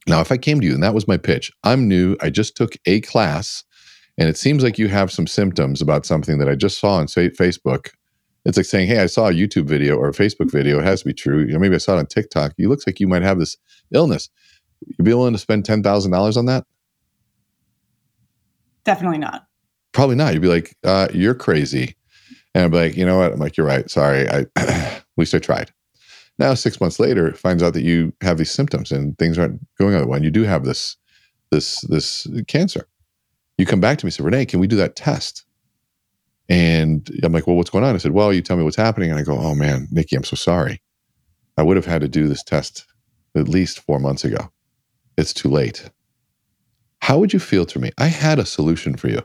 Now, 0.07 0.21
if 0.21 0.31
I 0.31 0.37
came 0.37 0.59
to 0.59 0.67
you 0.67 0.73
and 0.73 0.83
that 0.83 0.93
was 0.93 1.07
my 1.07 1.17
pitch, 1.17 1.51
I'm 1.63 1.87
new, 1.87 2.15
I 2.21 2.29
just 2.29 2.55
took 2.55 2.75
a 2.85 3.01
class, 3.01 3.63
and 4.17 4.29
it 4.29 4.37
seems 4.37 4.63
like 4.63 4.77
you 4.77 4.87
have 4.87 5.11
some 5.11 5.27
symptoms 5.27 5.81
about 5.81 6.05
something 6.05 6.37
that 6.37 6.49
I 6.49 6.55
just 6.55 6.79
saw 6.79 6.95
on 6.95 7.07
say, 7.07 7.29
Facebook. 7.29 7.89
It's 8.45 8.57
like 8.57 8.67
saying, 8.67 8.87
Hey, 8.87 8.99
I 8.99 9.07
saw 9.07 9.29
a 9.29 9.33
YouTube 9.33 9.65
video 9.65 9.95
or 9.95 10.07
a 10.07 10.13
Facebook 10.13 10.51
video. 10.51 10.79
It 10.79 10.85
has 10.85 11.01
to 11.01 11.07
be 11.07 11.13
true. 11.13 11.39
You 11.39 11.53
know, 11.53 11.59
maybe 11.59 11.75
I 11.75 11.79
saw 11.79 11.95
it 11.95 11.99
on 11.99 12.05
TikTok. 12.05 12.53
You 12.57 12.69
looks 12.69 12.85
like 12.85 12.99
you 12.99 13.07
might 13.07 13.23
have 13.23 13.39
this 13.39 13.57
illness. 13.91 14.29
You'd 14.85 15.03
be 15.03 15.13
willing 15.13 15.33
to 15.33 15.39
spend 15.39 15.63
$10,000 15.63 16.37
on 16.37 16.45
that? 16.45 16.65
Definitely 18.83 19.17
not. 19.17 19.47
Probably 19.93 20.15
not. 20.15 20.33
You'd 20.33 20.43
be 20.43 20.47
like, 20.47 20.75
uh, 20.83 21.07
You're 21.11 21.33
crazy. 21.33 21.95
And 22.55 22.65
I'm 22.65 22.71
like, 22.71 22.97
You 22.97 23.05
know 23.05 23.19
what? 23.19 23.33
I'm 23.33 23.39
like, 23.39 23.57
You're 23.57 23.67
right. 23.67 23.89
Sorry. 23.91 24.27
I, 24.29 24.47
At 24.57 25.03
least 25.17 25.35
I 25.35 25.39
tried. 25.39 25.71
Now, 26.39 26.53
six 26.55 26.81
months 26.81 26.99
later, 26.99 27.31
finds 27.33 27.63
out 27.63 27.73
that 27.73 27.83
you 27.83 28.13
have 28.21 28.37
these 28.39 28.51
symptoms 28.51 28.91
and 28.91 29.17
things 29.19 29.37
aren't 29.37 29.61
going 29.77 29.95
on. 29.95 30.11
And 30.11 30.25
you 30.25 30.31
do 30.31 30.43
have 30.43 30.65
this, 30.65 30.97
this, 31.51 31.81
this 31.81 32.27
cancer. 32.47 32.87
You 33.57 33.65
come 33.65 33.79
back 33.79 33.99
to 33.99 34.05
me 34.05 34.09
and 34.09 34.13
say, 34.15 34.23
René, 34.23 34.47
can 34.47 34.59
we 34.59 34.67
do 34.67 34.75
that 34.77 34.97
test? 34.97 35.45
And 36.49 37.09
I'm 37.23 37.31
like, 37.31 37.47
well, 37.47 37.55
what's 37.55 37.69
going 37.69 37.85
on? 37.85 37.95
I 37.95 37.99
said, 37.99 38.11
well, 38.11 38.33
you 38.33 38.41
tell 38.41 38.57
me 38.57 38.63
what's 38.63 38.75
happening. 38.75 39.11
And 39.11 39.19
I 39.19 39.23
go, 39.23 39.37
oh 39.37 39.55
man, 39.55 39.87
Nikki, 39.91 40.15
I'm 40.15 40.25
so 40.25 40.35
sorry. 40.35 40.81
I 41.57 41.63
would 41.63 41.77
have 41.77 41.85
had 41.85 42.01
to 42.01 42.09
do 42.09 42.27
this 42.27 42.43
test 42.43 42.85
at 43.35 43.47
least 43.47 43.79
four 43.79 43.99
months 43.99 44.25
ago. 44.25 44.51
It's 45.17 45.33
too 45.33 45.49
late. 45.49 45.89
How 47.01 47.17
would 47.17 47.33
you 47.33 47.39
feel 47.39 47.65
to 47.67 47.79
me? 47.79 47.91
I 47.97 48.07
had 48.07 48.39
a 48.39 48.45
solution 48.45 48.97
for 48.97 49.07
you 49.07 49.21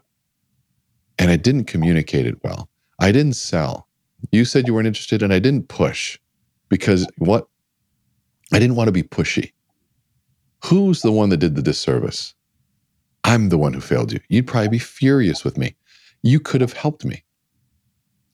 and 1.19 1.31
I 1.31 1.37
didn't 1.37 1.65
communicate 1.65 2.27
it 2.27 2.43
well. 2.45 2.70
I 3.01 3.13
didn't 3.13 3.35
sell. 3.35 3.89
You 4.33 4.45
said 4.45 4.67
you 4.67 4.75
weren't 4.75 4.87
interested, 4.89 5.23
and 5.23 5.33
I 5.33 5.39
didn't 5.41 5.69
push 5.69 6.19
because 6.69 7.07
what? 7.19 7.49
I 8.53 8.59
didn't 8.59 8.77
want 8.77 8.89
to 8.89 8.93
be 8.93 9.03
pushy. 9.03 9.53
Who's 10.67 11.03
the 11.03 11.13
one 11.13 11.31
that 11.31 11.39
did 11.39 11.57
the 11.57 11.63
disservice? 11.63 12.35
I'm 13.25 13.49
the 13.51 13.59
one 13.59 13.73
who 13.75 13.81
failed 13.81 14.13
you. 14.13 14.21
You'd 14.29 14.47
probably 14.47 14.69
be 14.69 14.79
furious 14.79 15.45
with 15.45 15.59
me. 15.59 15.77
You 16.23 16.41
could 16.41 16.61
have 16.61 16.73
helped 16.75 17.05
me. 17.05 17.25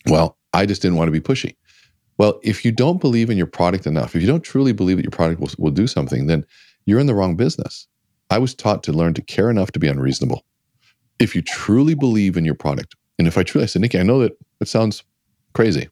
Well, 0.08 0.38
I 0.54 0.66
just 0.66 0.82
didn't 0.82 0.98
want 0.98 1.08
to 1.08 1.12
be 1.12 1.20
pushy. 1.20 1.56
Well, 2.18 2.40
if 2.42 2.64
you 2.64 2.72
don't 2.72 3.00
believe 3.00 3.30
in 3.30 3.36
your 3.36 3.46
product 3.46 3.86
enough, 3.86 4.14
if 4.16 4.22
you 4.22 4.28
don't 4.28 4.42
truly 4.44 4.72
believe 4.72 4.96
that 4.98 5.04
your 5.04 5.10
product 5.10 5.40
will, 5.40 5.50
will 5.58 5.70
do 5.70 5.86
something, 5.86 6.26
then 6.26 6.46
you're 6.86 7.00
in 7.00 7.06
the 7.06 7.14
wrong 7.14 7.36
business. 7.36 7.88
I 8.30 8.38
was 8.38 8.54
taught 8.54 8.82
to 8.84 8.92
learn 8.92 9.14
to 9.14 9.22
care 9.22 9.50
enough 9.50 9.72
to 9.72 9.78
be 9.80 9.88
unreasonable. 9.88 10.44
If 11.18 11.34
you 11.34 11.42
truly 11.42 11.94
believe 11.94 12.36
in 12.36 12.44
your 12.44 12.54
product, 12.54 12.96
and 13.18 13.26
if 13.28 13.38
I 13.38 13.42
truly, 13.42 13.64
I 13.64 13.66
said, 13.66 13.82
Nikki, 13.82 13.98
I 13.98 14.02
know 14.02 14.20
that 14.20 14.32
it 14.60 14.68
sounds 14.68 15.02
crazy. 15.54 15.88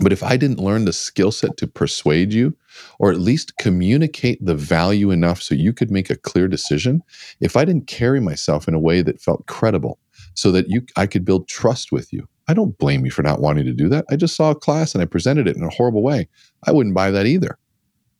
But 0.00 0.12
if 0.12 0.22
I 0.22 0.36
didn't 0.36 0.60
learn 0.60 0.86
the 0.86 0.92
skill 0.92 1.30
set 1.30 1.56
to 1.58 1.66
persuade 1.66 2.32
you, 2.32 2.56
or 2.98 3.10
at 3.10 3.20
least 3.20 3.56
communicate 3.58 4.44
the 4.44 4.54
value 4.54 5.10
enough 5.10 5.42
so 5.42 5.54
you 5.54 5.72
could 5.74 5.90
make 5.90 6.08
a 6.08 6.16
clear 6.16 6.48
decision, 6.48 7.02
if 7.40 7.56
I 7.56 7.66
didn't 7.66 7.86
carry 7.86 8.20
myself 8.20 8.66
in 8.66 8.74
a 8.74 8.78
way 8.80 9.02
that 9.02 9.20
felt 9.20 9.46
credible, 9.46 9.98
so 10.34 10.52
that 10.52 10.68
you 10.68 10.82
I 10.96 11.06
could 11.06 11.24
build 11.24 11.48
trust 11.48 11.92
with 11.92 12.12
you, 12.12 12.26
I 12.48 12.54
don't 12.54 12.78
blame 12.78 13.04
you 13.04 13.10
for 13.10 13.22
not 13.22 13.40
wanting 13.40 13.66
to 13.66 13.74
do 13.74 13.88
that. 13.90 14.06
I 14.10 14.16
just 14.16 14.36
saw 14.36 14.50
a 14.50 14.54
class 14.54 14.94
and 14.94 15.02
I 15.02 15.06
presented 15.06 15.46
it 15.46 15.56
in 15.56 15.64
a 15.64 15.70
horrible 15.70 16.02
way. 16.02 16.28
I 16.66 16.72
wouldn't 16.72 16.94
buy 16.94 17.10
that 17.10 17.26
either. 17.26 17.58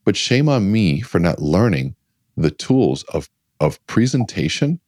But 0.05 0.17
shame 0.17 0.49
on 0.49 0.71
me 0.71 1.01
for 1.01 1.19
not 1.19 1.41
learning 1.41 1.95
the 2.37 2.51
tools 2.51 3.05
of 3.05 3.31
of 3.61 3.85
presentation 3.87 4.81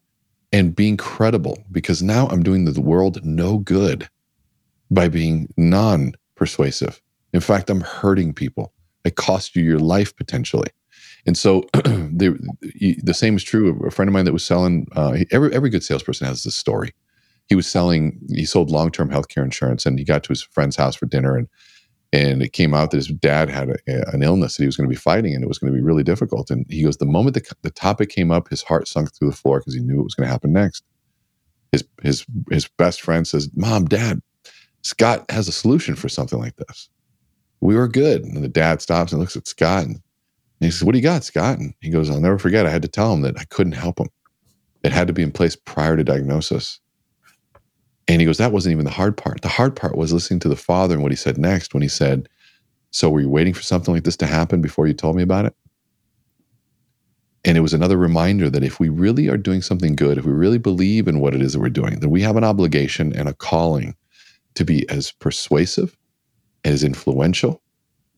and 0.53 0.77
being 0.77 0.97
credible 0.97 1.63
because 1.71 2.03
now 2.03 2.29
I'm 2.29 2.43
doing 2.43 2.65
the 2.65 2.81
world 2.81 3.25
no 3.25 3.59
good 3.59 4.09
by 4.91 5.09
being 5.09 5.49
non 5.57 6.13
persuasive. 6.37 7.01
In 7.33 7.41
fact, 7.41 7.71
I'm 7.71 7.81
hurting 7.81 8.35
people. 8.35 8.73
I 9.05 9.11
cost 9.11 9.57
you 9.57 9.65
your 9.65 9.79
life 9.79 10.15
potentially. 10.15 10.69
And 11.27 11.37
so 11.37 11.63
the, 11.75 12.39
the 13.03 13.15
same 13.15 13.37
is 13.37 13.45
true. 13.45 13.81
A 13.87 13.91
friend 13.91 14.09
of 14.09 14.13
mine 14.13 14.25
that 14.27 14.33
was 14.33 14.45
selling, 14.45 14.87
uh, 14.95 15.17
every, 15.31 15.53
every 15.55 15.71
good 15.71 15.85
salesperson 15.85 16.27
has 16.27 16.43
this 16.43 16.57
story. 16.57 16.93
He 17.47 17.55
was 17.55 17.67
selling, 17.67 18.21
he 18.29 18.45
sold 18.45 18.71
long 18.71 18.91
term 18.91 19.09
healthcare 19.11 19.45
insurance 19.45 19.87
and 19.87 19.99
he 19.99 20.05
got 20.05 20.23
to 20.25 20.29
his 20.29 20.43
friend's 20.43 20.77
house 20.77 20.95
for 20.95 21.07
dinner 21.07 21.37
and 21.37 21.49
and 22.13 22.43
it 22.43 22.53
came 22.53 22.75
out 22.75 22.91
that 22.91 22.99
his 22.99 23.09
dad 23.09 23.49
had 23.49 23.71
a, 23.71 24.15
an 24.15 24.23
illness 24.23 24.57
that 24.57 24.63
he 24.63 24.67
was 24.67 24.77
going 24.77 24.89
to 24.89 24.95
be 24.95 25.01
fighting 25.01 25.35
and 25.35 25.43
it 25.43 25.49
was 25.49 25.59
going 25.59 25.73
to 25.73 25.77
be 25.77 25.83
really 25.83 26.03
difficult. 26.03 26.51
And 26.51 26.67
he 26.69 26.83
goes, 26.83 26.99
the 26.99 27.07
moment 27.07 27.35
the, 27.35 27.55
the 27.63 27.71
topic 27.71 28.11
came 28.11 28.31
up, 28.31 28.49
his 28.49 28.63
heart 28.63 28.87
sunk 28.87 29.15
through 29.15 29.31
the 29.31 29.37
floor 29.37 29.61
because 29.61 29.75
he 29.75 29.81
knew 29.81 29.97
what 29.97 30.05
was 30.05 30.15
going 30.15 30.27
to 30.27 30.33
happen 30.33 30.53
next. 30.53 30.85
His, 31.73 31.85
his, 32.03 32.27
his 32.51 32.69
best 32.77 33.01
friend 33.01 33.27
says, 33.27 33.49
Mom, 33.57 33.87
Dad, 33.87 34.21
Scott 34.83 35.31
has 35.31 35.49
a 35.49 35.53
solution 35.53 35.97
for 35.97 36.11
something 36.11 36.39
like 36.39 36.57
this. 36.57 36.91
We 37.61 37.77
were 37.77 37.89
good. 37.89 38.25
And 38.25 38.45
the 38.45 38.49
dad 38.49 38.83
stops 38.83 39.13
and 39.13 39.21
looks 39.21 39.37
at 39.37 39.47
Scott 39.47 39.87
and 39.87 40.03
he 40.61 40.71
says, 40.71 40.85
What 40.85 40.93
do 40.93 40.99
you 40.99 41.03
got, 41.03 41.25
Scott? 41.25 41.59
And 41.59 41.73
he 41.81 41.89
goes, 41.89 42.11
I'll 42.11 42.21
never 42.21 42.39
forget. 42.39 42.67
I 42.67 42.71
had 42.71 42.83
to 42.83 42.89
tell 42.89 43.13
him 43.13 43.23
that 43.23 43.39
I 43.39 43.45
couldn't 43.45 43.73
help 43.73 43.99
him. 43.99 44.09
It 44.83 44.93
had 44.93 45.07
to 45.07 45.13
be 45.13 45.23
in 45.23 45.33
place 45.33 45.57
prior 45.57 45.97
to 45.97 46.05
diagnosis. 46.05 46.81
And 48.09 48.21
he 48.21 48.27
goes, 48.27 48.39
That 48.39 48.53
wasn't 48.53 48.73
even 48.73 48.85
the 48.85 48.91
hard 48.91 49.17
part. 49.17 49.43
The 49.43 49.49
hard 49.49 49.77
part 49.77 49.97
was 49.97 50.13
listening 50.13 50.41
to 50.41 50.49
the 50.49 50.57
father 50.57 50.95
and 50.95 51.03
what 51.03 51.13
he 51.13 51.17
said 51.17 51.39
next 51.39 51.75
when 51.75 51.83
he 51.83 51.89
said, 51.89 52.29
So 52.91 53.11
were 53.11 53.21
you 53.21 53.29
waiting 53.29 53.55
for 53.55 53.63
something 53.63 53.95
like 53.95 54.05
this 54.05 54.17
to 54.19 54.27
happen 54.27 54.61
before 54.61 54.87
you 54.87 54.95
told 54.95 55.17
me 55.17 55.23
about 55.23 55.47
it? 55.47 55.55
And 57.45 57.59
it 57.59 57.61
was 57.61 57.75
another 57.75 57.97
reminder 57.97 58.49
that 58.51 58.63
if 58.63 58.79
we 58.79 58.89
really 58.89 59.29
are 59.29 59.37
doing 59.37 59.63
something 59.63 59.97
good, 59.97 60.17
if 60.17 60.25
we 60.25 60.33
really 60.33 60.59
believe 60.59 61.09
in 61.09 61.19
what 61.19 61.35
it 61.35 61.43
is 61.43 61.53
that 61.53 61.61
we're 61.61 61.71
doing, 61.71 61.99
then 61.99 62.11
we 62.11 62.23
have 62.23 62.37
an 62.37 62.45
obligation 62.45 63.15
and 63.17 63.29
a 63.29 63.35
calling 63.35 63.97
to 64.55 64.65
be 64.65 64.89
as 64.89 65.11
persuasive, 65.13 65.97
as 66.65 66.85
influential, 66.85 67.61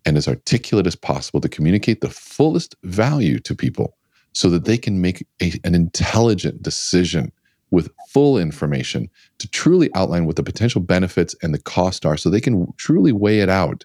and 0.04 0.18
as 0.18 0.28
articulate 0.28 0.86
as 0.86 0.96
possible 0.96 1.40
to 1.40 1.48
communicate 1.48 2.02
the 2.02 2.10
fullest 2.10 2.74
value 2.82 3.38
to 3.38 3.54
people 3.54 3.96
so 4.32 4.50
that 4.50 4.66
they 4.66 4.76
can 4.76 5.00
make 5.00 5.26
a, 5.40 5.52
an 5.64 5.74
intelligent 5.74 6.62
decision 6.62 7.32
with 7.74 7.90
full 8.08 8.38
information 8.38 9.10
to 9.38 9.48
truly 9.50 9.90
outline 9.94 10.24
what 10.24 10.36
the 10.36 10.42
potential 10.42 10.80
benefits 10.80 11.34
and 11.42 11.52
the 11.52 11.60
cost 11.60 12.06
are 12.06 12.16
so 12.16 12.30
they 12.30 12.40
can 12.40 12.72
truly 12.76 13.12
weigh 13.12 13.40
it 13.40 13.48
out 13.48 13.84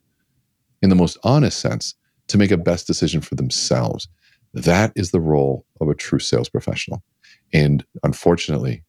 in 0.81 0.89
the 0.89 0.95
most 0.95 1.17
honest 1.23 1.59
sense 1.59 1.95
to 2.27 2.37
make 2.37 2.51
a 2.51 2.57
best 2.57 2.87
decision 2.87 3.19
for 3.19 3.35
themselves. 3.35 4.07
That 4.53 4.93
is 4.95 5.11
the 5.11 5.19
role 5.19 5.65
of 5.81 5.89
a 5.89 5.95
true 5.95 6.19
sales 6.19 6.49
professional. 6.49 7.03
And 7.51 7.83
unfortunately, 8.03 8.83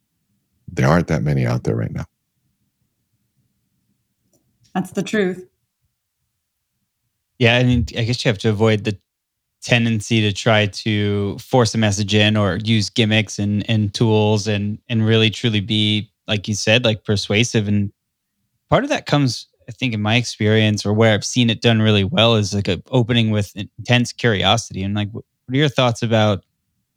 there 0.68 0.88
aren't 0.88 1.08
that 1.08 1.22
many 1.22 1.46
out 1.46 1.64
there 1.64 1.76
right 1.76 1.92
now. 1.92 2.04
That's 4.74 4.92
the 4.92 5.02
truth. 5.02 5.48
Yeah, 7.38 7.56
I 7.56 7.64
mean, 7.64 7.86
I 7.96 8.04
guess 8.04 8.24
you 8.24 8.28
have 8.28 8.38
to 8.38 8.50
avoid 8.50 8.84
the 8.84 8.98
tendency 9.62 10.20
to 10.22 10.32
try 10.32 10.66
to 10.66 11.36
force 11.38 11.74
a 11.74 11.78
message 11.78 12.14
in 12.14 12.36
or 12.36 12.58
use 12.64 12.90
gimmicks 12.90 13.38
and 13.38 13.68
and 13.68 13.92
tools 13.92 14.46
and 14.46 14.78
and 14.88 15.06
really 15.06 15.30
truly 15.30 15.60
be 15.60 16.10
like 16.26 16.48
you 16.48 16.54
said 16.54 16.84
like 16.84 17.04
persuasive. 17.04 17.68
And 17.68 17.92
part 18.68 18.84
of 18.84 18.90
that 18.90 19.06
comes 19.06 19.46
i 19.68 19.72
think 19.72 19.92
in 19.94 20.00
my 20.00 20.16
experience 20.16 20.84
or 20.84 20.92
where 20.92 21.14
i've 21.14 21.24
seen 21.24 21.50
it 21.50 21.60
done 21.60 21.80
really 21.80 22.02
well 22.02 22.34
is 22.34 22.54
like 22.54 22.66
a 22.68 22.82
opening 22.90 23.30
with 23.30 23.54
intense 23.56 24.12
curiosity. 24.12 24.82
And 24.82 24.94
like 24.94 25.10
what 25.12 25.24
are 25.52 25.56
your 25.56 25.68
thoughts 25.68 26.02
about 26.02 26.44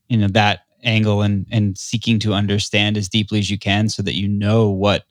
you 0.08 0.18
know 0.18 0.28
that 0.30 0.62
angle 0.84 1.22
and 1.22 1.46
and 1.52 1.78
seeking 1.78 2.20
to 2.20 2.34
understand 2.34 2.98
as 2.98 3.10
deeply 3.10 3.40
as 3.40 3.50
you 3.50 3.58
can 3.58 3.90
so 3.90 4.02
that 4.04 4.16
you 4.16 4.28
know 4.28 4.70
what 4.70 5.06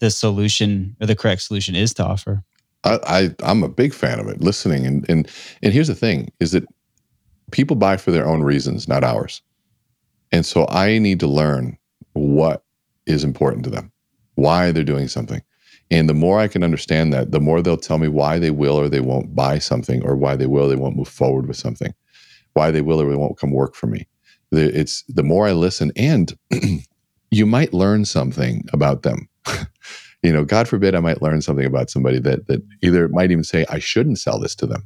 the 0.00 0.10
solution 0.10 0.96
or 1.00 1.06
the 1.06 1.16
correct 1.16 1.42
solution 1.42 1.74
is 1.74 1.94
to 1.94 2.04
offer 2.04 2.42
I, 2.84 3.30
I 3.42 3.50
am 3.50 3.62
a 3.62 3.68
big 3.68 3.94
fan 3.94 4.20
of 4.20 4.28
it. 4.28 4.40
Listening 4.40 4.86
and 4.86 5.06
and 5.08 5.28
and 5.62 5.72
here's 5.72 5.88
the 5.88 5.94
thing: 5.94 6.30
is 6.40 6.52
that 6.52 6.64
people 7.50 7.76
buy 7.76 7.96
for 7.96 8.10
their 8.10 8.26
own 8.26 8.42
reasons, 8.42 8.88
not 8.88 9.04
ours. 9.04 9.42
And 10.32 10.46
so 10.46 10.66
I 10.68 10.98
need 10.98 11.20
to 11.20 11.26
learn 11.26 11.76
what 12.14 12.62
is 13.06 13.24
important 13.24 13.64
to 13.64 13.70
them, 13.70 13.92
why 14.36 14.72
they're 14.72 14.84
doing 14.84 15.08
something. 15.08 15.42
And 15.90 16.08
the 16.08 16.14
more 16.14 16.38
I 16.38 16.48
can 16.48 16.62
understand 16.62 17.12
that, 17.12 17.32
the 17.32 17.40
more 17.40 17.62
they'll 17.62 17.76
tell 17.76 17.98
me 17.98 18.08
why 18.08 18.38
they 18.38 18.50
will 18.50 18.76
or 18.78 18.88
they 18.88 19.00
won't 19.00 19.34
buy 19.34 19.58
something, 19.58 20.04
or 20.04 20.16
why 20.16 20.36
they 20.36 20.46
will 20.46 20.68
they 20.68 20.76
won't 20.76 20.96
move 20.96 21.08
forward 21.08 21.48
with 21.48 21.56
something, 21.56 21.92
why 22.54 22.70
they 22.70 22.82
will 22.82 23.00
or 23.02 23.10
they 23.10 23.16
won't 23.16 23.38
come 23.38 23.52
work 23.52 23.74
for 23.74 23.86
me. 23.88 24.06
It's 24.52 25.04
the 25.08 25.22
more 25.22 25.48
I 25.48 25.52
listen, 25.52 25.92
and 25.96 26.36
you 27.30 27.46
might 27.46 27.74
learn 27.74 28.04
something 28.04 28.64
about 28.72 29.02
them. 29.02 29.28
you 30.22 30.32
know, 30.32 30.44
God 30.44 30.68
forbid 30.68 30.94
I 30.94 31.00
might 31.00 31.22
learn 31.22 31.40
something 31.40 31.64
about 31.64 31.90
somebody 31.90 32.18
that 32.20 32.46
that 32.46 32.62
either 32.82 33.08
might 33.08 33.30
even 33.30 33.44
say 33.44 33.64
I 33.68 33.78
shouldn't 33.78 34.18
sell 34.18 34.38
this 34.38 34.54
to 34.56 34.66
them. 34.66 34.82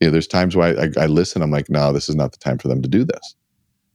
You 0.00 0.08
know, 0.08 0.12
there's 0.12 0.26
times 0.26 0.56
where 0.56 0.78
I, 0.78 0.84
I, 0.84 1.04
I 1.04 1.06
listen, 1.06 1.42
I'm 1.42 1.50
like, 1.50 1.70
no, 1.70 1.92
this 1.92 2.08
is 2.08 2.16
not 2.16 2.32
the 2.32 2.38
time 2.38 2.58
for 2.58 2.68
them 2.68 2.82
to 2.82 2.88
do 2.88 3.04
this. 3.04 3.34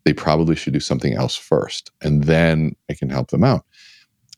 They 0.04 0.14
probably 0.14 0.56
should 0.56 0.74
do 0.74 0.80
something 0.80 1.14
else 1.14 1.36
first, 1.36 1.92
and 2.02 2.24
then 2.24 2.76
I 2.90 2.96
can 2.96 3.10
help 3.10 3.30
them 3.30 3.44
out. 3.44 3.66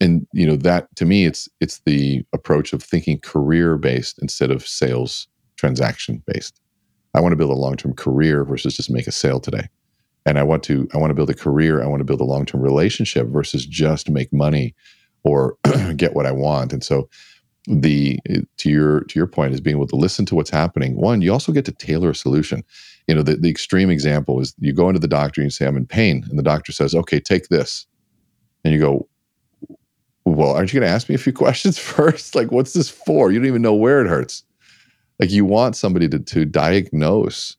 And 0.02 0.28
you 0.34 0.46
know, 0.48 0.58
that 0.58 0.94
to 0.98 1.06
me, 1.06 1.26
it's 1.26 1.48
it's 1.62 1.80
the 1.86 2.26
approach 2.34 2.74
of 2.74 2.84
thinking 2.84 3.20
career 3.20 3.78
based 3.78 4.20
instead 4.22 4.52
of 4.52 4.68
sales 4.68 5.28
transaction 5.58 6.24
based. 6.26 6.60
I 7.14 7.22
want 7.22 7.32
to 7.32 7.38
build 7.38 7.52
a 7.52 7.56
long 7.56 7.76
term 7.76 7.94
career 7.94 8.44
versus 8.44 8.76
just 8.76 8.90
make 8.90 9.08
a 9.08 9.12
sale 9.12 9.40
today. 9.40 9.68
And 10.26 10.40
I 10.40 10.44
want 10.44 10.64
to 10.64 10.88
I 10.94 10.98
want 10.98 11.12
to 11.12 11.16
build 11.16 11.30
a 11.30 11.36
career. 11.36 11.84
I 11.84 11.88
want 11.88 12.00
to 12.00 12.06
build 12.06 12.22
a 12.22 12.26
long 12.26 12.46
term 12.46 12.62
relationship 12.62 13.28
versus 13.28 13.66
just 13.66 14.10
make 14.10 14.34
money 14.34 14.74
or 15.24 15.58
get 15.96 16.14
what 16.14 16.26
I 16.26 16.32
want. 16.32 16.74
And 16.74 16.84
so 16.84 17.10
the 17.66 18.20
to 18.58 18.70
your 18.70 19.02
to 19.06 19.18
your 19.18 19.28
point 19.28 19.54
is 19.54 19.62
being 19.62 19.78
able 19.78 19.88
to 19.88 19.96
listen 19.96 20.26
to 20.26 20.36
what's 20.36 20.50
happening. 20.50 20.96
One, 20.96 21.22
you 21.22 21.32
also 21.32 21.52
get 21.52 21.66
to 21.66 21.72
tailor 21.72 22.10
a 22.10 22.16
solution. 22.16 22.64
You 23.08 23.16
know, 23.16 23.22
the, 23.22 23.36
the 23.36 23.50
extreme 23.50 23.90
example 23.90 24.40
is 24.40 24.54
you 24.60 24.74
go 24.74 24.90
into 24.90 25.00
the 25.00 25.08
doctor 25.08 25.42
and 25.42 25.46
you 25.46 25.52
say, 25.52 25.66
I'm 25.66 25.78
in 25.78 25.86
pain. 25.86 26.26
And 26.30 26.38
the 26.38 26.44
doctor 26.44 26.72
says, 26.72 26.96
okay, 26.96 27.20
take 27.20 27.50
this. 27.50 27.86
And 28.64 28.74
you 28.74 28.80
go, 28.80 29.08
well, 30.26 30.54
aren't 30.54 30.74
you 30.74 30.80
going 30.80 30.90
to 30.90 30.94
ask 30.94 31.10
me 31.10 31.16
a 31.16 31.20
few 31.20 31.34
questions 31.44 31.78
first? 31.78 32.36
like, 32.36 32.52
what's 32.52 32.74
this 32.74 32.90
for? 32.90 33.32
You 33.32 33.40
don't 33.40 33.48
even 33.48 33.62
know 33.62 33.74
where 33.74 34.02
it 34.02 34.08
hurts. 34.08 34.44
Like, 35.20 35.32
you 35.32 35.46
want 35.46 35.76
somebody 35.76 36.08
to, 36.10 36.20
to 36.20 36.46
diagnose 36.46 37.58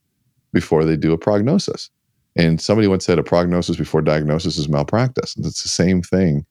before 0.53 0.85
they 0.85 0.97
do 0.97 1.13
a 1.13 1.19
prognosis. 1.19 1.91
And 2.37 2.61
somebody 2.61 2.89
once 2.89 3.05
said 3.05 3.19
a 3.19 3.23
prognosis 3.23 3.77
before 3.77 4.03
diagnosis 4.03 4.59
is 4.59 4.69
malpractice. 4.69 5.37
And 5.37 5.45
it's 5.45 5.63
the 5.63 5.69
same 5.69 6.03
thing 6.03 6.45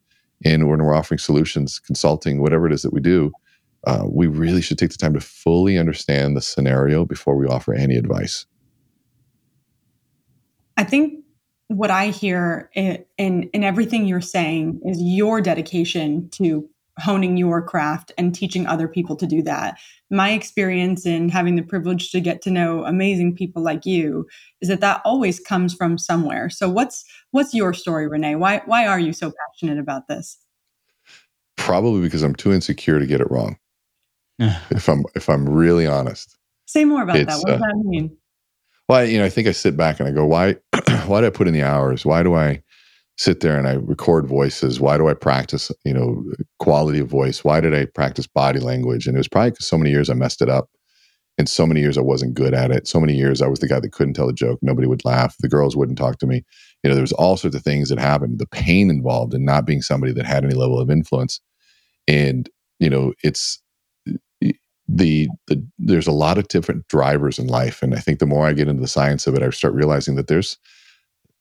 and 0.45 0.69
when 0.69 0.83
we're 0.83 0.95
offering 0.95 1.19
solutions, 1.19 1.79
consulting, 1.79 2.41
whatever 2.41 2.67
it 2.67 2.73
is 2.73 2.81
that 2.81 2.93
we 2.93 3.01
do, 3.01 3.31
uh, 3.85 4.05
we 4.07 4.27
really 4.27 4.61
should 4.61 4.77
take 4.77 4.91
the 4.91 4.97
time 4.97 5.13
to 5.13 5.19
fully 5.19 5.77
understand 5.77 6.37
the 6.37 6.41
scenario 6.41 7.05
before 7.05 7.35
we 7.35 7.45
offer 7.47 7.73
any 7.73 7.95
advice. 7.95 8.45
I 10.77 10.83
think 10.83 11.23
what 11.67 11.91
I 11.91 12.07
hear 12.07 12.69
in, 12.73 13.05
in, 13.17 13.43
in 13.53 13.63
everything 13.63 14.05
you're 14.05 14.21
saying 14.21 14.81
is 14.85 15.01
your 15.01 15.41
dedication 15.41 16.29
to 16.31 16.67
honing 16.99 17.37
your 17.37 17.61
craft 17.61 18.11
and 18.17 18.35
teaching 18.35 18.67
other 18.67 18.87
people 18.87 19.15
to 19.15 19.25
do 19.25 19.41
that. 19.41 19.77
My 20.11 20.31
experience 20.31 21.05
in 21.05 21.29
having 21.29 21.55
the 21.55 21.63
privilege 21.63 22.11
to 22.11 22.19
get 22.19 22.41
to 22.43 22.51
know 22.51 22.85
amazing 22.85 23.35
people 23.35 23.63
like 23.63 23.85
you 23.85 24.27
is 24.61 24.69
that 24.69 24.81
that 24.81 25.01
always 25.03 25.39
comes 25.39 25.73
from 25.73 25.97
somewhere. 25.97 26.49
So 26.49 26.69
what's 26.69 27.03
what's 27.31 27.53
your 27.53 27.73
story, 27.73 28.07
René? 28.07 28.37
Why 28.37 28.61
why 28.65 28.85
are 28.85 28.99
you 28.99 29.13
so 29.13 29.31
passionate 29.31 29.79
about 29.79 30.07
this? 30.07 30.37
Probably 31.57 32.01
because 32.01 32.21
I'm 32.21 32.35
too 32.35 32.53
insecure 32.53 32.99
to 32.99 33.05
get 33.05 33.21
it 33.21 33.31
wrong. 33.31 33.57
if 34.39 34.87
I'm 34.87 35.03
if 35.15 35.29
I'm 35.29 35.47
really 35.47 35.87
honest. 35.87 36.37
Say 36.65 36.85
more 36.85 37.03
about 37.03 37.15
that. 37.15 37.27
What 37.27 37.47
does 37.47 37.55
uh, 37.55 37.57
that 37.57 37.81
mean? 37.83 38.15
Well, 38.89 39.05
you 39.05 39.17
know, 39.17 39.25
I 39.25 39.29
think 39.29 39.47
I 39.47 39.51
sit 39.51 39.77
back 39.77 39.99
and 39.99 40.07
I 40.07 40.11
go, 40.11 40.25
why 40.25 40.57
why 41.05 41.21
do 41.21 41.27
I 41.27 41.29
put 41.29 41.47
in 41.47 41.53
the 41.53 41.63
hours? 41.63 42.05
Why 42.05 42.23
do 42.23 42.35
I 42.35 42.61
sit 43.17 43.41
there 43.41 43.57
and 43.57 43.67
I 43.67 43.73
record 43.73 44.27
voices? 44.27 44.79
Why 44.79 44.97
do 44.97 45.07
I 45.07 45.13
practice, 45.13 45.71
you 45.85 45.93
know, 45.93 46.23
quality 46.59 46.99
of 46.99 47.07
voice? 47.07 47.43
Why 47.43 47.61
did 47.61 47.73
I 47.75 47.85
practice 47.85 48.27
body 48.27 48.59
language? 48.59 49.07
And 49.07 49.15
it 49.15 49.19
was 49.19 49.27
probably 49.27 49.51
because 49.51 49.67
so 49.67 49.77
many 49.77 49.91
years 49.91 50.09
I 50.09 50.13
messed 50.13 50.41
it 50.41 50.49
up. 50.49 50.69
And 51.37 51.49
so 51.49 51.65
many 51.65 51.81
years 51.81 51.97
I 51.97 52.01
wasn't 52.01 52.35
good 52.35 52.53
at 52.53 52.69
it. 52.69 52.87
So 52.87 52.99
many 52.99 53.15
years 53.15 53.41
I 53.41 53.47
was 53.47 53.59
the 53.59 53.67
guy 53.67 53.79
that 53.79 53.91
couldn't 53.91 54.13
tell 54.13 54.29
a 54.29 54.33
joke. 54.33 54.59
Nobody 54.61 54.87
would 54.87 55.03
laugh. 55.03 55.35
The 55.39 55.49
girls 55.49 55.75
wouldn't 55.75 55.97
talk 55.97 56.19
to 56.19 56.27
me. 56.27 56.43
You 56.83 56.89
know, 56.89 56.93
there 56.95 57.01
was 57.01 57.11
all 57.13 57.37
sorts 57.37 57.55
of 57.55 57.63
things 57.63 57.89
that 57.89 57.97
happened. 57.97 58.37
The 58.37 58.45
pain 58.47 58.91
involved 58.91 59.33
in 59.33 59.43
not 59.43 59.65
being 59.65 59.81
somebody 59.81 60.13
that 60.13 60.27
had 60.27 60.45
any 60.45 60.53
level 60.53 60.79
of 60.79 60.91
influence. 60.91 61.41
And, 62.07 62.49
you 62.79 62.89
know, 62.89 63.13
it's 63.23 63.63
the, 64.87 65.27
the 65.47 65.65
there's 65.79 66.07
a 66.07 66.11
lot 66.11 66.37
of 66.37 66.49
different 66.49 66.87
drivers 66.87 67.39
in 67.39 67.47
life 67.47 67.81
and 67.81 67.95
i 67.95 67.99
think 67.99 68.19
the 68.19 68.25
more 68.25 68.45
i 68.45 68.51
get 68.51 68.67
into 68.67 68.81
the 68.81 68.87
science 68.87 69.25
of 69.25 69.33
it 69.33 69.41
i 69.41 69.49
start 69.49 69.73
realizing 69.73 70.15
that 70.15 70.27
there's 70.27 70.57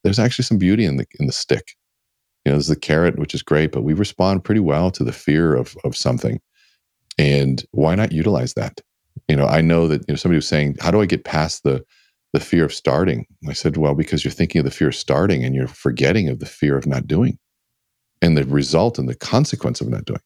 there's 0.04 0.18
actually 0.18 0.44
some 0.44 0.58
beauty 0.58 0.84
in 0.84 0.96
the 0.96 1.06
in 1.20 1.26
the 1.26 1.32
stick. 1.32 1.74
You 2.44 2.50
know 2.50 2.56
there's 2.56 2.68
the 2.68 2.76
carrot 2.76 3.18
which 3.18 3.34
is 3.34 3.42
great 3.42 3.72
but 3.72 3.82
we 3.82 3.92
respond 3.94 4.44
pretty 4.44 4.60
well 4.60 4.90
to 4.92 5.04
the 5.04 5.12
fear 5.12 5.54
of 5.54 5.76
of 5.84 5.96
something. 5.96 6.40
And 7.18 7.64
why 7.72 7.94
not 7.94 8.12
utilize 8.12 8.54
that? 8.54 8.80
You 9.28 9.36
know 9.36 9.46
i 9.46 9.60
know 9.60 9.88
that 9.88 10.00
you 10.08 10.12
know 10.12 10.16
somebody 10.16 10.38
was 10.38 10.48
saying 10.48 10.76
how 10.80 10.90
do 10.90 11.00
i 11.00 11.06
get 11.06 11.24
past 11.24 11.62
the 11.62 11.84
the 12.32 12.40
fear 12.40 12.64
of 12.64 12.72
starting? 12.72 13.26
I 13.48 13.52
said 13.52 13.76
well 13.76 13.94
because 13.94 14.24
you're 14.24 14.32
thinking 14.32 14.60
of 14.60 14.64
the 14.64 14.70
fear 14.70 14.88
of 14.88 14.94
starting 14.94 15.44
and 15.44 15.54
you're 15.54 15.68
forgetting 15.68 16.28
of 16.28 16.38
the 16.38 16.46
fear 16.46 16.76
of 16.76 16.86
not 16.86 17.06
doing 17.06 17.38
and 18.22 18.36
the 18.36 18.44
result 18.44 18.98
and 18.98 19.08
the 19.08 19.14
consequence 19.14 19.80
of 19.80 19.88
not 19.88 20.06
doing. 20.06 20.20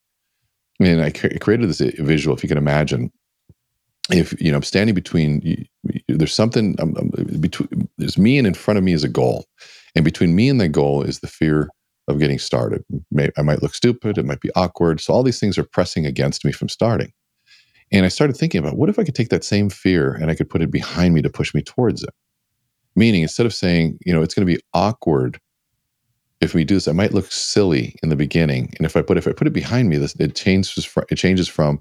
And 0.78 1.02
I 1.02 1.10
created 1.10 1.68
this 1.68 1.80
uh, 1.80 1.90
visual, 1.98 2.36
if 2.36 2.42
you 2.42 2.48
can 2.48 2.58
imagine, 2.58 3.10
if 4.10 4.40
you 4.40 4.50
know, 4.50 4.56
I'm 4.56 4.62
standing 4.62 4.94
between. 4.94 5.66
There's 6.08 6.32
something 6.34 6.76
um, 6.80 6.94
um, 6.96 7.10
between. 7.40 7.88
There's 7.98 8.18
me, 8.18 8.38
and 8.38 8.46
in 8.46 8.54
front 8.54 8.78
of 8.78 8.84
me 8.84 8.92
is 8.92 9.04
a 9.04 9.08
goal, 9.08 9.46
and 9.94 10.04
between 10.04 10.34
me 10.34 10.48
and 10.48 10.60
the 10.60 10.68
goal 10.68 11.02
is 11.02 11.20
the 11.20 11.26
fear 11.26 11.68
of 12.08 12.18
getting 12.18 12.38
started. 12.38 12.84
I 13.36 13.42
might 13.42 13.62
look 13.62 13.74
stupid. 13.74 14.16
It 14.16 14.26
might 14.26 14.40
be 14.40 14.50
awkward. 14.54 15.00
So 15.00 15.12
all 15.12 15.24
these 15.24 15.40
things 15.40 15.58
are 15.58 15.64
pressing 15.64 16.06
against 16.06 16.44
me 16.44 16.52
from 16.52 16.68
starting. 16.68 17.12
And 17.90 18.04
I 18.04 18.08
started 18.08 18.36
thinking 18.36 18.60
about 18.60 18.76
what 18.76 18.88
if 18.88 18.98
I 18.98 19.04
could 19.04 19.14
take 19.14 19.30
that 19.30 19.44
same 19.44 19.70
fear 19.70 20.12
and 20.12 20.30
I 20.30 20.36
could 20.36 20.48
put 20.48 20.62
it 20.62 20.70
behind 20.70 21.14
me 21.14 21.22
to 21.22 21.30
push 21.30 21.52
me 21.52 21.62
towards 21.62 22.02
it. 22.02 22.10
Meaning, 22.94 23.22
instead 23.22 23.46
of 23.46 23.54
saying, 23.54 23.98
you 24.06 24.14
know, 24.14 24.22
it's 24.22 24.34
going 24.34 24.46
to 24.46 24.52
be 24.52 24.60
awkward 24.72 25.40
if 26.40 26.54
we 26.54 26.64
do 26.64 26.74
this, 26.74 26.88
I 26.88 26.92
might 26.92 27.14
look 27.14 27.32
silly 27.32 27.96
in 28.02 28.08
the 28.10 28.16
beginning. 28.16 28.72
And 28.76 28.86
if 28.86 28.96
I 28.96 29.02
put 29.02 29.16
if 29.16 29.26
I 29.26 29.32
put 29.32 29.46
it 29.46 29.52
behind 29.52 29.88
me, 29.88 29.96
this 29.96 30.14
it 30.16 30.34
changes 30.34 30.84
from, 30.84 31.04
it 31.10 31.16
changes 31.16 31.48
from, 31.48 31.80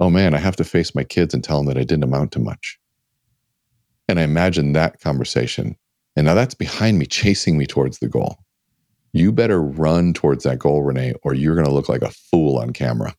oh 0.00 0.10
man, 0.10 0.34
I 0.34 0.38
have 0.38 0.56
to 0.56 0.64
face 0.64 0.94
my 0.94 1.04
kids 1.04 1.34
and 1.34 1.44
tell 1.44 1.58
them 1.58 1.66
that 1.66 1.78
I 1.78 1.84
didn't 1.84 2.04
amount 2.04 2.32
to 2.32 2.38
much. 2.40 2.78
And 4.08 4.18
I 4.18 4.22
imagine 4.22 4.72
that 4.72 5.00
conversation. 5.00 5.76
And 6.16 6.26
now 6.26 6.34
that's 6.34 6.54
behind 6.54 6.98
me, 6.98 7.06
chasing 7.06 7.56
me 7.56 7.66
towards 7.66 7.98
the 7.98 8.08
goal. 8.08 8.38
You 9.12 9.30
better 9.30 9.62
run 9.62 10.12
towards 10.12 10.44
that 10.44 10.58
goal, 10.58 10.82
René, 10.82 11.14
or 11.22 11.34
you're 11.34 11.54
going 11.54 11.66
to 11.66 11.72
look 11.72 11.88
like 11.88 12.02
a 12.02 12.10
fool 12.10 12.58
on 12.58 12.72
camera. 12.72 13.14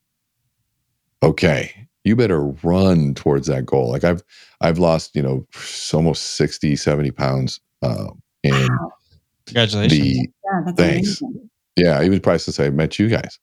Okay, 1.22 1.88
you 2.04 2.16
better 2.16 2.42
run 2.42 3.14
towards 3.14 3.46
that 3.46 3.64
goal. 3.64 3.90
Like 3.90 4.04
I've 4.04 4.22
I've 4.60 4.78
lost, 4.78 5.14
you 5.14 5.22
know, 5.22 5.46
almost 5.94 6.36
60, 6.36 6.76
70 6.76 7.10
pounds. 7.12 7.60
Uh, 7.82 8.08
and 8.44 8.68
wow 8.68 8.92
Congratulations. 9.46 10.00
The, 10.00 10.28
yeah, 10.44 10.72
thanks. 10.76 11.20
Amazing. 11.20 11.50
Yeah, 11.76 12.02
even 12.02 12.20
probably 12.20 12.38
since 12.38 12.60
I 12.60 12.70
met 12.70 12.98
you 12.98 13.08
guys. 13.08 13.38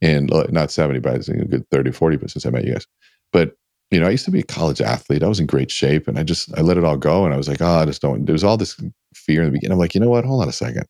And 0.00 0.32
uh, 0.32 0.46
not 0.50 0.70
70, 0.70 1.00
but 1.00 1.28
a 1.28 1.32
good 1.32 1.68
30, 1.70 1.90
40, 1.90 2.16
but 2.18 2.30
since 2.30 2.46
I 2.46 2.50
met 2.50 2.64
you 2.64 2.72
guys. 2.72 2.86
But, 3.32 3.56
you 3.90 3.98
know, 3.98 4.06
I 4.06 4.10
used 4.10 4.24
to 4.26 4.30
be 4.30 4.40
a 4.40 4.44
college 4.44 4.80
athlete. 4.80 5.22
I 5.22 5.28
was 5.28 5.40
in 5.40 5.46
great 5.46 5.70
shape 5.70 6.06
and 6.06 6.18
I 6.18 6.22
just, 6.22 6.56
I 6.56 6.60
let 6.60 6.76
it 6.76 6.84
all 6.84 6.96
go. 6.96 7.24
And 7.24 7.34
I 7.34 7.36
was 7.36 7.48
like, 7.48 7.60
oh, 7.60 7.66
I 7.66 7.84
just 7.84 8.02
don't, 8.02 8.24
there 8.26 8.32
was 8.32 8.44
all 8.44 8.56
this 8.56 8.80
fear 9.14 9.40
in 9.40 9.46
the 9.46 9.52
beginning. 9.52 9.72
I'm 9.72 9.78
like, 9.78 9.94
you 9.94 10.00
know 10.00 10.10
what? 10.10 10.24
Hold 10.24 10.42
on 10.42 10.48
a 10.48 10.52
second. 10.52 10.84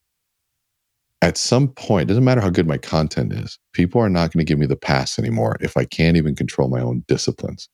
At 1.20 1.36
some 1.36 1.68
point, 1.68 2.08
doesn't 2.08 2.22
matter 2.22 2.40
how 2.40 2.50
good 2.50 2.68
my 2.68 2.78
content 2.78 3.32
is, 3.32 3.58
people 3.72 4.00
are 4.00 4.08
not 4.08 4.32
going 4.32 4.44
to 4.44 4.48
give 4.48 4.58
me 4.58 4.66
the 4.66 4.76
pass 4.76 5.18
anymore 5.18 5.56
if 5.60 5.76
I 5.76 5.84
can't 5.84 6.16
even 6.16 6.36
control 6.36 6.68
my 6.68 6.80
own 6.80 7.02
disciplines. 7.08 7.68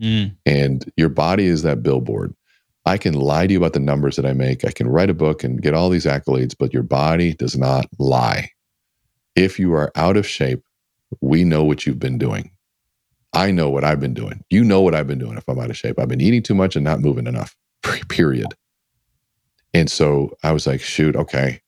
Mm. 0.00 0.36
And 0.44 0.92
your 0.96 1.08
body 1.08 1.46
is 1.46 1.62
that 1.62 1.82
billboard. 1.82 2.34
I 2.86 2.98
can 2.98 3.14
lie 3.14 3.46
to 3.46 3.52
you 3.52 3.58
about 3.58 3.72
the 3.72 3.80
numbers 3.80 4.16
that 4.16 4.26
I 4.26 4.34
make. 4.34 4.64
I 4.64 4.70
can 4.70 4.88
write 4.88 5.08
a 5.08 5.14
book 5.14 5.42
and 5.42 5.62
get 5.62 5.72
all 5.72 5.88
these 5.88 6.04
accolades, 6.04 6.54
but 6.58 6.74
your 6.74 6.82
body 6.82 7.32
does 7.34 7.56
not 7.56 7.86
lie. 7.98 8.50
If 9.36 9.58
you 9.58 9.72
are 9.74 9.90
out 9.94 10.16
of 10.16 10.26
shape, 10.26 10.62
we 11.20 11.44
know 11.44 11.64
what 11.64 11.86
you've 11.86 11.98
been 11.98 12.18
doing. 12.18 12.50
I 13.32 13.50
know 13.50 13.68
what 13.68 13.84
I've 13.84 14.00
been 14.00 14.14
doing. 14.14 14.44
You 14.50 14.62
know 14.62 14.80
what 14.80 14.94
I've 14.94 15.08
been 15.08 15.18
doing 15.18 15.36
if 15.36 15.48
I'm 15.48 15.58
out 15.58 15.70
of 15.70 15.76
shape. 15.76 15.98
I've 15.98 16.08
been 16.08 16.20
eating 16.20 16.42
too 16.42 16.54
much 16.54 16.76
and 16.76 16.84
not 16.84 17.00
moving 17.00 17.26
enough, 17.26 17.56
period. 18.08 18.54
And 19.72 19.90
so 19.90 20.36
I 20.44 20.52
was 20.52 20.66
like, 20.66 20.80
shoot, 20.80 21.16
okay. 21.16 21.60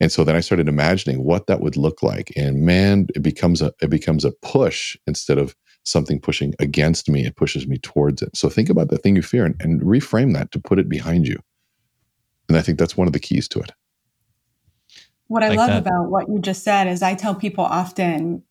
And 0.00 0.10
so 0.10 0.24
then 0.24 0.34
I 0.34 0.40
started 0.40 0.68
imagining 0.68 1.22
what 1.22 1.46
that 1.46 1.60
would 1.60 1.76
look 1.76 2.02
like. 2.02 2.32
And 2.36 2.62
man, 2.62 3.06
it 3.14 3.22
becomes 3.22 3.62
a 3.62 3.72
it 3.80 3.90
becomes 3.90 4.24
a 4.24 4.32
push 4.42 4.96
instead 5.06 5.38
of 5.38 5.54
something 5.84 6.18
pushing 6.18 6.54
against 6.58 7.08
me, 7.08 7.26
it 7.26 7.36
pushes 7.36 7.66
me 7.66 7.78
towards 7.78 8.22
it. 8.22 8.34
So 8.34 8.48
think 8.48 8.70
about 8.70 8.88
the 8.88 8.98
thing 8.98 9.16
you 9.16 9.22
fear 9.22 9.44
and, 9.44 9.54
and 9.60 9.82
reframe 9.82 10.32
that 10.34 10.50
to 10.52 10.58
put 10.58 10.78
it 10.78 10.88
behind 10.88 11.28
you. 11.28 11.38
And 12.48 12.56
I 12.58 12.62
think 12.62 12.78
that's 12.78 12.96
one 12.96 13.06
of 13.06 13.12
the 13.12 13.20
keys 13.20 13.48
to 13.48 13.60
it. 13.60 13.72
What 15.28 15.42
I 15.42 15.48
like 15.48 15.58
love 15.58 15.68
that. 15.68 15.78
about 15.78 16.10
what 16.10 16.28
you 16.28 16.38
just 16.38 16.62
said 16.62 16.86
is 16.86 17.02
I 17.02 17.14
tell 17.14 17.34
people 17.34 17.64
often 17.64 18.42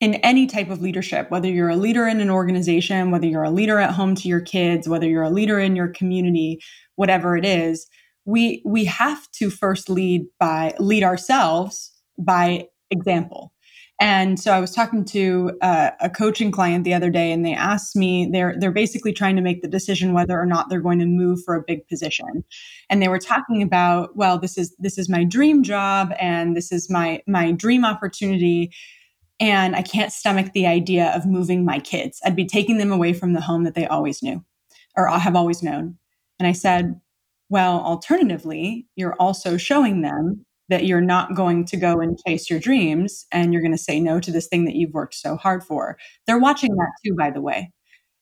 in 0.00 0.14
any 0.16 0.46
type 0.46 0.68
of 0.68 0.82
leadership, 0.82 1.30
whether 1.30 1.48
you're 1.48 1.70
a 1.70 1.76
leader 1.76 2.06
in 2.06 2.20
an 2.20 2.28
organization, 2.28 3.10
whether 3.10 3.26
you're 3.26 3.44
a 3.44 3.50
leader 3.50 3.78
at 3.78 3.92
home 3.92 4.14
to 4.16 4.28
your 4.28 4.40
kids, 4.40 4.88
whether 4.88 5.08
you're 5.08 5.22
a 5.22 5.30
leader 5.30 5.58
in 5.58 5.76
your 5.76 5.88
community, 5.88 6.60
whatever 6.96 7.36
it 7.36 7.44
is, 7.44 7.86
we 8.26 8.62
we 8.66 8.84
have 8.84 9.30
to 9.32 9.48
first 9.50 9.88
lead 9.88 10.26
by 10.38 10.74
lead 10.78 11.04
ourselves 11.04 11.92
by 12.18 12.66
example 12.90 13.53
and 14.00 14.40
so 14.40 14.52
I 14.52 14.58
was 14.58 14.74
talking 14.74 15.04
to 15.06 15.52
uh, 15.62 15.90
a 16.00 16.10
coaching 16.10 16.50
client 16.50 16.84
the 16.84 16.94
other 16.94 17.10
day, 17.10 17.30
and 17.30 17.46
they 17.46 17.54
asked 17.54 17.94
me 17.94 18.28
they're 18.30 18.54
they're 18.58 18.72
basically 18.72 19.12
trying 19.12 19.36
to 19.36 19.42
make 19.42 19.62
the 19.62 19.68
decision 19.68 20.12
whether 20.12 20.38
or 20.38 20.46
not 20.46 20.68
they're 20.68 20.80
going 20.80 20.98
to 20.98 21.06
move 21.06 21.40
for 21.44 21.54
a 21.54 21.62
big 21.62 21.86
position. 21.86 22.44
And 22.90 23.00
they 23.00 23.08
were 23.08 23.20
talking 23.20 23.62
about, 23.62 24.16
well, 24.16 24.38
this 24.38 24.58
is 24.58 24.74
this 24.78 24.98
is 24.98 25.08
my 25.08 25.22
dream 25.22 25.62
job, 25.62 26.12
and 26.18 26.56
this 26.56 26.72
is 26.72 26.90
my 26.90 27.22
my 27.28 27.52
dream 27.52 27.84
opportunity, 27.84 28.72
and 29.38 29.76
I 29.76 29.82
can't 29.82 30.12
stomach 30.12 30.52
the 30.52 30.66
idea 30.66 31.12
of 31.14 31.24
moving 31.24 31.64
my 31.64 31.78
kids. 31.78 32.20
I'd 32.24 32.36
be 32.36 32.46
taking 32.46 32.78
them 32.78 32.90
away 32.90 33.12
from 33.12 33.32
the 33.32 33.40
home 33.40 33.62
that 33.62 33.74
they 33.74 33.86
always 33.86 34.22
knew, 34.24 34.44
or 34.96 35.06
have 35.06 35.36
always 35.36 35.62
known. 35.62 35.98
And 36.40 36.48
I 36.48 36.52
said, 36.52 37.00
well, 37.48 37.78
alternatively, 37.78 38.88
you're 38.96 39.14
also 39.20 39.56
showing 39.56 40.02
them 40.02 40.44
that 40.68 40.84
you're 40.86 41.00
not 41.00 41.34
going 41.34 41.64
to 41.66 41.76
go 41.76 42.00
and 42.00 42.18
chase 42.26 42.48
your 42.48 42.58
dreams 42.58 43.26
and 43.32 43.52
you're 43.52 43.62
going 43.62 43.72
to 43.72 43.78
say 43.78 44.00
no 44.00 44.20
to 44.20 44.30
this 44.30 44.48
thing 44.48 44.64
that 44.64 44.74
you've 44.74 44.94
worked 44.94 45.14
so 45.14 45.36
hard 45.36 45.62
for. 45.62 45.98
They're 46.26 46.38
watching 46.38 46.74
that 46.74 46.92
too, 47.04 47.14
by 47.14 47.30
the 47.30 47.40
way. 47.40 47.72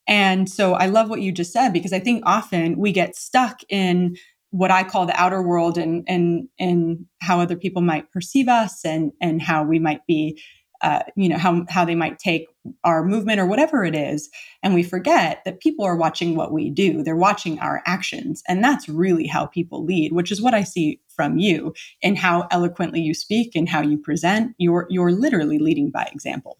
And 0.08 0.50
so 0.50 0.74
I 0.74 0.86
love 0.86 1.08
what 1.08 1.22
you 1.22 1.30
just 1.30 1.52
said 1.52 1.72
because 1.72 1.92
I 1.92 2.00
think 2.00 2.24
often 2.26 2.78
we 2.78 2.92
get 2.92 3.14
stuck 3.14 3.60
in 3.68 4.16
what 4.50 4.70
I 4.70 4.84
call 4.84 5.06
the 5.06 5.18
outer 5.20 5.42
world 5.42 5.78
and 5.78 6.04
and 6.06 6.48
and 6.58 7.06
how 7.20 7.40
other 7.40 7.56
people 7.56 7.82
might 7.82 8.10
perceive 8.10 8.48
us 8.48 8.84
and 8.84 9.12
and 9.20 9.40
how 9.40 9.64
we 9.64 9.78
might 9.78 10.06
be 10.06 10.40
uh, 10.82 11.00
you 11.16 11.28
know 11.28 11.38
how 11.38 11.64
how 11.68 11.84
they 11.84 11.94
might 11.94 12.18
take 12.18 12.46
our 12.82 13.04
movement 13.04 13.40
or 13.40 13.46
whatever 13.46 13.84
it 13.84 13.94
is 13.94 14.28
and 14.62 14.74
we 14.74 14.82
forget 14.82 15.40
that 15.44 15.60
people 15.60 15.84
are 15.84 15.96
watching 15.96 16.34
what 16.34 16.52
we 16.52 16.70
do 16.70 17.02
they're 17.02 17.16
watching 17.16 17.58
our 17.60 17.82
actions 17.86 18.42
and 18.48 18.62
that's 18.62 18.88
really 18.88 19.26
how 19.26 19.46
people 19.46 19.84
lead 19.84 20.12
which 20.12 20.32
is 20.32 20.42
what 20.42 20.54
i 20.54 20.64
see 20.64 21.00
from 21.22 21.38
you 21.38 21.72
and 22.02 22.18
how 22.18 22.48
eloquently 22.50 23.00
you 23.00 23.14
speak 23.14 23.54
and 23.54 23.68
how 23.68 23.80
you 23.80 23.96
present 23.96 24.54
you're 24.58 24.86
you're 24.90 25.12
literally 25.12 25.58
leading 25.58 25.90
by 25.90 26.02
example 26.12 26.58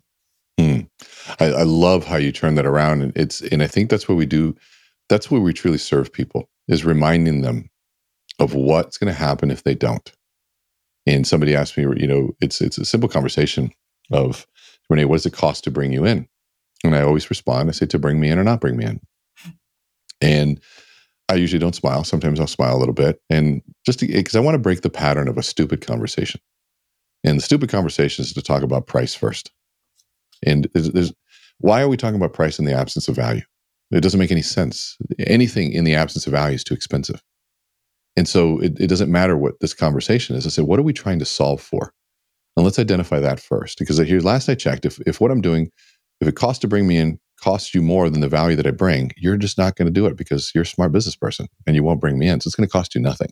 mm. 0.59 0.89
I, 1.41 1.47
I 1.47 1.63
love 1.65 2.05
how 2.05 2.17
you 2.17 2.31
turn 2.31 2.55
that 2.55 2.67
around 2.67 3.03
and 3.03 3.13
it's 3.17 3.41
and 3.41 3.63
i 3.63 3.67
think 3.67 3.91
that's 3.91 4.09
what 4.09 4.17
we 4.17 4.27
do 4.27 4.55
that's 5.09 5.31
where 5.31 5.41
we 5.41 5.53
truly 5.53 5.79
serve 5.79 6.13
people 6.13 6.49
is 6.69 6.85
reminding 6.85 7.41
them 7.43 7.69
of 8.39 8.55
what's 8.55 8.99
going 8.99 9.13
to 9.13 9.19
happen 9.19 9.51
if 9.51 9.65
they 9.65 9.75
don't 9.75 10.13
and 11.07 11.27
somebody 11.27 11.57
asked 11.57 11.77
me 11.77 11.85
you 11.97 12.07
know 12.07 12.31
it's 12.41 12.61
it's 12.61 12.79
a 12.79 12.85
simple 12.85 13.09
conversation 13.09 13.73
of 14.13 14.47
René, 14.93 15.07
what 15.07 15.17
does 15.17 15.27
it 15.27 15.33
cost 15.33 15.65
to 15.65 15.71
bring 15.71 15.93
you 15.93 16.05
in? 16.05 16.29
And 16.85 16.95
I 16.95 17.03
always 17.03 17.31
respond, 17.31 17.69
I 17.69 17.73
say 17.73 17.87
to 17.87 17.99
bring 17.99 18.21
me 18.21 18.31
in 18.31 18.39
or 18.39 18.45
not 18.45 18.61
bring 18.61 18.77
me 18.77 18.85
in. 18.85 19.01
And 20.21 20.61
I 21.29 21.35
usually 21.37 21.59
don't 21.59 21.75
smile. 21.75 22.05
Sometimes 22.05 22.41
I'll 22.41 22.47
smile 22.47 22.77
a 22.77 22.79
little 22.79 22.95
bit. 22.95 23.21
And 23.31 23.63
just 23.87 24.01
because 24.01 24.37
I 24.37 24.41
want 24.41 24.55
to 24.55 24.61
break 24.61 24.83
the 24.83 24.91
pattern 24.91 25.29
of 25.29 25.39
a 25.39 25.43
stupid 25.43 25.81
conversation. 25.81 26.41
And 27.25 27.39
the 27.39 27.43
stupid 27.43 27.71
conversation 27.71 28.25
is 28.25 28.33
to 28.33 28.43
talk 28.43 28.63
about 28.63 28.87
price 28.87 29.15
first. 29.15 29.53
And 30.45 30.69
there's, 30.75 30.91
there's, 30.91 31.13
why 31.59 31.81
are 31.81 31.89
we 31.89 31.97
talking 31.97 32.17
about 32.17 32.33
price 32.33 32.59
in 32.59 32.65
the 32.65 32.75
absence 32.75 33.09
of 33.09 33.17
value? 33.17 33.43
It 33.93 34.01
doesn't 34.01 34.19
make 34.19 34.33
any 34.33 34.43
sense. 34.43 34.97
Anything 35.21 35.73
in 35.73 35.85
the 35.85 35.95
absence 35.95 36.27
of 36.27 36.33
value 36.33 36.57
is 36.57 36.65
too 36.65 36.75
expensive. 36.75 37.23
And 38.17 38.29
so 38.29 38.59
it, 38.59 38.79
it 38.81 38.89
doesn't 38.89 39.13
matter 39.13 39.37
what 39.37 39.61
this 39.61 39.75
conversation 39.75 40.35
is. 40.37 40.47
I 40.47 40.51
say, 40.51 40.63
what 40.63 40.79
are 40.79 40.85
we 40.85 40.93
trying 40.93 41.19
to 41.19 41.25
solve 41.25 41.61
for? 41.61 41.93
And 42.57 42.65
let's 42.65 42.79
identify 42.79 43.21
that 43.21 43.41
first. 43.41 43.79
Because 43.79 43.99
here, 43.99 44.21
last 44.21 44.49
I 44.49 44.55
checked, 44.55 44.85
if, 44.85 44.99
if 45.07 45.21
what 45.21 45.31
I'm 45.31 45.41
doing, 45.41 45.71
if 46.21 46.29
it 46.29 46.37
costs 46.37 46.61
to 46.63 46.69
bring 46.69 46.87
me 46.87 46.99
in 46.99 47.19
costs 47.43 47.75
you 47.75 47.83
more 47.83 48.09
than 48.09 48.21
the 48.21 48.29
value 48.29 48.57
that 48.57 48.67
I 48.67 48.71
bring, 48.71 49.11
you're 49.17 49.37
just 49.37 49.59
not 49.59 49.77
going 49.77 49.87
to 49.87 49.93
do 49.93 50.07
it 50.07 50.17
because 50.17 50.51
you're 50.55 50.63
a 50.63 50.67
smart 50.67 50.93
business 50.93 51.17
person 51.17 51.47
and 51.67 51.77
you 51.77 51.83
won't 51.83 52.01
bring 52.01 52.19
me 52.19 52.29
in. 52.29 52.41
So 52.41 52.49
it's 52.49 52.55
going 52.55 52.69
to 52.69 52.73
cost 52.73 52.95
you 52.95 53.01
nothing. 53.01 53.31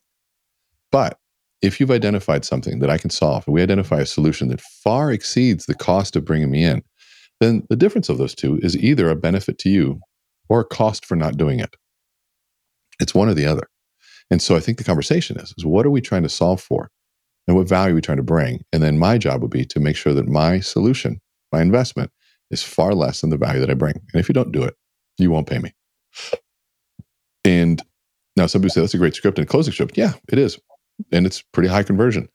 But 0.91 1.19
if 1.63 1.79
you've 1.79 1.91
identified 1.91 2.45
something 2.45 2.81
that 2.81 2.91
I 2.91 2.99
can 2.99 3.11
solve, 3.11 3.47
and 3.47 3.55
we 3.55 3.63
identify 3.63 4.01
a 4.01 4.07
solution 4.07 4.49
that 4.49 4.61
far 4.61 5.13
exceeds 5.13 5.67
the 5.67 5.75
cost 5.75 6.17
of 6.17 6.25
bringing 6.25 6.51
me 6.51 6.65
in, 6.65 6.83
then 7.39 7.63
the 7.71 7.77
difference 7.77 8.09
of 8.09 8.19
those 8.19 8.35
two 8.35 8.59
is 8.63 8.77
either 8.77 9.09
a 9.09 9.17
benefit 9.17 9.59
to 9.59 9.69
you 9.71 10.01
or 10.49 10.61
a 10.61 10.65
cost 10.65 11.07
for 11.07 11.17
not 11.17 11.37
doing 11.37 11.61
it. 11.61 11.77
It's 13.01 13.15
one 13.15 13.29
or 13.29 13.35
the 13.35 13.47
other. 13.47 13.69
And 14.31 14.43
so 14.43 14.57
I 14.57 14.61
think 14.61 14.79
the 14.79 14.85
conversation 14.85 15.39
is, 15.39 15.55
is 15.57 15.65
what 15.65 15.87
are 15.87 15.91
we 15.91 16.01
trying 16.01 16.23
to 16.23 16.29
solve 16.29 16.61
for? 16.61 16.91
and 17.51 17.57
what 17.57 17.69
value 17.69 17.93
are 17.93 17.97
we 17.97 18.01
trying 18.01 18.17
to 18.17 18.23
bring? 18.23 18.65
And 18.73 18.81
then 18.81 18.97
my 18.97 19.19
job 19.19 19.43
would 19.43 19.51
be 19.51 19.65
to 19.65 19.81
make 19.81 19.97
sure 19.97 20.15
that 20.15 20.29
my 20.29 20.61
solution, 20.61 21.21
my 21.51 21.61
investment, 21.61 22.13
is 22.51 22.63
far 22.63 22.95
less 22.95 23.21
than 23.21 23.31
the 23.31 23.37
value 23.37 23.61
that 23.61 23.71
I 23.71 23.75
bring. 23.75 23.95
And 24.13 24.21
if 24.21 24.29
you 24.29 24.33
don't 24.33 24.53
do 24.53 24.63
it, 24.63 24.75
you 25.19 25.31
won't 25.31 25.49
pay 25.49 25.59
me. 25.59 25.75
And 27.45 27.83
now 28.37 28.47
some 28.47 28.63
people 28.63 28.75
say 28.75 28.81
that's 28.81 28.95
a 28.95 28.99
great 28.99 29.15
script 29.15 29.39
and 29.39 29.47
a 29.47 29.51
closing 29.51 29.73
script. 29.73 29.97
Yeah, 29.97 30.13
it 30.29 30.39
is. 30.39 30.59
And 31.13 31.27
it's 31.27 31.43
pretty 31.43 31.69
high 31.69 31.83
conversion, 31.83 32.29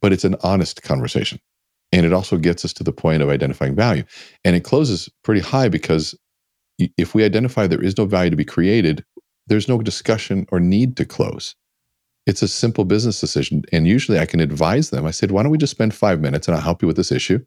but 0.00 0.12
it's 0.12 0.24
an 0.24 0.36
honest 0.42 0.82
conversation. 0.82 1.40
And 1.92 2.04
it 2.04 2.12
also 2.12 2.36
gets 2.36 2.64
us 2.64 2.72
to 2.74 2.84
the 2.84 2.92
point 2.92 3.22
of 3.22 3.28
identifying 3.28 3.74
value. 3.74 4.04
And 4.44 4.56
it 4.56 4.64
closes 4.64 5.08
pretty 5.22 5.40
high 5.40 5.68
because 5.68 6.14
if 6.78 7.14
we 7.14 7.24
identify 7.24 7.66
there 7.66 7.82
is 7.82 7.96
no 7.96 8.04
value 8.04 8.30
to 8.30 8.36
be 8.36 8.44
created, 8.44 9.04
there's 9.46 9.68
no 9.68 9.78
discussion 9.78 10.46
or 10.50 10.58
need 10.58 10.96
to 10.96 11.04
close. 11.04 11.54
It's 12.26 12.42
a 12.42 12.48
simple 12.48 12.84
business 12.84 13.20
decision. 13.20 13.62
And 13.72 13.86
usually 13.86 14.18
I 14.18 14.26
can 14.26 14.40
advise 14.40 14.90
them. 14.90 15.06
I 15.06 15.10
said, 15.10 15.30
why 15.30 15.42
don't 15.42 15.52
we 15.52 15.58
just 15.58 15.70
spend 15.70 15.94
five 15.94 16.20
minutes 16.20 16.48
and 16.48 16.56
I'll 16.56 16.62
help 16.62 16.82
you 16.82 16.88
with 16.88 16.96
this 16.96 17.12
issue? 17.12 17.38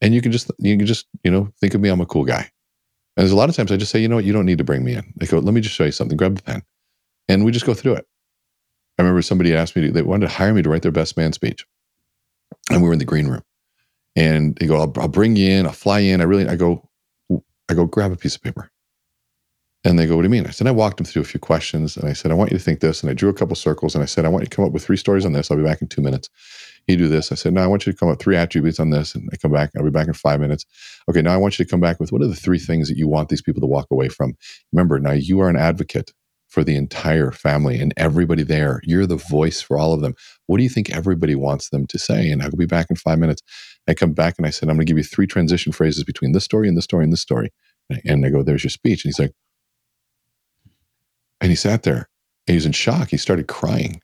And 0.00 0.14
you 0.14 0.22
can 0.22 0.32
just, 0.32 0.50
you 0.58 0.76
can 0.76 0.86
just, 0.86 1.06
you 1.24 1.30
know, 1.30 1.52
think 1.60 1.74
of 1.74 1.80
me, 1.80 1.88
I'm 1.88 2.00
a 2.00 2.06
cool 2.06 2.24
guy. 2.24 2.50
And 3.16 3.24
there's 3.24 3.32
a 3.32 3.36
lot 3.36 3.48
of 3.48 3.56
times 3.56 3.70
I 3.70 3.76
just 3.76 3.92
say, 3.92 4.00
you 4.00 4.08
know 4.08 4.16
what, 4.16 4.24
you 4.24 4.32
don't 4.32 4.46
need 4.46 4.58
to 4.58 4.64
bring 4.64 4.84
me 4.84 4.94
in. 4.94 5.12
They 5.16 5.26
go, 5.26 5.38
let 5.38 5.52
me 5.52 5.60
just 5.60 5.74
show 5.74 5.84
you 5.84 5.92
something, 5.92 6.16
grab 6.16 6.38
a 6.38 6.42
pen. 6.42 6.62
And 7.28 7.44
we 7.44 7.52
just 7.52 7.66
go 7.66 7.74
through 7.74 7.94
it. 7.94 8.06
I 8.98 9.02
remember 9.02 9.22
somebody 9.22 9.54
asked 9.54 9.76
me, 9.76 9.82
to, 9.82 9.92
they 9.92 10.02
wanted 10.02 10.28
to 10.28 10.32
hire 10.32 10.54
me 10.54 10.62
to 10.62 10.68
write 10.68 10.82
their 10.82 10.92
best 10.92 11.16
man 11.16 11.32
speech. 11.32 11.66
And 12.70 12.82
we 12.82 12.88
were 12.88 12.92
in 12.92 12.98
the 12.98 13.04
green 13.04 13.28
room. 13.28 13.42
And 14.16 14.56
they 14.56 14.66
go, 14.66 14.76
I'll, 14.76 14.92
I'll 14.96 15.08
bring 15.08 15.36
you 15.36 15.50
in, 15.50 15.66
I'll 15.66 15.72
fly 15.72 16.00
in. 16.00 16.20
I 16.20 16.24
really, 16.24 16.48
I 16.48 16.56
go, 16.56 16.88
I 17.68 17.74
go, 17.74 17.84
grab 17.86 18.12
a 18.12 18.16
piece 18.16 18.36
of 18.36 18.42
paper. 18.42 18.70
And 19.84 19.98
they 19.98 20.06
go, 20.06 20.16
What 20.16 20.22
do 20.22 20.26
you 20.26 20.30
mean? 20.30 20.46
I 20.46 20.50
said, 20.50 20.66
I 20.66 20.72
walked 20.72 20.98
them 20.98 21.06
through 21.06 21.22
a 21.22 21.26
few 21.26 21.40
questions 21.40 21.96
and 21.96 22.08
I 22.08 22.12
said, 22.12 22.30
I 22.30 22.34
want 22.34 22.52
you 22.52 22.58
to 22.58 22.62
think 22.62 22.80
this. 22.80 23.02
And 23.02 23.10
I 23.10 23.14
drew 23.14 23.30
a 23.30 23.34
couple 23.34 23.56
circles 23.56 23.94
and 23.94 24.02
I 24.02 24.06
said, 24.06 24.24
I 24.24 24.28
want 24.28 24.42
you 24.42 24.48
to 24.48 24.54
come 24.54 24.64
up 24.64 24.72
with 24.72 24.84
three 24.84 24.96
stories 24.96 25.24
on 25.24 25.32
this. 25.32 25.50
I'll 25.50 25.56
be 25.56 25.62
back 25.64 25.80
in 25.80 25.88
two 25.88 26.02
minutes. 26.02 26.28
You 26.90 26.96
do 26.98 27.08
this. 27.08 27.32
I 27.32 27.36
said, 27.36 27.54
No, 27.54 27.62
I 27.62 27.66
want 27.66 27.86
you 27.86 27.92
to 27.92 27.98
come 27.98 28.08
up 28.08 28.14
with 28.14 28.22
three 28.22 28.36
attributes 28.36 28.80
on 28.80 28.90
this. 28.90 29.14
And 29.14 29.28
I 29.32 29.36
come 29.36 29.52
back. 29.52 29.70
I'll 29.76 29.84
be 29.84 29.90
back 29.90 30.08
in 30.08 30.14
five 30.14 30.40
minutes. 30.40 30.66
Okay, 31.08 31.22
now 31.22 31.34
I 31.34 31.38
want 31.38 31.58
you 31.58 31.64
to 31.64 31.70
come 31.70 31.80
back 31.80 32.00
with 32.00 32.12
what 32.12 32.22
are 32.22 32.28
the 32.28 32.36
three 32.36 32.58
things 32.58 32.88
that 32.88 32.96
you 32.96 33.08
want 33.08 33.28
these 33.28 33.42
people 33.42 33.60
to 33.60 33.66
walk 33.66 33.86
away 33.90 34.08
from? 34.08 34.34
Remember, 34.72 34.98
now 34.98 35.12
you 35.12 35.40
are 35.40 35.48
an 35.48 35.56
advocate 35.56 36.12
for 36.48 36.64
the 36.64 36.76
entire 36.76 37.30
family 37.30 37.80
and 37.80 37.94
everybody 37.96 38.42
there. 38.42 38.80
You're 38.84 39.06
the 39.06 39.16
voice 39.16 39.60
for 39.60 39.78
all 39.78 39.92
of 39.92 40.00
them. 40.00 40.14
What 40.46 40.58
do 40.58 40.64
you 40.64 40.68
think 40.68 40.90
everybody 40.90 41.36
wants 41.36 41.70
them 41.70 41.86
to 41.86 41.98
say? 41.98 42.30
And 42.30 42.42
I'll 42.42 42.50
be 42.50 42.66
back 42.66 42.88
in 42.90 42.96
five 42.96 43.20
minutes. 43.20 43.42
I 43.88 43.94
come 43.94 44.12
back 44.12 44.34
and 44.36 44.46
I 44.46 44.50
said, 44.50 44.68
I'm 44.68 44.76
going 44.76 44.86
to 44.86 44.90
give 44.90 44.98
you 44.98 45.04
three 45.04 45.28
transition 45.28 45.72
phrases 45.72 46.04
between 46.04 46.32
this 46.32 46.44
story 46.44 46.68
and 46.68 46.76
this 46.76 46.84
story 46.84 47.04
and 47.04 47.12
this 47.12 47.22
story. 47.22 47.52
And 48.04 48.26
I 48.26 48.30
go, 48.30 48.42
There's 48.42 48.64
your 48.64 48.70
speech. 48.70 49.04
And 49.04 49.10
he's 49.10 49.18
like, 49.18 49.32
and 51.40 51.50
he 51.50 51.56
sat 51.56 51.84
there 51.84 52.08
and 52.46 52.52
he 52.52 52.54
was 52.54 52.66
in 52.66 52.72
shock. 52.72 53.10
He 53.10 53.16
started 53.16 53.48
crying. 53.48 54.00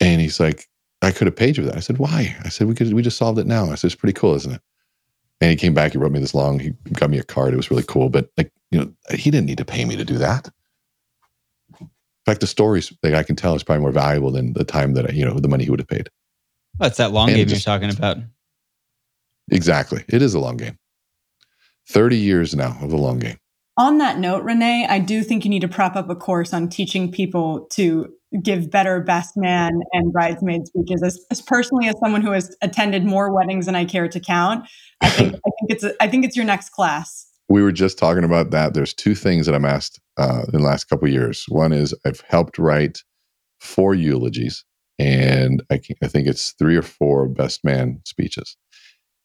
And 0.00 0.20
he's 0.20 0.40
like, 0.40 0.66
I 1.00 1.12
could 1.12 1.26
have 1.26 1.36
paid 1.36 1.56
you 1.56 1.62
for 1.62 1.70
that. 1.70 1.76
I 1.76 1.80
said, 1.80 1.98
why? 1.98 2.36
I 2.44 2.48
said, 2.48 2.66
we 2.66 2.74
could, 2.74 2.92
we 2.92 3.02
just 3.02 3.18
solved 3.18 3.38
it 3.38 3.46
now. 3.46 3.70
I 3.70 3.76
said, 3.76 3.88
it's 3.88 3.94
pretty 3.94 4.18
cool, 4.18 4.34
isn't 4.34 4.52
it? 4.52 4.60
And 5.40 5.50
he 5.50 5.56
came 5.56 5.74
back, 5.74 5.92
he 5.92 5.98
wrote 5.98 6.10
me 6.10 6.18
this 6.18 6.34
long, 6.34 6.58
he 6.58 6.70
got 6.94 7.10
me 7.10 7.18
a 7.18 7.22
card. 7.22 7.54
It 7.54 7.56
was 7.56 7.70
really 7.70 7.84
cool. 7.86 8.08
But 8.08 8.30
like, 8.36 8.52
you 8.70 8.80
know, 8.80 8.92
he 9.14 9.30
didn't 9.30 9.46
need 9.46 9.58
to 9.58 9.64
pay 9.64 9.84
me 9.84 9.94
to 9.96 10.04
do 10.04 10.18
that. 10.18 10.50
In 11.80 11.88
fact, 12.26 12.40
the 12.40 12.46
stories 12.48 12.92
that 13.02 13.14
I 13.14 13.22
can 13.22 13.36
tell 13.36 13.54
is 13.54 13.62
probably 13.62 13.82
more 13.82 13.92
valuable 13.92 14.32
than 14.32 14.52
the 14.52 14.64
time 14.64 14.94
that, 14.94 15.08
I, 15.08 15.12
you 15.12 15.24
know, 15.24 15.38
the 15.38 15.48
money 15.48 15.64
he 15.64 15.70
would 15.70 15.78
have 15.78 15.88
paid. 15.88 16.10
Well, 16.78 16.88
it's 16.88 16.98
that 16.98 17.12
long 17.12 17.28
and 17.28 17.36
game 17.36 17.48
just, 17.48 17.64
you're 17.64 17.74
talking 17.74 17.96
about. 17.96 18.18
Exactly. 19.50 20.04
It 20.08 20.20
is 20.20 20.34
a 20.34 20.40
long 20.40 20.56
game. 20.56 20.78
30 21.88 22.16
years 22.18 22.54
now 22.54 22.76
of 22.82 22.90
the 22.90 22.96
long 22.96 23.18
game. 23.18 23.38
On 23.78 23.98
that 23.98 24.18
note, 24.18 24.44
René, 24.44 24.86
I 24.88 24.98
do 24.98 25.22
think 25.22 25.44
you 25.44 25.50
need 25.50 25.62
to 25.62 25.68
prop 25.68 25.94
up 25.94 26.10
a 26.10 26.16
course 26.16 26.52
on 26.52 26.68
teaching 26.68 27.12
people 27.12 27.66
to 27.70 28.12
give 28.42 28.70
better 28.70 29.00
best 29.00 29.36
man 29.36 29.72
and 29.92 30.12
bridesmaid 30.12 30.66
speeches. 30.66 31.02
As, 31.02 31.18
as 31.30 31.40
personally 31.40 31.88
as 31.88 31.94
someone 32.02 32.20
who 32.20 32.32
has 32.32 32.54
attended 32.62 33.04
more 33.04 33.34
weddings 33.34 33.66
than 33.66 33.74
I 33.74 33.84
care 33.84 34.08
to 34.08 34.20
count, 34.20 34.66
I 35.00 35.08
think 35.10 35.34
I 35.34 35.50
think 35.58 35.70
it's 35.70 35.84
a, 35.84 36.02
I 36.02 36.08
think 36.08 36.24
it's 36.24 36.36
your 36.36 36.44
next 36.44 36.70
class. 36.70 37.26
We 37.48 37.62
were 37.62 37.72
just 37.72 37.98
talking 37.98 38.24
about 38.24 38.50
that. 38.50 38.74
There's 38.74 38.92
two 38.92 39.14
things 39.14 39.46
that 39.46 39.54
I'm 39.54 39.64
asked 39.64 39.98
uh, 40.18 40.42
in 40.52 40.60
the 40.60 40.66
last 40.66 40.84
couple 40.84 41.08
years. 41.08 41.46
One 41.48 41.72
is 41.72 41.94
I've 42.04 42.20
helped 42.28 42.58
write 42.58 43.02
four 43.60 43.94
eulogies, 43.94 44.64
and 44.98 45.62
I, 45.70 45.80
I 46.02 46.08
think 46.08 46.28
it's 46.28 46.52
three 46.58 46.76
or 46.76 46.82
four 46.82 47.26
best 47.26 47.64
man 47.64 48.00
speeches. 48.04 48.56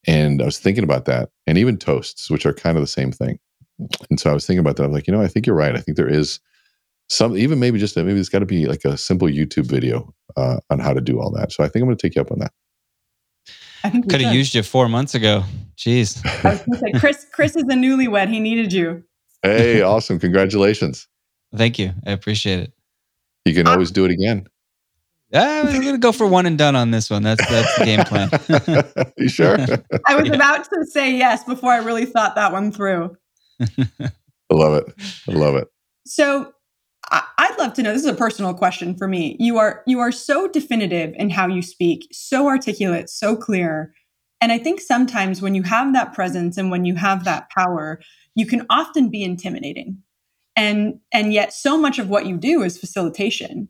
And 0.07 0.41
I 0.41 0.45
was 0.45 0.59
thinking 0.59 0.83
about 0.83 1.05
that, 1.05 1.29
and 1.47 1.57
even 1.57 1.77
toasts, 1.77 2.29
which 2.29 2.45
are 2.45 2.53
kind 2.53 2.77
of 2.77 2.83
the 2.83 2.87
same 2.87 3.11
thing. 3.11 3.39
And 4.09 4.19
so 4.19 4.29
I 4.29 4.33
was 4.33 4.45
thinking 4.45 4.59
about 4.59 4.77
that. 4.77 4.85
I'm 4.85 4.93
like, 4.93 5.07
you 5.07 5.13
know, 5.13 5.21
I 5.21 5.27
think 5.27 5.45
you're 5.45 5.55
right. 5.55 5.75
I 5.75 5.79
think 5.79 5.97
there 5.97 6.07
is 6.07 6.39
some, 7.09 7.37
even 7.37 7.59
maybe 7.59 7.79
just 7.79 7.95
maybe 7.95 8.13
there's 8.13 8.29
got 8.29 8.39
to 8.39 8.45
be 8.45 8.65
like 8.65 8.85
a 8.85 8.97
simple 8.97 9.27
YouTube 9.27 9.65
video 9.65 10.13
uh, 10.35 10.57
on 10.69 10.79
how 10.79 10.93
to 10.93 11.01
do 11.01 11.19
all 11.19 11.31
that. 11.31 11.51
So 11.51 11.63
I 11.63 11.67
think 11.67 11.83
I'm 11.83 11.87
going 11.87 11.97
to 11.97 12.07
take 12.07 12.15
you 12.15 12.21
up 12.21 12.31
on 12.31 12.39
that. 12.39 12.51
I 13.83 13.89
think 13.89 14.09
could 14.09 14.21
have 14.21 14.33
used 14.33 14.55
you 14.55 14.63
four 14.63 14.87
months 14.87 15.13
ago. 15.13 15.43
Jeez. 15.77 16.25
I 16.45 16.51
was 16.51 16.61
going 16.61 16.71
to 16.71 16.79
say, 16.79 16.99
Chris. 16.99 17.25
Chris 17.31 17.55
is 17.55 17.63
a 17.63 17.75
newlywed. 17.75 18.29
He 18.29 18.39
needed 18.39 18.71
you. 18.71 19.03
Hey, 19.41 19.81
awesome! 19.81 20.19
Congratulations. 20.19 21.07
Thank 21.53 21.77
you. 21.77 21.91
I 22.07 22.11
appreciate 22.11 22.61
it. 22.61 22.73
You 23.45 23.53
can 23.53 23.67
always 23.67 23.91
do 23.91 24.05
it 24.05 24.11
again. 24.11 24.47
Uh, 25.33 25.63
we're 25.65 25.81
gonna 25.81 25.97
go 25.97 26.11
for 26.11 26.27
one 26.27 26.45
and 26.45 26.59
done 26.59 26.75
on 26.75 26.91
this 26.91 27.09
one. 27.09 27.23
That's 27.23 27.45
that's 27.49 27.77
the 27.79 27.85
game 27.85 28.03
plan. 28.03 28.29
you 29.17 29.27
sure? 29.27 29.57
I 30.07 30.15
was 30.15 30.27
yeah. 30.27 30.35
about 30.35 30.63
to 30.65 30.85
say 30.85 31.15
yes 31.17 31.43
before 31.43 31.71
I 31.71 31.77
really 31.77 32.05
thought 32.05 32.35
that 32.35 32.51
one 32.51 32.71
through. 32.71 33.17
I 33.59 34.11
love 34.51 34.75
it. 34.75 34.93
I 35.27 35.31
love 35.31 35.55
it. 35.55 35.67
So 36.05 36.53
I'd 37.13 37.55
love 37.59 37.73
to 37.75 37.83
know. 37.83 37.93
This 37.93 38.03
is 38.03 38.09
a 38.09 38.13
personal 38.13 38.53
question 38.53 38.95
for 38.95 39.07
me. 39.07 39.37
You 39.39 39.57
are 39.57 39.83
you 39.85 39.99
are 39.99 40.11
so 40.11 40.47
definitive 40.47 41.13
in 41.15 41.29
how 41.29 41.47
you 41.47 41.61
speak, 41.61 42.07
so 42.11 42.47
articulate, 42.47 43.09
so 43.09 43.35
clear. 43.35 43.93
And 44.41 44.51
I 44.51 44.57
think 44.57 44.81
sometimes 44.81 45.41
when 45.41 45.55
you 45.55 45.63
have 45.63 45.93
that 45.93 46.13
presence 46.13 46.57
and 46.57 46.71
when 46.71 46.85
you 46.85 46.95
have 46.95 47.23
that 47.23 47.49
power, 47.49 48.01
you 48.35 48.45
can 48.45 48.65
often 48.69 49.09
be 49.09 49.23
intimidating. 49.23 50.01
And 50.55 50.99
and 51.11 51.31
yet 51.33 51.53
so 51.53 51.77
much 51.77 51.99
of 51.99 52.09
what 52.09 52.25
you 52.25 52.37
do 52.37 52.63
is 52.63 52.77
facilitation. 52.77 53.69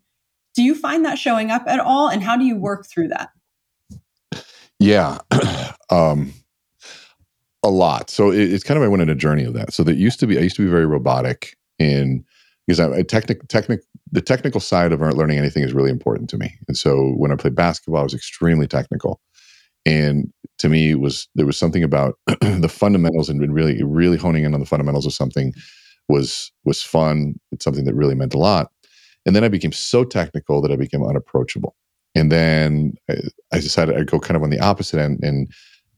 Do 0.55 0.63
you 0.63 0.75
find 0.75 1.03
that 1.05 1.19
showing 1.19 1.51
up 1.51 1.63
at 1.67 1.79
all? 1.79 2.07
And 2.09 2.23
how 2.23 2.37
do 2.37 2.45
you 2.45 2.55
work 2.55 2.85
through 2.85 3.09
that? 3.09 3.29
Yeah. 4.79 5.17
um, 5.89 6.33
a 7.63 7.69
lot. 7.69 8.09
So 8.09 8.31
it, 8.31 8.53
it's 8.53 8.63
kind 8.63 8.77
of 8.77 8.83
I 8.83 8.87
went 8.87 9.01
on 9.01 9.09
a 9.09 9.15
journey 9.15 9.43
of 9.43 9.53
that. 9.53 9.73
So 9.73 9.83
that 9.83 9.95
used 9.95 10.19
to 10.19 10.27
be 10.27 10.37
I 10.37 10.41
used 10.41 10.55
to 10.57 10.63
be 10.63 10.69
very 10.69 10.85
robotic 10.85 11.57
in 11.79 12.25
because 12.68 12.80
I, 12.80 12.97
I 12.97 13.03
technic 13.03 13.47
technic 13.47 13.82
the 14.11 14.22
technical 14.22 14.61
side 14.61 14.91
of 14.91 15.01
learning 15.01 15.38
anything 15.38 15.64
is 15.64 15.74
really 15.74 15.89
important 15.89 16.30
to 16.32 16.38
me. 16.38 16.55
And 16.68 16.78
so 16.78 17.14
when 17.18 17.32
I 17.32 17.36
played 17.36 17.55
basketball, 17.55 18.01
I 18.01 18.03
was 18.03 18.14
extremely 18.14 18.68
technical. 18.68 19.20
And 19.86 20.32
to 20.59 20.70
me, 20.70 20.91
it 20.91 20.99
was 20.99 21.28
there 21.36 21.45
was 21.45 21.57
something 21.57 21.84
about 21.84 22.16
the 22.41 22.70
fundamentals 22.70 23.30
and 23.30 23.53
really 23.53 23.84
really 23.84 24.18
honing 24.18 24.45
in 24.45 24.53
on 24.53 24.59
the 24.59 24.66
fundamentals 24.66 25.05
of 25.05 25.14
something 25.14 25.53
was 26.07 26.51
was 26.64 26.82
fun. 26.82 27.36
It's 27.51 27.66
something 27.66 27.86
that 27.86 27.95
really 27.95 28.16
meant 28.16 28.34
a 28.34 28.39
lot. 28.39 28.72
And 29.26 29.36
then 29.36 29.43
I 29.43 29.49
became 29.49 29.72
so 29.72 30.03
technical 30.03 30.61
that 30.61 30.72
I 30.72 30.76
became 30.76 31.03
unapproachable. 31.03 31.76
And 32.16 32.32
then 32.32 32.93
I, 33.09 33.16
I 33.53 33.59
decided 33.59 33.97
I'd 33.97 34.11
go 34.11 34.20
kind 34.20 34.36
of 34.36 34.43
on 34.43 34.49
the 34.49 34.59
opposite 34.59 34.99
end 34.99 35.24
and, 35.24 35.49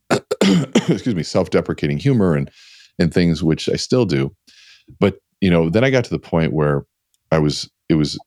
excuse 0.89 1.15
me, 1.15 1.23
self-deprecating 1.23 1.97
humor 1.97 2.35
and 2.35 2.49
and 2.97 3.13
things 3.13 3.43
which 3.43 3.67
I 3.67 3.75
still 3.75 4.05
do. 4.05 4.33
But 4.99 5.17
you 5.41 5.49
know, 5.49 5.69
then 5.69 5.83
I 5.83 5.89
got 5.89 6.03
to 6.05 6.09
the 6.09 6.19
point 6.19 6.53
where 6.53 6.85
I 7.31 7.39
was 7.39 7.69
it 7.89 7.95
was 7.95 8.17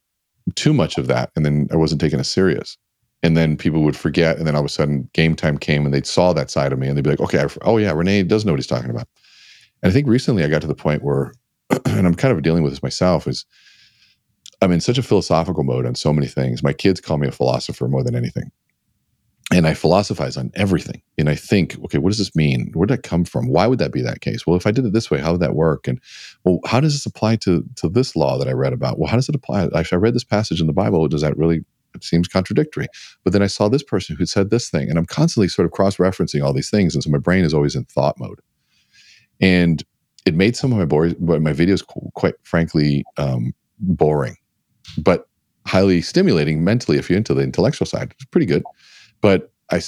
too 0.55 0.73
much 0.73 0.99
of 0.99 1.07
that, 1.09 1.31
and 1.37 1.45
then 1.45 1.69
I 1.73 1.77
wasn't 1.77 2.01
taking 2.01 2.21
it 2.21 2.25
serious. 2.25 2.77
And 3.23 3.37
then 3.37 3.57
people 3.57 3.83
would 3.83 3.97
forget, 3.97 4.39
and 4.39 4.47
then 4.47 4.55
all 4.55 4.61
of 4.61 4.67
a 4.67 4.69
sudden, 4.69 5.11
game 5.13 5.35
time 5.35 5.59
came, 5.59 5.85
and 5.85 5.93
they 5.93 6.03
saw 6.03 6.33
that 6.33 6.51
side 6.51 6.73
of 6.73 6.79
me, 6.79 6.87
and 6.87 6.97
they'd 6.97 7.03
be 7.03 7.11
like, 7.11 7.21
"Okay, 7.21 7.41
I, 7.41 7.49
oh 7.63 7.77
yeah, 7.77 7.93
René 7.93 8.27
does 8.27 8.45
know 8.45 8.53
what 8.53 8.61
he's 8.61 8.67
talking 8.67 8.91
about." 8.91 9.09
And 9.83 9.91
I 9.91 9.93
think 9.93 10.07
recently 10.07 10.45
I 10.45 10.49
got 10.49 10.61
to 10.63 10.69
the 10.69 10.75
point 10.75 11.03
where, 11.03 11.33
and 11.85 12.07
I'm 12.07 12.15
kind 12.15 12.33
of 12.37 12.43
dealing 12.43 12.63
with 12.63 12.73
this 12.73 12.83
myself, 12.83 13.27
is 13.27 13.45
I'm 14.61 14.73
in 14.73 14.81
such 14.81 14.99
a 14.99 15.03
philosophical 15.03 15.65
mode 15.65 15.87
on 15.87 15.95
so 15.95 16.13
many 16.13 16.27
things. 16.27 16.63
My 16.63 16.73
kids 16.73 17.01
call 17.01 17.19
me 17.19 17.29
a 17.29 17.33
philosopher 17.33 17.89
more 17.89 18.03
than 18.03 18.15
anything. 18.15 18.51
And 19.51 19.67
I 19.67 19.73
philosophize 19.73 20.37
on 20.37 20.51
everything. 20.55 21.01
And 21.17 21.31
I 21.31 21.35
think, 21.35 21.79
okay, 21.85 21.97
what 21.97 22.11
does 22.11 22.19
this 22.19 22.37
mean? 22.37 22.71
Where 22.75 22.87
did 22.87 22.99
that 22.99 23.03
come 23.03 23.25
from? 23.25 23.49
Why 23.49 23.67
would 23.67 23.79
that 23.79 23.93
be 23.93 24.03
that 24.03 24.21
case? 24.21 24.47
Well, 24.47 24.57
if 24.57 24.67
I 24.67 24.71
did 24.71 24.85
it 24.85 24.93
this 24.93 25.11
way, 25.11 25.21
how 25.21 25.33
would 25.33 25.41
that 25.41 25.55
work? 25.55 25.89
And 25.89 25.99
well, 26.45 26.61
how 26.67 26.81
does 26.81 26.93
this 26.93 27.07
apply 27.07 27.37
to, 27.37 27.65
to 27.77 27.89
this 27.89 28.15
law 28.15 28.37
that 28.39 28.49
I 28.49 28.53
read 28.53 28.75
about? 28.75 28.99
Well, 28.99 29.09
how 29.09 29.17
does 29.17 29.29
it 29.29 29.35
apply? 29.35 29.69
I 29.75 29.97
read 29.97 30.15
this 30.15 30.25
passage 30.25 30.61
in 30.61 30.67
the 30.67 30.75
Bible. 30.75 31.09
Does 31.09 31.23
that 31.23 31.37
really 31.37 31.65
it 31.95 32.05
seems 32.05 32.29
contradictory. 32.29 32.87
But 33.25 33.33
then 33.33 33.43
I 33.43 33.47
saw 33.47 33.69
this 33.69 33.83
person 33.83 34.15
who 34.15 34.27
said 34.27 34.51
this 34.51 34.69
thing, 34.69 34.91
and 34.91 34.99
I'm 34.99 35.07
constantly 35.07 35.49
sort 35.49 35.65
of 35.65 35.73
cross 35.73 35.97
referencing 35.97 36.45
all 36.45 36.53
these 36.53 36.69
things. 36.69 36.95
And 36.95 37.03
so 37.03 37.09
my 37.09 37.19
brain 37.19 37.45
is 37.45 37.55
always 37.55 37.75
in 37.75 37.87
thought 37.87 38.21
mode. 38.21 38.41
And 39.41 39.83
it 40.27 40.35
made 40.35 40.55
some 40.55 40.71
of 40.71 40.79
my, 40.79 40.85
bo- 40.85 41.39
my 41.41 41.55
videos, 41.55 41.83
quite 42.15 42.35
frankly, 42.43 43.05
um, 43.17 43.55
boring 43.81 44.37
but 44.97 45.29
highly 45.67 46.01
stimulating 46.01 46.65
mentally 46.65 46.99
if 46.99 47.11
you're 47.11 47.17
into 47.17 47.35
the 47.35 47.43
intellectual 47.43 47.87
side. 47.87 48.15
It's 48.15 48.25
pretty 48.27 48.47
good. 48.47 48.63
But 49.21 49.51
I, 49.71 49.81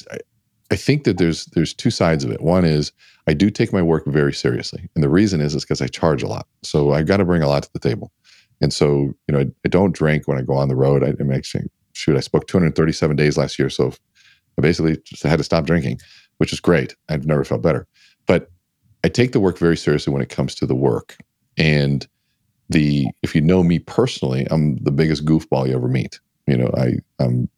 I 0.71 0.77
think 0.77 1.05
that 1.05 1.19
there's 1.19 1.47
there's 1.47 1.75
two 1.75 1.91
sides 1.91 2.25
of 2.25 2.31
it. 2.31 2.41
One 2.41 2.65
is 2.65 2.93
I 3.27 3.35
do 3.35 3.51
take 3.51 3.73
my 3.73 3.83
work 3.83 4.05
very 4.07 4.33
seriously, 4.33 4.89
and 4.95 5.03
the 5.03 5.09
reason 5.09 5.41
is 5.41 5.55
is 5.55 5.65
because 5.65 5.83
I 5.83 5.89
charge 5.89 6.23
a 6.23 6.29
lot, 6.29 6.47
so 6.63 6.93
I've 6.93 7.07
got 7.07 7.19
to 7.19 7.25
bring 7.25 7.43
a 7.43 7.49
lot 7.49 7.63
to 7.65 7.73
the 7.73 7.79
table. 7.79 8.13
And 8.61 8.73
so 8.73 9.15
you 9.27 9.33
know 9.33 9.41
I, 9.41 9.47
I, 9.65 9.69
don't 9.69 9.95
drink 9.95 10.29
when 10.29 10.39
I 10.39 10.43
go 10.43 10.55
on 10.55 10.69
the 10.69 10.77
road. 10.77 11.03
I, 11.03 11.15
I'm 11.19 11.33
actually 11.33 11.65
shoot 11.95 12.17
I 12.17 12.21
spoke 12.21 12.47
237 12.47 13.17
days 13.17 13.37
last 13.37 13.59
year, 13.59 13.71
so 13.71 13.93
I 14.59 14.63
basically 14.63 14.99
just 15.05 15.23
had 15.23 15.39
to 15.39 15.45
stop 15.45 15.65
drinking, 15.65 16.01
which 16.39 16.53
is 16.53 16.61
great. 16.61 16.95
I've 17.09 17.27
never 17.27 17.45
felt 17.45 17.63
better, 17.63 17.87
but 18.27 18.51
I 19.03 19.09
take 19.09 19.33
the 19.33 19.41
work 19.41 19.59
very 19.59 19.77
seriously 19.77 20.13
when 20.13 20.23
it 20.23 20.29
comes 20.29 20.55
to 20.57 20.67
the 20.67 20.75
work. 20.75 21.17
And 21.57 22.07
the 22.69 23.09
if 23.23 23.35
you 23.35 23.41
know 23.41 23.63
me 23.65 23.81
personally, 23.81 24.47
I'm 24.51 24.77
the 24.77 24.93
biggest 24.93 25.25
goofball 25.25 25.69
you 25.69 25.75
ever 25.75 25.89
meet. 25.89 26.21
You 26.47 26.57
know, 26.57 26.71
I 26.77 26.93
I'm 27.19 27.49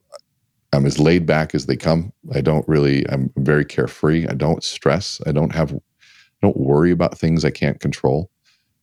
I'm 0.73 0.87
as 0.87 0.99
laid 0.99 1.27
back 1.27 1.55
as 1.55 1.67
they 1.67 1.77
come. 1.77 2.13
I 2.35 2.41
don't 2.41 2.67
really 2.69 3.09
I'm 3.11 3.31
very 3.37 3.65
carefree. 3.65 4.27
I 4.29 4.35
don't 4.35 4.65
stress. 4.65 5.21
I 5.27 5.33
don't 5.33 5.55
have 5.55 5.73
I 5.73 5.79
don't 6.41 6.57
worry 6.57 6.91
about 6.91 7.19
things 7.19 7.45
I 7.45 7.51
can't 7.51 7.81
control. 7.81 8.31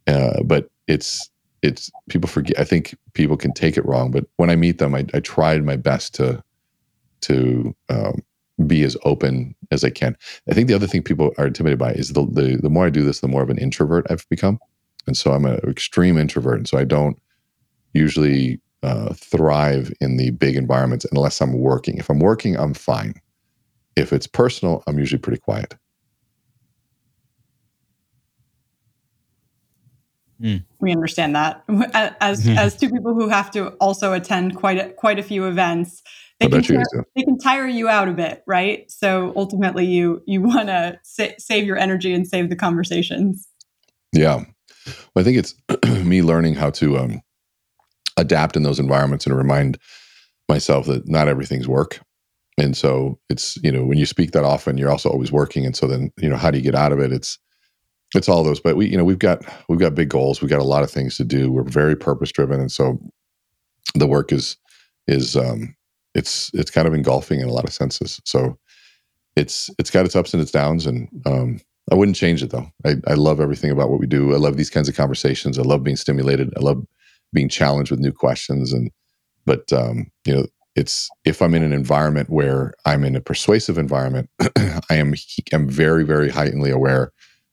Uh, 0.07 0.41
but 0.43 0.69
it's 0.87 1.29
it's 1.61 1.91
people 2.09 2.29
forget. 2.29 2.59
I 2.59 2.63
think 2.63 2.95
people 3.13 3.37
can 3.37 3.53
take 3.53 3.77
it 3.77 3.85
wrong. 3.85 4.11
But 4.11 4.25
when 4.37 4.49
I 4.49 4.55
meet 4.55 4.77
them, 4.77 4.95
I, 4.95 5.05
I 5.13 5.19
tried 5.19 5.63
my 5.63 5.75
best 5.75 6.15
to 6.15 6.43
to 7.21 7.75
um, 7.89 8.23
be 8.65 8.83
as 8.83 8.95
open 9.03 9.55
as 9.71 9.83
I 9.83 9.89
can. 9.89 10.15
I 10.49 10.53
think 10.53 10.67
the 10.67 10.73
other 10.73 10.87
thing 10.87 11.03
people 11.03 11.31
are 11.37 11.47
intimidated 11.47 11.79
by 11.79 11.91
is 11.93 12.13
the, 12.13 12.25
the 12.25 12.59
the 12.61 12.69
more 12.69 12.85
I 12.85 12.89
do 12.89 13.03
this, 13.03 13.19
the 13.19 13.27
more 13.27 13.43
of 13.43 13.49
an 13.49 13.57
introvert 13.57 14.07
I've 14.09 14.27
become, 14.29 14.59
and 15.07 15.17
so 15.17 15.31
I'm 15.31 15.45
an 15.45 15.59
extreme 15.69 16.17
introvert, 16.17 16.57
and 16.57 16.67
so 16.67 16.77
I 16.77 16.85
don't 16.85 17.17
usually 17.93 18.59
uh, 18.83 19.13
thrive 19.13 19.91
in 19.99 20.17
the 20.17 20.31
big 20.31 20.55
environments 20.55 21.05
unless 21.11 21.41
I'm 21.41 21.53
working. 21.53 21.97
If 21.97 22.09
I'm 22.09 22.19
working, 22.19 22.57
I'm 22.57 22.73
fine. 22.73 23.15
If 23.95 24.13
it's 24.13 24.27
personal, 24.27 24.83
I'm 24.87 24.99
usually 24.99 25.19
pretty 25.19 25.39
quiet. 25.39 25.75
Mm. 30.41 30.63
We 30.79 30.91
understand 30.93 31.35
that 31.35 31.63
as 32.21 32.45
mm-hmm. 32.45 32.57
as 32.57 32.77
two 32.77 32.89
people 32.89 33.13
who 33.13 33.27
have 33.27 33.51
to 33.51 33.69
also 33.81 34.13
attend 34.13 34.55
quite 34.55 34.77
a, 34.77 34.89
quite 34.91 35.19
a 35.19 35.23
few 35.23 35.45
events 35.45 36.01
they 36.39 36.47
can, 36.47 36.61
tire, 36.63 37.05
they 37.15 37.23
can 37.23 37.37
tire 37.37 37.67
you 37.67 37.89
out 37.89 38.07
a 38.07 38.13
bit, 38.13 38.43
right? 38.47 38.89
So 38.89 39.33
ultimately, 39.35 39.85
you 39.85 40.23
you 40.25 40.41
want 40.41 40.67
to 40.67 40.97
sa- 41.03 41.35
save 41.37 41.65
your 41.65 41.77
energy 41.77 42.13
and 42.13 42.25
save 42.25 42.49
the 42.49 42.55
conversations. 42.55 43.47
Yeah, 44.13 44.45
well, 45.13 45.21
I 45.21 45.23
think 45.23 45.37
it's 45.37 45.55
me 46.05 46.21
learning 46.21 46.55
how 46.55 46.69
to 46.71 46.97
um, 46.97 47.21
adapt 48.19 48.55
in 48.55 48.63
those 48.63 48.79
environments 48.79 49.25
and 49.25 49.35
remind 49.35 49.77
myself 50.47 50.85
that 50.87 51.07
not 51.07 51.27
everything's 51.27 51.67
work. 51.67 51.99
And 52.57 52.75
so 52.75 53.19
it's 53.29 53.57
you 53.63 53.71
know 53.71 53.85
when 53.85 53.97
you 53.97 54.05
speak 54.05 54.31
that 54.31 54.43
often, 54.43 54.77
you're 54.77 54.91
also 54.91 55.09
always 55.09 55.31
working. 55.31 55.65
And 55.65 55.75
so 55.75 55.87
then 55.87 56.11
you 56.17 56.29
know 56.29 56.35
how 56.35 56.51
do 56.51 56.57
you 56.57 56.63
get 56.63 56.75
out 56.75 56.91
of 56.91 56.99
it? 56.99 57.11
It's 57.11 57.39
it's 58.15 58.27
all 58.27 58.43
those. 58.43 58.59
But 58.59 58.75
we 58.75 58.87
you 58.87 58.97
know 58.97 59.05
we've 59.05 59.19
got 59.19 59.43
we've 59.69 59.79
got 59.79 59.95
big 59.95 60.09
goals. 60.09 60.41
We've 60.41 60.51
got 60.51 60.59
a 60.59 60.63
lot 60.63 60.83
of 60.83 60.91
things 60.91 61.15
to 61.17 61.23
do. 61.23 61.51
We're 61.51 61.63
very 61.63 61.95
purpose 61.95 62.31
driven, 62.31 62.59
and 62.59 62.71
so 62.71 62.99
the 63.95 64.07
work 64.07 64.31
is 64.31 64.57
is 65.07 65.37
um, 65.37 65.75
it's 66.15 66.51
it's 66.53 66.71
kind 66.71 66.87
of 66.87 66.93
engulfing 66.93 67.39
in 67.39 67.47
a 67.47 67.53
lot 67.53 67.65
of 67.65 67.73
senses. 67.73 68.19
So 68.25 68.57
it's 69.35 69.69
it's 69.79 69.91
got 69.91 70.05
its 70.05 70.15
ups 70.15 70.33
and 70.33 70.41
its 70.41 70.51
downs, 70.51 70.85
and 70.85 71.07
um, 71.25 71.61
I 71.91 71.95
wouldn't 71.95 72.17
change 72.17 72.43
it 72.43 72.51
though. 72.51 72.69
I, 72.85 72.95
I 73.07 73.13
love 73.13 73.39
everything 73.39 73.71
about 73.71 73.89
what 73.89 73.99
we 73.99 74.07
do. 74.07 74.33
I 74.33 74.37
love 74.37 74.57
these 74.57 74.69
kinds 74.69 74.89
of 74.89 74.95
conversations. 74.95 75.57
I 75.57 75.63
love 75.63 75.83
being 75.83 75.97
stimulated. 75.97 76.51
I 76.57 76.59
love 76.59 76.85
being 77.33 77.49
challenged 77.49 77.91
with 77.91 77.99
new 77.99 78.11
questions. 78.11 78.73
And 78.73 78.91
but 79.45 79.71
um, 79.73 80.11
you 80.25 80.33
know, 80.33 80.45
it's 80.75 81.09
if 81.25 81.41
I'm 81.41 81.53
in 81.53 81.63
an 81.63 81.73
environment 81.73 82.29
where 82.29 82.73
I'm 82.85 83.03
in 83.03 83.15
a 83.15 83.21
persuasive 83.21 83.77
environment, 83.77 84.29
I 84.57 84.95
am 84.95 85.13
am 85.51 85.69
very 85.69 86.03
very 86.03 86.29
heightenedly 86.29 86.71
aware 86.71 87.11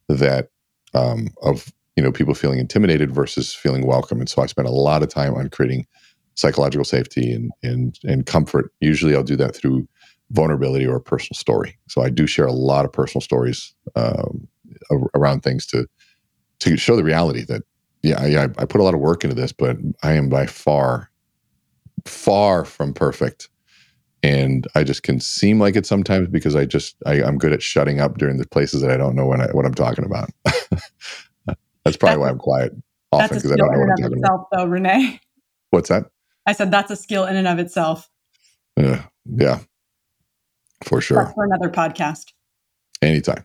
that 0.09 0.49
um, 0.95 1.29
of 1.43 1.73
you 1.97 2.03
know 2.03 2.13
people 2.13 2.35
feeling 2.35 2.59
intimidated 2.59 3.13
versus 3.13 3.55
feeling 3.55 3.87
welcome. 3.87 4.21
And 4.21 4.29
so 4.29 4.43
I 4.43 4.47
spend 4.47 4.69
a 4.69 4.73
lot 4.73 5.03
of 5.03 5.09
time 5.09 5.35
on 5.35 5.49
creating 5.51 5.87
psychological 6.35 6.85
safety 6.85 7.33
and 7.33 7.51
and 7.63 7.99
and 8.05 8.27
comfort. 8.27 8.73
Usually, 8.81 9.15
I'll 9.15 9.23
do 9.23 9.37
that 9.37 9.57
through 9.57 9.89
vulnerability 10.31 10.87
or 10.87 10.97
a 10.97 11.01
personal 11.01 11.37
story. 11.37 11.79
So 11.89 12.03
I 12.03 12.11
do 12.11 12.27
share 12.27 12.47
a 12.47 12.53
lot 12.53 12.85
of 12.85 12.93
personal 12.93 13.23
stories 13.23 13.75
um, 13.95 14.49
around 15.15 15.43
things 15.43 15.67
to 15.67 15.87
to 16.61 16.77
show 16.77 16.97
the 16.97 17.05
reality 17.05 17.45
that 17.45 17.63
yeah, 18.07 18.43
I, 18.43 18.63
I 18.63 18.65
put 18.65 18.81
a 18.81 18.85
lot 18.85 18.95
of 18.95 19.01
work 19.01 19.25
into 19.25 19.37
this, 19.37 19.53
but 19.53 19.77
I 20.03 20.13
am 20.13 20.29
by 20.29 20.47
far 20.47 21.11
far 22.05 22.65
from 22.65 22.93
perfect. 22.93 23.49
And 24.23 24.67
I 24.75 24.83
just 24.83 25.03
can 25.03 25.21
seem 25.21 25.61
like 25.61 25.77
it 25.77 25.87
sometimes 25.87 26.29
because 26.29 26.57
I 26.57 26.65
just 26.65 26.97
I, 27.05 27.17
am 27.23 27.39
good 27.39 27.53
at 27.53 27.63
shutting 27.63 28.01
up 28.01 28.19
during 28.19 28.39
the 28.39 28.47
places 28.47 28.81
that 28.83 28.91
I 28.91 28.97
don't 28.97 29.15
know 29.15 29.27
when 29.27 29.41
I, 29.41 29.47
what 29.49 29.65
I'm 29.65 29.75
talking 29.75 30.05
about. 30.05 30.31
that's 30.45 31.97
probably 31.97 32.09
that's 32.09 32.19
why 32.19 32.29
I'm 32.29 32.39
quiet 32.39 32.73
often 33.13 33.37
because 33.37 33.53
I 33.53 33.57
don't 33.57 33.73
know 33.73 33.79
what 33.81 33.91
I'm 33.91 33.97
talking 33.97 34.19
itself, 34.19 34.47
about. 34.53 34.65
Though, 34.65 34.71
René. 34.71 35.21
What's 35.71 35.89
that? 35.91 36.07
I 36.47 36.53
said 36.53 36.71
that's 36.71 36.91
a 36.91 36.97
skill 36.97 37.25
in 37.25 37.37
and 37.37 37.47
of 37.47 37.59
itself. 37.59 38.09
Yeah, 38.77 39.05
yeah, 39.25 39.61
for 40.85 41.01
sure. 41.01 41.25
That's 41.25 41.35
for 41.35 41.45
another 41.45 41.71
podcast. 41.71 42.33
Anytime. 43.03 43.45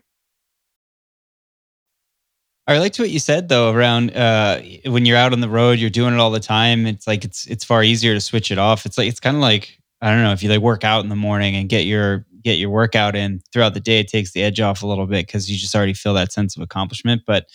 I 2.72 2.78
liked 2.78 2.98
what 2.98 3.10
you 3.10 3.18
said 3.18 3.48
though 3.48 3.72
around 3.72 4.16
uh, 4.16 4.60
when 4.86 5.06
you're 5.06 5.16
out 5.16 5.32
on 5.32 5.40
the 5.40 5.48
road, 5.48 5.78
you're 5.78 5.90
doing 5.90 6.14
it 6.14 6.20
all 6.20 6.30
the 6.30 6.40
time. 6.40 6.86
It's 6.86 7.06
like 7.06 7.24
it's 7.24 7.46
it's 7.46 7.64
far 7.64 7.82
easier 7.82 8.14
to 8.14 8.20
switch 8.20 8.50
it 8.50 8.58
off. 8.58 8.86
It's 8.86 8.98
like 8.98 9.08
it's 9.08 9.20
kind 9.20 9.36
of 9.36 9.42
like 9.42 9.78
I 10.00 10.10
don't 10.10 10.22
know 10.22 10.32
if 10.32 10.42
you 10.42 10.48
like 10.50 10.60
work 10.60 10.84
out 10.84 11.02
in 11.04 11.08
the 11.08 11.16
morning 11.16 11.56
and 11.56 11.68
get 11.68 11.86
your 11.86 12.26
get 12.42 12.58
your 12.58 12.70
workout 12.70 13.16
in 13.16 13.40
throughout 13.52 13.74
the 13.74 13.80
day. 13.80 14.00
It 14.00 14.08
takes 14.08 14.32
the 14.32 14.42
edge 14.42 14.60
off 14.60 14.82
a 14.82 14.86
little 14.86 15.06
bit 15.06 15.26
because 15.26 15.50
you 15.50 15.56
just 15.56 15.74
already 15.74 15.94
feel 15.94 16.14
that 16.14 16.32
sense 16.32 16.56
of 16.56 16.62
accomplishment. 16.62 17.22
But 17.26 17.46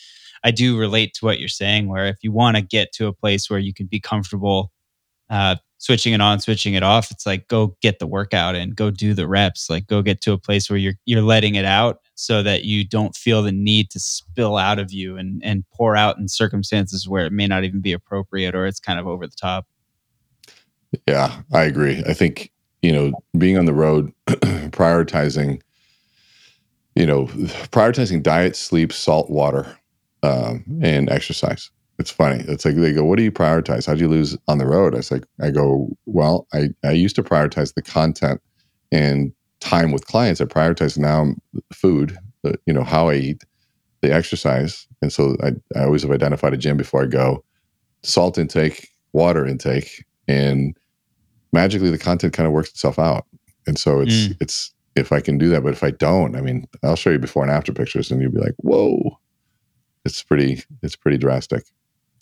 I 0.44 0.52
do 0.52 0.78
relate 0.78 1.14
to 1.16 1.26
what 1.26 1.40
you're 1.40 1.50
saying, 1.50 1.88
where 1.88 2.06
if 2.08 2.18
you 2.22 2.32
want 2.32 2.58
to 2.58 2.62
get 2.62 2.92
to 2.94 3.08
a 3.08 3.14
place 3.14 3.50
where 3.50 3.60
you 3.60 3.74
can 3.74 3.88
be 3.88 4.00
comfortable 4.00 4.72
uh, 5.30 5.56
switching 5.78 6.14
it 6.14 6.22
on, 6.22 6.40
switching 6.40 6.74
it 6.74 6.84
off. 6.84 7.12
It's 7.12 7.26
like 7.26 7.48
go 7.48 7.78
get 7.82 8.00
the 8.00 8.08
workout 8.08 8.56
and 8.56 8.76
go 8.76 8.92
do 8.92 9.14
the 9.14 9.28
reps. 9.28 9.70
Like 9.70 9.88
go 9.88 10.02
get 10.02 10.22
to 10.22 10.34
a 10.34 10.38
place 10.38 10.70
where 10.70 10.80
you're 10.80 10.96
you're 11.06 11.22
letting 11.22 11.56
it 11.56 11.66
out 11.66 12.00
so 12.18 12.42
that 12.44 12.64
you 12.64 12.84
don't 12.84 13.16
feel 13.16 13.42
the 13.42 13.52
need 13.52 13.90
to 13.92 14.00
spill 14.00 14.58
out 14.58 14.80
of 14.80 14.92
you 14.92 15.18
and 15.18 15.42
and 15.44 15.64
pour 15.74 15.96
out 15.96 16.18
in 16.18 16.28
circumstances 16.28 17.08
where 17.08 17.26
it 17.26 17.32
may 17.32 17.48
not 17.48 17.64
even 17.64 17.80
be 17.80 17.94
appropriate 17.94 18.56
or 18.56 18.66
it's 18.66 18.80
kind 18.80 19.00
of 19.00 19.08
over 19.08 19.28
the 19.28 19.36
top. 19.36 19.66
Yeah, 21.08 21.42
I 21.54 21.64
agree. 21.64 22.04
I 22.08 22.14
think, 22.14 22.52
you 22.82 22.92
know, 22.92 23.12
being 23.38 23.58
on 23.58 23.66
the 23.66 23.74
road, 23.74 24.12
prioritizing, 24.28 25.62
you 26.96 27.06
know, 27.06 27.26
prioritizing 27.72 28.24
diet, 28.24 28.56
sleep, 28.56 28.94
salt 28.94 29.30
water, 29.30 29.78
um, 30.24 30.64
and 30.82 31.10
exercise 31.10 31.70
it's 32.00 32.12
funny. 32.12 32.44
It's 32.48 32.64
like 32.64 32.76
they 32.76 32.94
go, 32.94 33.04
"What 33.04 33.18
do 33.18 33.24
you 33.24 33.32
prioritize? 33.32 33.88
How 33.88 33.96
do 33.96 34.02
you 34.02 34.08
lose 34.08 34.38
on 34.48 34.60
the 34.60 34.68
road?" 34.68 34.94
I 34.94 34.98
was 34.98 35.12
like, 35.12 35.26
I 35.42 35.50
go, 35.50 35.90
"Well, 36.06 36.48
I 36.54 36.70
I 36.84 36.92
used 36.92 37.16
to 37.16 37.24
prioritize 37.24 37.74
the 37.74 37.82
content 37.82 38.42
and 38.92 39.34
time 39.60 39.92
with 39.92 40.08
clients. 40.08 40.42
I 40.42 40.46
prioritize 40.46 40.98
now 40.98 41.34
food, 41.74 42.18
the, 42.44 42.60
you 42.66 42.74
know, 42.74 42.84
how 42.84 43.10
I 43.10 43.16
eat, 43.16 43.44
the 44.02 44.14
exercise, 44.14 44.88
and 45.02 45.12
so 45.12 45.36
I 45.44 45.52
I 45.78 45.86
always 45.86 46.04
have 46.04 46.12
identified 46.12 46.54
a 46.54 46.58
gym 46.58 46.78
before 46.78 47.04
I 47.04 47.08
go, 47.08 47.44
salt 48.04 48.38
intake, 48.38 48.90
water 49.14 49.46
intake, 49.46 50.06
and 50.28 50.78
magically 51.54 51.90
the 51.90 51.98
content 51.98 52.34
kind 52.34 52.48
of 52.48 52.54
works 52.54 52.70
itself 52.70 53.00
out. 53.00 53.26
And 53.66 53.78
so 53.78 54.02
it's 54.02 54.14
mm. 54.14 54.38
it's 54.40 54.74
if 54.96 55.12
I 55.12 55.20
can 55.20 55.38
do 55.38 55.50
that, 55.50 55.64
but 55.64 55.74
if 55.74 55.84
I 55.84 55.92
don't, 55.92 56.36
I 56.36 56.42
mean, 56.42 56.66
I'll 56.84 56.96
show 56.96 57.10
you 57.10 57.20
before 57.20 57.44
and 57.44 57.52
after 57.52 57.74
pictures, 57.74 58.12
and 58.12 58.22
you'll 58.22 58.32
be 58.32 58.40
like, 58.40 58.56
"Whoa." 58.58 59.20
It's 60.06 60.24
pretty. 60.24 60.64
It's 60.82 60.96
pretty 60.96 61.18
drastic. 61.18 61.66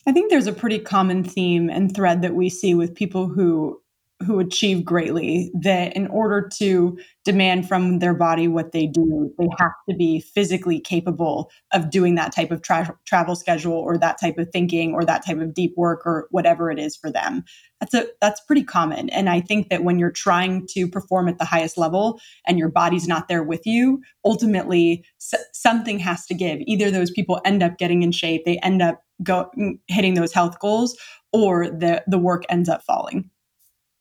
I 0.08 0.12
think 0.12 0.30
there's 0.30 0.48
a 0.48 0.54
pretty 0.54 0.80
common 0.80 1.24
theme 1.24 1.70
and 1.70 1.94
thread 1.94 2.22
that 2.22 2.36
we 2.36 2.50
see 2.50 2.74
with 2.74 2.96
people 2.96 3.28
who 3.28 3.82
who 4.24 4.40
achieve 4.40 4.86
greatly 4.86 5.52
that 5.62 5.96
in 5.96 6.08
order 6.08 6.48
to 6.58 6.98
demand 7.26 7.68
from 7.68 8.00
their 8.00 8.14
body 8.14 8.48
what 8.48 8.72
they 8.72 8.88
do 8.88 9.34
they 9.38 9.48
have 9.58 9.74
to 9.90 9.96
be 9.96 10.22
physically 10.22 10.80
capable 10.80 11.52
of 11.74 11.90
doing 11.90 12.16
that 12.16 12.34
type 12.34 12.50
of 12.50 12.62
tra- 12.62 12.98
travel 13.06 13.36
schedule 13.36 13.74
or 13.74 13.98
that 13.98 14.18
type 14.20 14.38
of 14.38 14.48
thinking 14.52 14.94
or 14.94 15.04
that 15.04 15.26
type 15.26 15.40
of 15.40 15.54
deep 15.54 15.74
work 15.76 16.02
or 16.06 16.28
whatever 16.32 16.72
it 16.72 16.80
is 16.80 16.96
for 16.96 17.12
them. 17.12 17.44
That's 17.82 17.94
a 17.94 18.08
that's 18.22 18.40
pretty 18.42 18.64
common. 18.64 19.10
And 19.10 19.30
i 19.30 19.42
think 19.42 19.70
that 19.70 19.84
when 19.84 20.00
you're 20.00 20.12
trying 20.12 20.66
to 20.72 20.88
perform 20.88 21.28
at 21.28 21.38
the 21.38 21.46
highest 21.46 21.78
level 21.78 22.20
and 22.48 22.58
your 22.58 22.70
body's 22.70 23.08
not 23.08 23.28
there 23.28 23.44
with 23.44 23.66
you 23.66 24.02
ultimately 24.24 25.04
s- 25.20 25.44
something 25.52 26.00
has 26.00 26.26
to 26.28 26.34
give. 26.34 26.60
Either 26.66 26.90
those 26.90 27.12
people 27.12 27.42
end 27.44 27.62
up 27.62 27.78
getting 27.78 28.02
in 28.02 28.14
shape 28.14 28.46
they 28.46 28.58
end 28.60 28.82
up 28.82 29.02
go 29.24 29.50
mm, 29.58 29.78
hitting 29.88 30.14
those 30.14 30.32
health 30.32 30.60
goals 30.60 30.98
or 31.34 31.68
the 31.70 32.02
the 32.08 32.18
work 32.18 32.44
ends 32.50 32.70
up 32.70 32.82
falling 32.84 33.30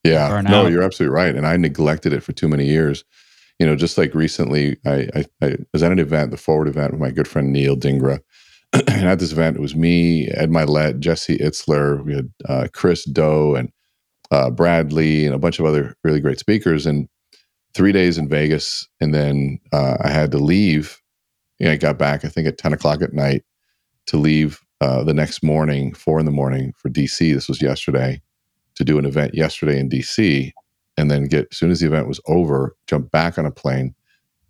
yeah. 0.05 0.41
no 0.43 0.67
you're 0.67 0.83
absolutely 0.83 1.15
right 1.15 1.35
and 1.35 1.47
i 1.47 1.57
neglected 1.57 2.13
it 2.13 2.23
for 2.23 2.33
too 2.33 2.49
many 2.49 2.67
years. 2.67 3.05
You 3.61 3.67
know 3.67 3.77
just 3.77 3.97
like 3.97 4.15
recently 4.15 4.77
i 4.85 5.09
i, 5.15 5.25
I 5.43 5.57
was 5.73 5.83
at 5.83 5.93
an 5.93 6.01
event 6.01 6.33
the 6.33 6.37
forward 6.37 6.69
event 6.69 6.93
with 6.93 7.01
my 7.01 7.11
good 7.11 7.29
friend 7.29 7.53
neil 7.53 7.77
dingra 7.77 8.21
and 8.73 9.07
at 9.07 9.21
this 9.21 9.33
event 9.33 9.57
it 9.57 9.61
was 9.61 9.77
me 9.77 10.29
ed 10.29 10.51
Mylett, 10.51 10.99
jesse 10.99 11.39
itzler 11.39 12.05
we 12.05 12.15
had 12.15 12.33
uh, 12.49 12.67
chris 12.73 13.05
Do, 13.05 13.55
and 13.55 13.71
uh, 14.33 14.51
bradley 14.51 15.25
and 15.25 15.35
a 15.35 15.39
bunch 15.39 15.61
of 15.61 15.67
other 15.67 15.95
really 16.03 16.21
great 16.21 16.41
speakers 16.41 16.85
and 16.85 17.09
three 17.75 17.93
days 17.93 18.19
in 18.19 18.29
vegas 18.29 18.89
and 19.01 19.15
then 19.15 19.61
uh, 19.73 19.99
i 20.01 20.09
had 20.09 20.33
to 20.33 20.39
leave 20.39 21.01
you 21.61 21.67
know, 21.67 21.73
i 21.73 21.77
got 21.77 21.97
back 21.97 22.25
i 22.25 22.29
think 22.29 22.49
at 22.49 22.59
10 22.59 22.73
o'clock 22.73 23.03
at 23.03 23.13
night 23.13 23.45
to 24.07 24.17
leave 24.17 24.61
uh, 24.81 25.03
the 25.03 25.15
next 25.15 25.43
morning, 25.43 25.95
four 25.95 26.19
in 26.19 26.27
the 26.27 26.33
morning 26.33 26.73
for 26.77 26.91
DC. 26.91 27.33
This 27.33 27.49
was 27.49 27.63
yesterday 27.63 28.21
to 28.77 28.85
do 28.85 28.99
an 28.99 29.05
event 29.05 29.35
yesterday 29.35 29.79
in 29.79 29.89
DC, 29.89 30.53
and 30.97 31.11
then 31.11 31.25
get 31.25 31.49
as 31.51 31.57
soon 31.59 31.71
as 31.71 31.81
the 31.81 31.87
event 31.87 32.09
was 32.09 32.21
over, 32.27 32.77
jump 32.87 33.11
back 33.11 33.39
on 33.39 33.47
a 33.47 33.51
plane, 33.51 33.95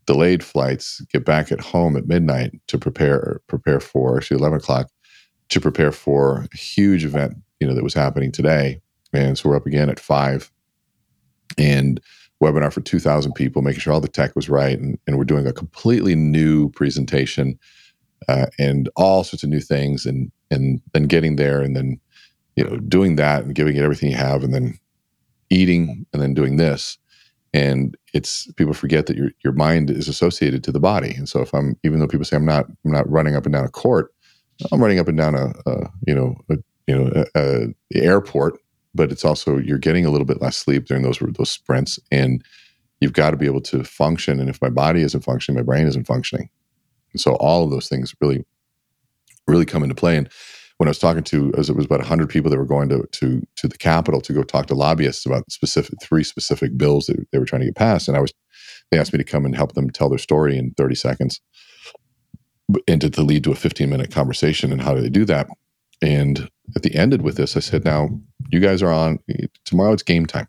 delayed 0.06 0.42
flights, 0.44 1.00
get 1.12 1.24
back 1.24 1.50
at 1.52 1.60
home 1.60 1.96
at 1.96 2.06
midnight 2.06 2.52
to 2.68 2.78
prepare 2.78 3.40
prepare 3.46 3.80
for 3.80 4.16
actually 4.16 4.38
eleven 4.38 4.58
o'clock 4.58 4.88
to 5.50 5.60
prepare 5.60 5.92
for 5.92 6.46
a 6.52 6.56
huge 6.56 7.04
event, 7.04 7.36
you 7.60 7.66
know, 7.66 7.74
that 7.74 7.84
was 7.84 7.94
happening 7.94 8.32
today. 8.32 8.80
And 9.12 9.38
so 9.38 9.48
we're 9.48 9.56
up 9.56 9.66
again 9.66 9.90
at 9.90 10.00
five 10.00 10.50
and 11.56 12.00
webinar 12.42 12.72
for 12.72 12.80
2000 12.80 13.32
people, 13.34 13.62
making 13.62 13.80
sure 13.80 13.92
all 13.92 14.00
the 14.00 14.08
tech 14.08 14.34
was 14.34 14.48
right. 14.48 14.78
And, 14.78 14.98
and 15.06 15.16
we're 15.16 15.24
doing 15.24 15.46
a 15.46 15.52
completely 15.52 16.14
new 16.14 16.70
presentation 16.70 17.58
uh, 18.28 18.46
and 18.58 18.88
all 18.96 19.24
sorts 19.24 19.44
of 19.44 19.50
new 19.50 19.60
things. 19.60 20.06
And, 20.06 20.32
and 20.50 20.80
then 20.92 21.04
getting 21.04 21.36
there 21.36 21.60
and 21.60 21.76
then, 21.76 22.00
you 22.56 22.64
know, 22.64 22.76
doing 22.76 23.16
that 23.16 23.44
and 23.44 23.54
giving 23.54 23.76
it 23.76 23.82
everything 23.82 24.10
you 24.10 24.16
have 24.16 24.42
and 24.42 24.54
then 24.54 24.78
eating 25.50 26.06
and 26.12 26.22
then 26.22 26.34
doing 26.34 26.56
this. 26.56 26.98
And 27.52 27.96
it's 28.12 28.50
people 28.52 28.74
forget 28.74 29.06
that 29.06 29.16
your 29.16 29.30
your 29.44 29.52
mind 29.52 29.90
is 29.90 30.08
associated 30.08 30.64
to 30.64 30.72
the 30.72 30.80
body. 30.80 31.14
And 31.14 31.28
so 31.28 31.40
if 31.40 31.54
i'm 31.54 31.76
even 31.84 32.00
though 32.00 32.08
people 32.08 32.24
say 32.24 32.36
i'm 32.36 32.44
not 32.44 32.66
i'm 32.84 32.90
not 32.90 33.08
running 33.08 33.36
up 33.36 33.46
and 33.46 33.52
down 33.52 33.64
a 33.64 33.70
court 33.70 34.12
i'm 34.72 34.80
running 34.80 34.98
up 34.98 35.08
and 35.08 35.16
down 35.16 35.34
a, 35.34 35.52
a 35.66 35.90
you 36.06 36.14
know 36.14 36.36
a, 36.50 36.56
you 36.86 36.96
know 36.96 37.24
a, 37.36 37.74
airport 37.94 38.58
but 38.94 39.10
it's 39.10 39.24
also 39.24 39.58
you're 39.58 39.78
getting 39.78 40.06
a 40.06 40.10
little 40.10 40.24
bit 40.24 40.40
less 40.40 40.56
sleep 40.56 40.86
during 40.86 41.02
those 41.02 41.18
those 41.36 41.50
sprints 41.50 41.98
and 42.10 42.44
you've 43.00 43.12
got 43.12 43.30
to 43.30 43.36
be 43.36 43.46
able 43.46 43.60
to 43.60 43.84
function. 43.84 44.40
And 44.40 44.48
if 44.48 44.62
my 44.62 44.70
body 44.70 45.02
isn't 45.02 45.24
functioning 45.24 45.56
my 45.56 45.64
brain 45.64 45.86
isn't 45.86 46.06
functioning. 46.06 46.48
And 47.12 47.20
so 47.20 47.34
all 47.34 47.64
of 47.64 47.70
those 47.70 47.88
things 47.88 48.14
really 48.20 48.44
really 49.46 49.66
come 49.66 49.82
into 49.82 49.94
play. 49.94 50.16
And 50.16 50.28
when 50.78 50.88
I 50.88 50.90
was 50.90 50.98
talking 50.98 51.22
to, 51.24 51.52
as 51.56 51.70
it 51.70 51.76
was 51.76 51.86
about 51.86 52.00
100 52.00 52.28
people 52.28 52.50
that 52.50 52.58
were 52.58 52.64
going 52.64 52.88
to 52.88 53.06
to 53.12 53.42
to 53.56 53.68
the 53.68 53.78
Capitol 53.78 54.20
to 54.20 54.32
go 54.32 54.42
talk 54.42 54.66
to 54.66 54.74
lobbyists 54.74 55.24
about 55.24 55.50
specific 55.50 56.00
three 56.02 56.24
specific 56.24 56.76
bills 56.76 57.06
that 57.06 57.24
they 57.32 57.38
were 57.38 57.44
trying 57.44 57.60
to 57.60 57.66
get 57.66 57.76
passed, 57.76 58.08
and 58.08 58.16
I 58.16 58.20
was 58.20 58.32
they 58.90 58.98
asked 58.98 59.12
me 59.12 59.18
to 59.18 59.24
come 59.24 59.44
and 59.44 59.56
help 59.56 59.74
them 59.74 59.90
tell 59.90 60.08
their 60.08 60.18
story 60.18 60.56
in 60.58 60.72
30 60.76 60.94
seconds, 60.94 61.40
and 62.88 63.00
to, 63.00 63.10
to 63.10 63.22
lead 63.22 63.44
to 63.44 63.52
a 63.52 63.56
15 63.56 63.88
minute 63.88 64.10
conversation. 64.12 64.72
And 64.72 64.82
how 64.82 64.94
do 64.94 65.00
they 65.00 65.08
do 65.08 65.24
that? 65.26 65.48
And 66.02 66.50
at 66.76 66.82
the 66.82 66.94
ended 66.94 67.22
with 67.22 67.36
this, 67.36 67.56
I 67.56 67.60
said, 67.60 67.84
"Now 67.84 68.10
you 68.50 68.60
guys 68.60 68.82
are 68.82 68.92
on 68.92 69.20
tomorrow. 69.64 69.92
It's 69.92 70.02
game 70.02 70.26
time." 70.26 70.48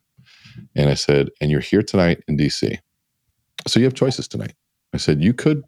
And 0.76 0.90
I 0.90 0.96
said, 0.96 1.30
"And 1.40 1.52
you're 1.52 1.62
here 1.62 1.84
tonight 1.84 2.24
in 2.28 2.38
DC, 2.38 2.78
so 3.68 3.80
you 3.80 3.86
have 3.86 3.94
choices 3.94 4.28
tonight." 4.28 4.54
I 4.94 4.98
said, 4.98 5.24
"You 5.24 5.34
could 5.34 5.64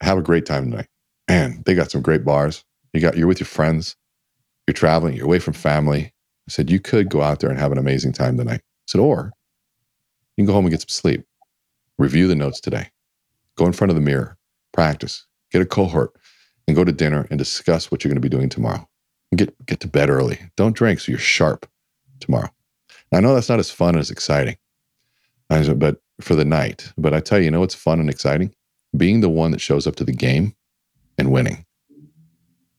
have 0.00 0.16
a 0.16 0.22
great 0.22 0.46
time 0.46 0.70
tonight." 0.70 0.88
Man, 1.28 1.62
they 1.66 1.74
got 1.74 1.90
some 1.90 2.00
great 2.00 2.24
bars 2.24 2.64
you 2.98 3.08
got 3.08 3.16
you're 3.16 3.26
with 3.26 3.40
your 3.40 3.46
friends, 3.46 3.96
you're 4.66 4.74
traveling, 4.74 5.14
you're 5.14 5.24
away 5.24 5.38
from 5.38 5.54
family. 5.54 6.12
I 6.48 6.50
said, 6.50 6.70
you 6.70 6.80
could 6.80 7.08
go 7.08 7.22
out 7.22 7.40
there 7.40 7.50
and 7.50 7.58
have 7.58 7.72
an 7.72 7.78
amazing 7.78 8.12
time 8.12 8.36
tonight. 8.36 8.60
I 8.60 8.86
said, 8.86 9.00
or 9.00 9.32
you 10.36 10.42
can 10.42 10.46
go 10.46 10.52
home 10.52 10.64
and 10.64 10.70
get 10.72 10.80
some 10.80 10.88
sleep. 10.88 11.24
Review 11.98 12.26
the 12.28 12.34
notes 12.34 12.60
today. 12.60 12.90
Go 13.56 13.66
in 13.66 13.72
front 13.72 13.90
of 13.90 13.96
the 13.96 14.00
mirror, 14.00 14.36
practice, 14.72 15.26
get 15.50 15.62
a 15.62 15.66
cohort, 15.66 16.12
and 16.66 16.76
go 16.76 16.84
to 16.84 16.92
dinner 16.92 17.26
and 17.30 17.38
discuss 17.38 17.90
what 17.90 18.02
you're 18.02 18.10
going 18.10 18.20
to 18.20 18.28
be 18.28 18.34
doing 18.34 18.48
tomorrow. 18.48 18.88
And 19.30 19.38
get 19.38 19.66
get 19.66 19.80
to 19.80 19.88
bed 19.88 20.10
early. 20.10 20.38
Don't 20.56 20.76
drink 20.76 21.00
so 21.00 21.12
you're 21.12 21.18
sharp 21.18 21.66
tomorrow. 22.20 22.48
Now, 23.12 23.18
I 23.18 23.20
know 23.20 23.34
that's 23.34 23.48
not 23.48 23.58
as 23.58 23.70
fun 23.70 23.96
as 23.96 24.10
exciting, 24.10 24.56
but 25.48 26.00
for 26.20 26.34
the 26.34 26.44
night. 26.44 26.92
But 26.96 27.14
I 27.14 27.20
tell 27.20 27.38
you, 27.38 27.46
you 27.46 27.50
know 27.50 27.60
what's 27.60 27.74
fun 27.74 28.00
and 28.00 28.10
exciting? 28.10 28.54
Being 28.96 29.20
the 29.20 29.28
one 29.28 29.50
that 29.50 29.60
shows 29.60 29.86
up 29.86 29.96
to 29.96 30.04
the 30.04 30.12
game 30.12 30.54
and 31.18 31.30
winning. 31.30 31.66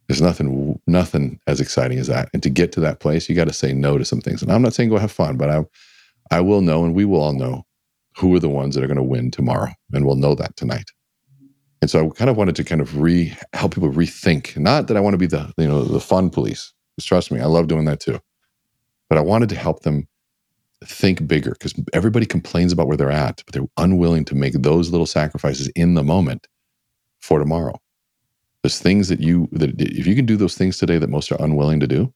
There's 0.10 0.22
nothing 0.22 0.82
nothing 0.88 1.40
as 1.48 1.62
exciting 1.62 2.00
as 2.00 2.08
that. 2.08 2.30
And 2.34 2.44
to 2.44 2.50
get 2.50 2.74
to 2.74 2.82
that 2.82 3.00
place, 3.00 3.30
you 3.30 3.36
got 3.36 3.48
to 3.48 3.54
say 3.54 3.74
no 3.74 3.98
to 4.00 4.04
some 4.04 4.22
things. 4.22 4.42
And 4.42 4.52
I'm 4.52 4.64
not 4.64 4.74
saying 4.74 4.90
go 4.90 4.98
have 4.98 5.12
fun, 5.12 5.38
but 5.38 5.50
I 5.50 5.66
I 6.32 6.42
will 6.42 6.62
know 6.62 6.84
and 6.84 6.96
we 6.96 7.06
will 7.06 7.22
all 7.22 7.34
know 7.34 7.64
who 8.18 8.36
are 8.36 8.40
the 8.40 8.50
ones 8.50 8.76
that 8.76 8.84
are 8.84 8.88
going 8.88 8.98
to 8.98 9.04
win 9.04 9.32
tomorrow. 9.32 9.72
And 9.94 10.06
we'll 10.06 10.16
know 10.16 10.36
that 10.36 10.58
tonight. 10.58 10.92
And 11.82 11.92
so 11.92 12.08
I 12.08 12.10
kind 12.10 12.30
of 12.30 12.38
wanted 12.38 12.56
to 12.58 12.64
kind 12.64 12.82
of 12.82 13.00
re 13.00 13.38
help 13.54 13.76
people 13.76 13.92
rethink. 13.92 14.58
Not 14.58 14.88
that 14.88 14.98
I 14.98 15.00
want 15.00 15.14
to 15.14 15.20
be 15.20 15.28
the, 15.28 15.54
you 15.58 15.68
know, 15.68 15.84
the 15.84 16.02
fun 16.02 16.32
police. 16.32 16.74
Because 16.98 17.06
trust 17.06 17.32
me, 17.32 17.40
I 17.40 17.46
love 17.46 17.68
doing 17.68 17.86
that 17.86 18.02
too. 18.02 18.20
But 19.10 19.20
I 19.20 19.22
wanted 19.22 19.50
to 19.50 19.56
help 19.56 19.84
them 19.84 20.08
think 20.86 21.28
bigger 21.28 21.52
because 21.52 21.74
everybody 21.94 22.26
complains 22.26 22.74
about 22.74 22.88
where 22.88 22.98
they're 22.98 23.12
at, 23.12 23.44
but 23.46 23.54
they're 23.54 23.70
unwilling 23.78 24.26
to 24.26 24.36
make 24.36 24.54
those 24.54 24.90
little 24.90 25.06
sacrifices 25.06 25.68
in 25.76 25.94
the 25.94 26.04
moment 26.04 26.48
for 27.20 27.40
tomorrow. 27.40 27.80
Things 28.78 29.08
that 29.08 29.20
you 29.20 29.48
that 29.54 29.80
if 29.82 30.06
you 30.06 30.16
can 30.16 30.26
do 30.26 30.38
those 30.38 30.56
things 30.56 30.78
today 30.78 31.00
that 31.00 31.10
most 31.10 31.32
are 31.32 31.42
unwilling 31.42 31.80
to 31.80 31.88
do, 31.88 32.14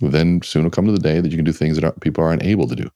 then 0.00 0.42
soon 0.42 0.64
will 0.64 0.70
come 0.70 0.86
to 0.86 0.92
the 0.92 0.98
day 0.98 1.20
that 1.20 1.30
you 1.30 1.36
can 1.36 1.44
do 1.44 1.52
things 1.52 1.76
that 1.76 1.84
are, 1.84 1.92
people 2.00 2.24
are 2.24 2.32
unable 2.32 2.66
to 2.66 2.74
do. 2.74 2.90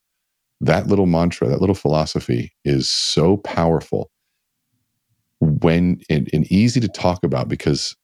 That 0.61 0.87
little 0.89 1.07
mantra, 1.07 1.49
that 1.49 1.61
little 1.61 1.75
philosophy 1.75 2.53
is 2.65 2.91
so 2.91 3.37
powerful 3.37 4.11
when 5.41 6.01
and, 6.09 6.29
and 6.33 6.51
easy 6.51 6.81
to 6.81 6.89
talk 6.89 7.23
about 7.23 7.49
because 7.49 7.95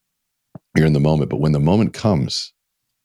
you're 0.77 0.87
in 0.87 0.93
the 0.93 1.01
moment. 1.01 1.31
But 1.31 1.41
when 1.41 1.53
the 1.53 1.61
moment 1.61 1.95
comes, 1.95 2.53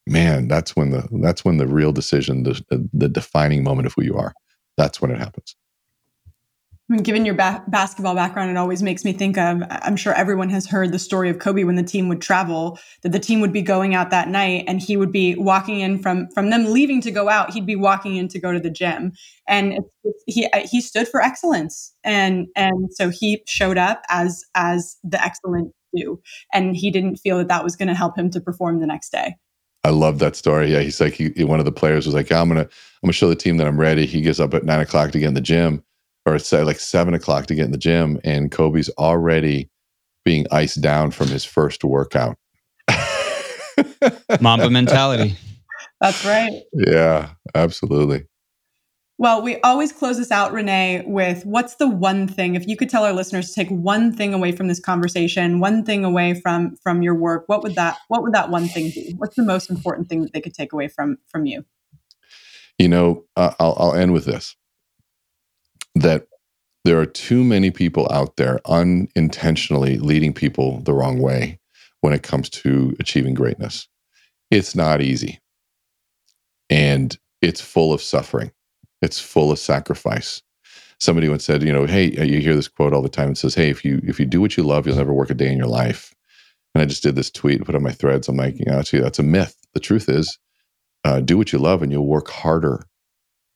man, 0.05 0.47
that's 0.47 0.75
when 0.75 0.91
the 0.91 1.07
that's 1.21 1.45
when 1.45 1.57
the 1.57 1.67
real 1.67 1.91
decision, 1.91 2.43
the, 2.43 2.61
the 2.93 3.09
defining 3.09 3.63
moment 3.63 3.87
of 3.87 3.93
who 3.95 4.03
you 4.03 4.17
are, 4.17 4.33
that's 4.75 5.01
when 5.01 5.11
it 5.11 5.17
happens. 5.17 5.55
I 6.89 6.93
mean, 6.93 7.03
given 7.03 7.25
your 7.25 7.35
ba- 7.35 7.63
basketball 7.67 8.15
background, 8.15 8.49
it 8.49 8.55
always 8.55 8.81
makes 8.81 9.03
me 9.03 9.11
think 9.11 9.38
of 9.38 9.61
I'm 9.69 9.97
sure 9.97 10.13
everyone 10.13 10.49
has 10.49 10.65
heard 10.65 10.93
the 10.93 10.99
story 10.99 11.29
of 11.29 11.38
Kobe 11.38 11.65
when 11.65 11.75
the 11.75 11.83
team 11.83 12.07
would 12.07 12.21
travel, 12.21 12.79
that 13.03 13.11
the 13.11 13.19
team 13.19 13.41
would 13.41 13.51
be 13.51 13.61
going 13.61 13.93
out 13.93 14.09
that 14.11 14.29
night 14.29 14.63
and 14.67 14.81
he 14.81 14.95
would 14.95 15.11
be 15.11 15.35
walking 15.35 15.81
in 15.81 15.99
from 16.01 16.29
from 16.31 16.49
them 16.49 16.65
leaving 16.65 17.01
to 17.01 17.11
go 17.11 17.27
out, 17.27 17.51
he'd 17.51 17.65
be 17.65 17.75
walking 17.75 18.15
in 18.15 18.29
to 18.29 18.39
go 18.39 18.53
to 18.53 18.59
the 18.59 18.69
gym. 18.69 19.11
And 19.49 19.79
he 20.27 20.47
uh, 20.47 20.65
he 20.65 20.79
stood 20.79 21.09
for 21.09 21.21
excellence. 21.21 21.93
And 22.05 22.47
and 22.55 22.93
so 22.93 23.09
he 23.09 23.43
showed 23.47 23.77
up 23.77 24.03
as 24.07 24.45
as 24.55 24.95
the 25.03 25.21
excellent 25.21 25.73
do. 25.93 26.21
And 26.53 26.73
he 26.73 26.89
didn't 26.89 27.17
feel 27.17 27.38
that 27.39 27.49
that 27.49 27.65
was 27.65 27.75
going 27.75 27.88
to 27.89 27.95
help 27.95 28.17
him 28.17 28.29
to 28.31 28.39
perform 28.39 28.79
the 28.79 28.88
next 28.88 29.09
day. 29.09 29.35
I 29.83 29.89
love 29.89 30.19
that 30.19 30.35
story. 30.35 30.71
Yeah, 30.71 30.81
he's 30.81 31.01
like 31.01 31.13
he, 31.13 31.43
one 31.43 31.59
of 31.59 31.65
the 31.65 31.71
players 31.71 32.05
was 32.05 32.15
like, 32.15 32.31
I'm 32.31 32.47
gonna 32.47 32.61
I'm 32.61 32.69
gonna 33.03 33.13
show 33.13 33.27
the 33.27 33.35
team 33.35 33.57
that 33.57 33.67
I'm 33.67 33.79
ready. 33.79 34.05
He 34.05 34.21
gets 34.21 34.39
up 34.39 34.53
at 34.53 34.63
nine 34.63 34.79
o'clock 34.79 35.11
to 35.11 35.19
get 35.19 35.27
in 35.27 35.33
the 35.33 35.41
gym 35.41 35.83
or 36.28 36.38
say 36.39 36.63
like 36.63 36.80
seven 36.80 37.13
o'clock 37.13 37.45
to 37.47 37.55
get 37.55 37.65
in 37.65 37.71
the 37.71 37.78
gym, 37.78 38.19
and 38.23 38.51
Kobe's 38.51 38.89
already 38.97 39.69
being 40.25 40.45
iced 40.51 40.82
down 40.82 41.11
from 41.11 41.30
his 41.30 41.45
first 41.45 41.84
workout. 41.84 42.38
Mamba 44.41 44.69
mentality. 44.69 45.38
That's 46.01 46.25
right. 46.25 46.63
Yeah, 46.73 47.30
absolutely. 47.55 48.25
Well, 49.19 49.41
we 49.41 49.59
always 49.61 49.91
close 49.91 50.17
this 50.17 50.30
out, 50.30 50.51
René, 50.51 51.07
with 51.07 51.43
what's 51.43 51.75
the 51.75 51.88
one 51.88 52.28
thing, 52.28 52.53
if 52.53 52.67
you 52.67 52.78
could 52.78 52.89
tell 52.89 53.03
our 53.03 53.13
listeners 53.13 53.47
to 53.47 53.53
take 53.55 53.69
one 53.69 54.13
thing 54.13 54.34
away 54.34 54.51
from 54.51 54.67
this 54.67 54.80
conversation, 54.80 55.59
one 55.59 55.84
thing 55.84 56.05
away 56.05 56.39
from 56.39 56.75
from 56.75 57.01
your 57.01 57.15
work, 57.15 57.45
what 57.47 57.63
would 57.63 57.75
that 57.75 57.97
what 58.09 58.21
would 58.21 58.34
that 58.34 58.49
one 58.49 58.67
thing 58.67 58.91
be? 58.93 59.15
What's 59.17 59.36
the 59.36 59.43
most 59.43 59.69
important 59.69 60.09
thing 60.09 60.21
that 60.21 60.34
they 60.34 60.41
could 60.41 60.53
take 60.53 60.73
away 60.73 60.88
from 60.89 61.17
from 61.25 61.45
you? 61.45 61.65
You 62.78 62.89
know, 62.89 63.23
uh, 63.36 63.53
I'll, 63.59 63.75
I'll 63.80 63.95
end 63.95 64.13
with 64.13 64.25
this 64.25 64.55
that 66.01 66.27
there 66.85 66.99
are 66.99 67.05
too 67.05 67.43
many 67.43 67.71
people 67.71 68.07
out 68.11 68.37
there 68.37 68.59
unintentionally 68.65 69.97
leading 69.97 70.33
people 70.33 70.79
the 70.81 70.93
wrong 70.93 71.19
way 71.19 71.59
when 72.01 72.13
it 72.13 72.23
comes 72.23 72.49
to 72.49 72.95
achieving 72.99 73.33
greatness. 73.33 73.87
It's 74.51 74.75
not 74.75 75.01
easy. 75.01 75.39
And 76.69 77.17
it's 77.41 77.61
full 77.61 77.93
of 77.93 78.01
suffering. 78.01 78.51
It's 79.01 79.19
full 79.19 79.51
of 79.51 79.59
sacrifice. 79.59 80.41
Somebody 80.99 81.29
once 81.29 81.43
said, 81.43 81.61
you 81.61 81.71
know, 81.71 81.85
hey, 81.85 82.05
you 82.25 82.39
hear 82.39 82.55
this 82.55 82.67
quote 82.67 82.93
all 82.93 83.01
the 83.01 83.09
time. 83.09 83.31
It 83.31 83.37
says, 83.37 83.53
hey, 83.53 83.69
if 83.69 83.85
you 83.85 84.01
if 84.03 84.19
you 84.19 84.25
do 84.25 84.41
what 84.41 84.57
you 84.57 84.63
love, 84.63 84.87
you'll 84.87 84.95
never 84.95 85.13
work 85.13 85.29
a 85.29 85.35
day 85.35 85.51
in 85.51 85.57
your 85.57 85.67
life. 85.67 86.13
And 86.73 86.81
I 86.81 86.85
just 86.85 87.03
did 87.03 87.15
this 87.15 87.29
tweet, 87.29 87.63
put 87.65 87.75
on 87.75 87.83
my 87.83 87.91
threads. 87.91 88.27
I'm 88.27 88.37
like, 88.37 88.57
you 88.57 88.65
know, 88.65 88.79
actually, 88.79 89.01
that's 89.01 89.19
a 89.19 89.23
myth. 89.23 89.55
The 89.73 89.79
truth 89.79 90.09
is, 90.09 90.39
uh, 91.03 91.19
do 91.19 91.37
what 91.37 91.51
you 91.51 91.59
love, 91.59 91.81
and 91.83 91.91
you'll 91.91 92.07
work 92.07 92.29
harder 92.29 92.87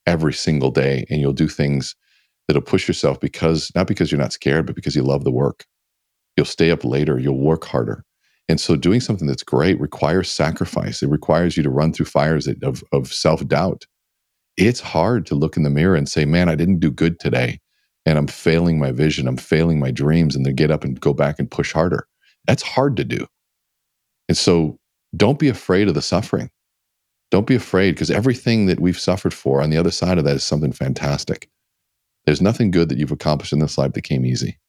every 0.05 0.33
single 0.33 0.71
day, 0.71 1.05
and 1.09 1.19
you'll 1.19 1.33
do 1.33 1.47
things 1.47 1.95
that'll 2.51 2.61
push 2.61 2.85
yourself 2.85 3.17
because 3.19 3.71
not 3.75 3.87
because 3.87 4.11
you're 4.11 4.19
not 4.19 4.33
scared, 4.33 4.65
but 4.65 4.75
because 4.75 4.95
you 4.95 5.03
love 5.03 5.23
the 5.23 5.31
work. 5.31 5.65
You'll 6.35 6.45
stay 6.45 6.69
up 6.69 6.83
later, 6.83 7.17
you'll 7.17 7.39
work 7.39 7.63
harder. 7.63 8.03
And 8.49 8.59
so 8.59 8.75
doing 8.75 8.99
something 8.99 9.27
that's 9.27 9.43
great 9.43 9.79
requires 9.79 10.29
sacrifice. 10.29 11.01
It 11.01 11.09
requires 11.09 11.55
you 11.55 11.63
to 11.63 11.69
run 11.69 11.93
through 11.93 12.07
fires 12.07 12.49
of, 12.61 12.83
of 12.91 13.13
self 13.13 13.47
doubt. 13.47 13.85
It's 14.57 14.81
hard 14.81 15.25
to 15.27 15.35
look 15.35 15.55
in 15.55 15.63
the 15.63 15.69
mirror 15.69 15.95
and 15.95 16.09
say, 16.09 16.25
man, 16.25 16.49
I 16.49 16.55
didn't 16.55 16.79
do 16.79 16.91
good 16.91 17.19
today. 17.19 17.59
And 18.05 18.17
I'm 18.17 18.27
failing 18.27 18.79
my 18.79 18.91
vision. 18.91 19.27
I'm 19.27 19.37
failing 19.37 19.79
my 19.79 19.91
dreams. 19.91 20.35
And 20.35 20.45
then 20.45 20.55
get 20.55 20.71
up 20.71 20.83
and 20.83 20.99
go 20.99 21.13
back 21.13 21.39
and 21.39 21.49
push 21.49 21.71
harder. 21.71 22.05
That's 22.45 22.63
hard 22.63 22.97
to 22.97 23.05
do. 23.05 23.27
And 24.27 24.37
so 24.37 24.77
don't 25.15 25.39
be 25.39 25.47
afraid 25.47 25.87
of 25.87 25.93
the 25.93 26.01
suffering. 26.01 26.49
Don't 27.29 27.47
be 27.47 27.55
afraid 27.55 27.91
because 27.91 28.11
everything 28.11 28.65
that 28.65 28.81
we've 28.81 28.99
suffered 28.99 29.33
for 29.33 29.61
on 29.61 29.69
the 29.69 29.77
other 29.77 29.91
side 29.91 30.17
of 30.17 30.25
that 30.25 30.35
is 30.35 30.43
something 30.43 30.73
fantastic. 30.73 31.47
There's 32.25 32.41
nothing 32.41 32.71
good 32.71 32.89
that 32.89 32.97
you've 32.97 33.11
accomplished 33.11 33.53
in 33.53 33.59
this 33.59 33.77
life 33.77 33.93
that 33.93 34.03
came 34.03 34.25
easy. 34.25 34.59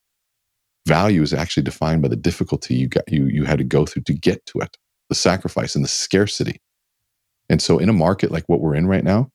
Value 0.86 1.22
is 1.22 1.34
actually 1.34 1.62
defined 1.62 2.02
by 2.02 2.08
the 2.08 2.16
difficulty 2.16 2.74
you 2.74 2.88
got 2.88 3.10
you 3.10 3.26
you 3.26 3.44
had 3.44 3.58
to 3.58 3.64
go 3.64 3.86
through 3.86 4.02
to 4.04 4.14
get 4.14 4.44
to 4.46 4.60
it, 4.60 4.76
the 5.08 5.14
sacrifice 5.14 5.74
and 5.74 5.84
the 5.84 5.88
scarcity. 5.88 6.60
And 7.48 7.62
so 7.62 7.78
in 7.78 7.88
a 7.88 7.92
market 7.92 8.30
like 8.30 8.44
what 8.48 8.60
we're 8.60 8.74
in 8.74 8.86
right 8.86 9.04
now, 9.04 9.30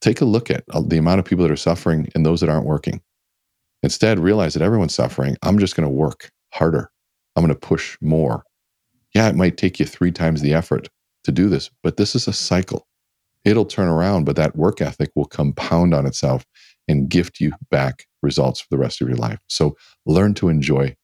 take 0.00 0.20
a 0.20 0.24
look 0.24 0.50
at 0.50 0.64
uh, 0.72 0.80
the 0.80 0.98
amount 0.98 1.20
of 1.20 1.24
people 1.26 1.44
that 1.44 1.52
are 1.52 1.56
suffering 1.56 2.08
and 2.14 2.24
those 2.24 2.40
that 2.40 2.48
aren't 2.48 2.66
working. 2.66 3.00
Instead, 3.82 4.18
realize 4.18 4.54
that 4.54 4.62
everyone's 4.62 4.94
suffering. 4.94 5.36
I'm 5.42 5.58
just 5.58 5.76
going 5.76 5.88
to 5.88 5.94
work 5.94 6.30
harder. 6.52 6.90
I'm 7.36 7.44
going 7.44 7.54
to 7.54 7.60
push 7.60 7.96
more. 8.00 8.42
Yeah, 9.14 9.28
it 9.28 9.36
might 9.36 9.56
take 9.56 9.78
you 9.78 9.86
three 9.86 10.10
times 10.10 10.42
the 10.42 10.54
effort 10.54 10.88
to 11.24 11.32
do 11.32 11.48
this, 11.48 11.70
but 11.82 11.96
this 11.96 12.16
is 12.16 12.26
a 12.26 12.32
cycle. 12.32 12.86
It'll 13.44 13.64
turn 13.64 13.88
around, 13.88 14.24
but 14.24 14.36
that 14.36 14.56
work 14.56 14.80
ethic 14.80 15.10
will 15.14 15.26
compound 15.26 15.94
on 15.94 16.06
itself 16.06 16.44
and 16.88 17.08
gift 17.08 17.40
you 17.40 17.52
back 17.70 18.06
results 18.22 18.60
for 18.60 18.68
the 18.70 18.78
rest 18.78 19.00
of 19.00 19.08
your 19.08 19.16
life. 19.16 19.38
So 19.48 19.76
learn 20.06 20.34
to 20.34 20.48
enjoy 20.48 20.96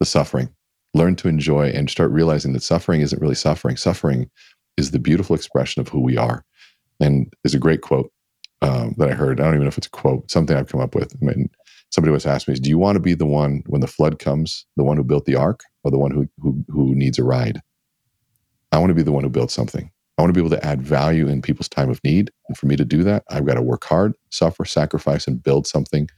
the 0.00 0.06
suffering. 0.06 0.48
Learn 0.94 1.16
to 1.16 1.28
enjoy 1.28 1.68
and 1.68 1.90
start 1.90 2.10
realizing 2.10 2.52
that 2.52 2.62
suffering 2.62 3.00
isn't 3.00 3.20
really 3.20 3.34
suffering. 3.34 3.76
Suffering 3.76 4.30
is 4.76 4.90
the 4.90 4.98
beautiful 4.98 5.36
expression 5.36 5.80
of 5.80 5.88
who 5.88 6.00
we 6.00 6.16
are. 6.16 6.44
And 7.00 7.32
there's 7.42 7.54
a 7.54 7.58
great 7.58 7.82
quote 7.82 8.10
um, 8.62 8.94
that 8.98 9.10
I 9.10 9.14
heard. 9.14 9.40
I 9.40 9.44
don't 9.44 9.54
even 9.54 9.64
know 9.64 9.68
if 9.68 9.78
it's 9.78 9.86
a 9.86 9.90
quote, 9.90 10.30
something 10.30 10.56
I've 10.56 10.68
come 10.68 10.80
up 10.80 10.94
with. 10.94 11.14
I 11.20 11.24
mean, 11.24 11.50
somebody 11.90 12.12
was 12.12 12.24
asking 12.24 12.54
me, 12.54 12.60
"Do 12.60 12.70
you 12.70 12.78
want 12.78 12.96
to 12.96 13.00
be 13.00 13.14
the 13.14 13.26
one 13.26 13.62
when 13.66 13.80
the 13.80 13.86
flood 13.86 14.18
comes, 14.18 14.64
the 14.76 14.84
one 14.84 14.96
who 14.96 15.04
built 15.04 15.26
the 15.26 15.36
ark, 15.36 15.60
or 15.84 15.90
the 15.90 15.98
one 15.98 16.10
who 16.10 16.26
who, 16.38 16.64
who 16.68 16.94
needs 16.94 17.18
a 17.18 17.24
ride?" 17.24 17.60
I 18.72 18.78
want 18.78 18.90
to 18.90 18.94
be 18.94 19.02
the 19.02 19.12
one 19.12 19.24
who 19.24 19.30
built 19.30 19.50
something. 19.50 19.90
I 20.16 20.22
want 20.22 20.34
to 20.34 20.40
be 20.40 20.44
able 20.44 20.56
to 20.56 20.66
add 20.66 20.80
value 20.80 21.28
in 21.28 21.42
people's 21.42 21.68
time 21.68 21.90
of 21.90 22.02
need, 22.02 22.30
and 22.48 22.56
for 22.56 22.66
me 22.66 22.76
to 22.76 22.84
do 22.84 23.02
that, 23.02 23.24
I've 23.30 23.46
got 23.46 23.54
to 23.54 23.62
work 23.62 23.84
hard, 23.84 24.14
suffer, 24.30 24.64
sacrifice, 24.64 25.26
and 25.26 25.42
build 25.42 25.66
something 25.66 26.08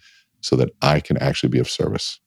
so 0.40 0.55
that 0.57 0.70
I 0.82 1.01
can 1.01 1.16
actually 1.18 1.49
be 1.49 1.59
of 1.59 1.68
service. 1.68 2.20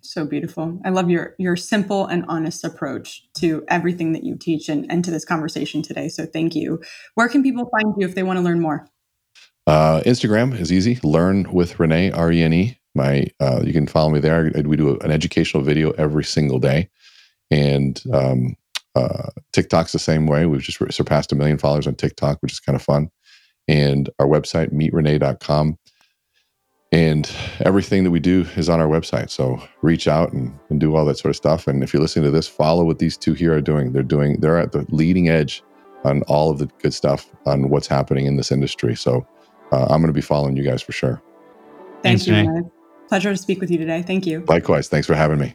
So 0.00 0.24
beautiful. 0.24 0.80
I 0.84 0.90
love 0.90 1.10
your 1.10 1.34
your 1.38 1.56
simple 1.56 2.06
and 2.06 2.24
honest 2.28 2.64
approach 2.64 3.22
to 3.38 3.64
everything 3.68 4.12
that 4.12 4.22
you 4.22 4.36
teach 4.36 4.68
and, 4.68 4.86
and 4.90 5.04
to 5.04 5.10
this 5.10 5.24
conversation 5.24 5.82
today. 5.82 6.08
So 6.08 6.26
thank 6.26 6.54
you. 6.54 6.80
Where 7.14 7.28
can 7.28 7.42
people 7.42 7.68
find 7.70 7.92
you 7.98 8.06
if 8.06 8.14
they 8.14 8.22
want 8.22 8.38
to 8.38 8.42
learn 8.42 8.60
more? 8.60 8.86
Uh, 9.66 10.00
Instagram 10.06 10.58
is 10.58 10.72
easy. 10.72 11.00
Learn 11.02 11.52
with 11.52 11.80
Renee 11.80 12.12
R 12.12 12.30
E 12.30 12.42
N 12.42 12.52
E. 12.52 12.78
My 12.94 13.26
uh, 13.40 13.62
you 13.64 13.72
can 13.72 13.88
follow 13.88 14.10
me 14.10 14.20
there. 14.20 14.50
We 14.64 14.76
do 14.76 14.96
an 14.98 15.10
educational 15.10 15.64
video 15.64 15.90
every 15.92 16.24
single 16.24 16.60
day, 16.60 16.88
and 17.50 18.00
um, 18.12 18.56
uh, 18.96 19.28
TikTok's 19.52 19.92
the 19.92 19.98
same 19.98 20.26
way. 20.26 20.46
We've 20.46 20.62
just 20.62 20.78
surpassed 20.92 21.30
a 21.30 21.36
million 21.36 21.58
followers 21.58 21.86
on 21.86 21.94
TikTok, 21.94 22.38
which 22.40 22.52
is 22.52 22.60
kind 22.60 22.74
of 22.74 22.82
fun. 22.82 23.10
And 23.68 24.08
our 24.18 24.26
website, 24.26 24.72
meetrene.com. 24.72 25.78
And 26.92 27.30
everything 27.60 28.04
that 28.04 28.10
we 28.10 28.20
do 28.20 28.46
is 28.56 28.68
on 28.68 28.80
our 28.80 28.86
website. 28.86 29.28
So 29.28 29.60
reach 29.82 30.08
out 30.08 30.32
and, 30.32 30.58
and 30.70 30.80
do 30.80 30.96
all 30.96 31.04
that 31.04 31.18
sort 31.18 31.30
of 31.30 31.36
stuff. 31.36 31.66
And 31.66 31.82
if 31.82 31.92
you're 31.92 32.00
listening 32.00 32.24
to 32.24 32.30
this, 32.30 32.48
follow 32.48 32.84
what 32.84 32.98
these 32.98 33.18
two 33.18 33.34
here 33.34 33.54
are 33.54 33.60
doing. 33.60 33.92
They're 33.92 34.02
doing, 34.02 34.40
they're 34.40 34.58
at 34.58 34.72
the 34.72 34.86
leading 34.88 35.28
edge 35.28 35.62
on 36.04 36.22
all 36.22 36.50
of 36.50 36.58
the 36.58 36.66
good 36.80 36.94
stuff 36.94 37.28
on 37.44 37.68
what's 37.68 37.88
happening 37.88 38.26
in 38.26 38.36
this 38.36 38.50
industry. 38.50 38.94
So 38.94 39.26
uh, 39.72 39.82
I'm 39.90 40.00
going 40.00 40.06
to 40.06 40.12
be 40.12 40.20
following 40.22 40.56
you 40.56 40.62
guys 40.62 40.80
for 40.80 40.92
sure. 40.92 41.20
Thank 42.02 42.22
Thanks, 42.22 42.26
you. 42.26 42.72
Pleasure 43.08 43.30
to 43.30 43.36
speak 43.36 43.60
with 43.60 43.70
you 43.70 43.78
today. 43.78 44.02
Thank 44.02 44.26
you. 44.26 44.44
Likewise. 44.48 44.88
Thanks 44.88 45.06
for 45.06 45.14
having 45.14 45.38
me. 45.38 45.54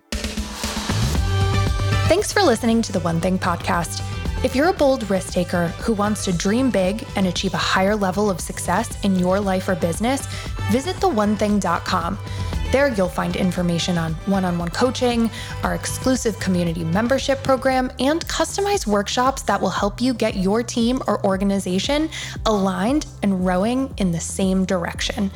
Thanks 2.11 2.33
for 2.33 2.41
listening 2.41 2.81
to 2.81 2.91
the 2.91 2.99
One 2.99 3.21
Thing 3.21 3.39
podcast. 3.39 4.03
If 4.43 4.53
you're 4.53 4.67
a 4.67 4.73
bold 4.73 5.09
risk 5.09 5.31
taker 5.31 5.69
who 5.79 5.93
wants 5.93 6.25
to 6.25 6.33
dream 6.33 6.69
big 6.69 7.07
and 7.15 7.25
achieve 7.25 7.53
a 7.53 7.57
higher 7.57 7.95
level 7.95 8.29
of 8.29 8.41
success 8.41 9.01
in 9.05 9.17
your 9.17 9.39
life 9.39 9.69
or 9.69 9.75
business, 9.75 10.25
visit 10.71 10.97
theonething.com. 10.97 12.19
There, 12.73 12.89
you'll 12.89 13.07
find 13.07 13.37
information 13.37 13.97
on 13.97 14.13
one 14.25 14.43
on 14.43 14.57
one 14.57 14.71
coaching, 14.71 15.31
our 15.63 15.73
exclusive 15.73 16.37
community 16.41 16.83
membership 16.83 17.43
program, 17.43 17.89
and 17.97 18.27
customized 18.27 18.87
workshops 18.87 19.43
that 19.43 19.61
will 19.61 19.69
help 19.69 20.01
you 20.01 20.13
get 20.13 20.35
your 20.35 20.63
team 20.63 21.01
or 21.07 21.25
organization 21.25 22.09
aligned 22.45 23.05
and 23.23 23.45
rowing 23.45 23.93
in 23.99 24.11
the 24.11 24.19
same 24.19 24.65
direction. 24.65 25.31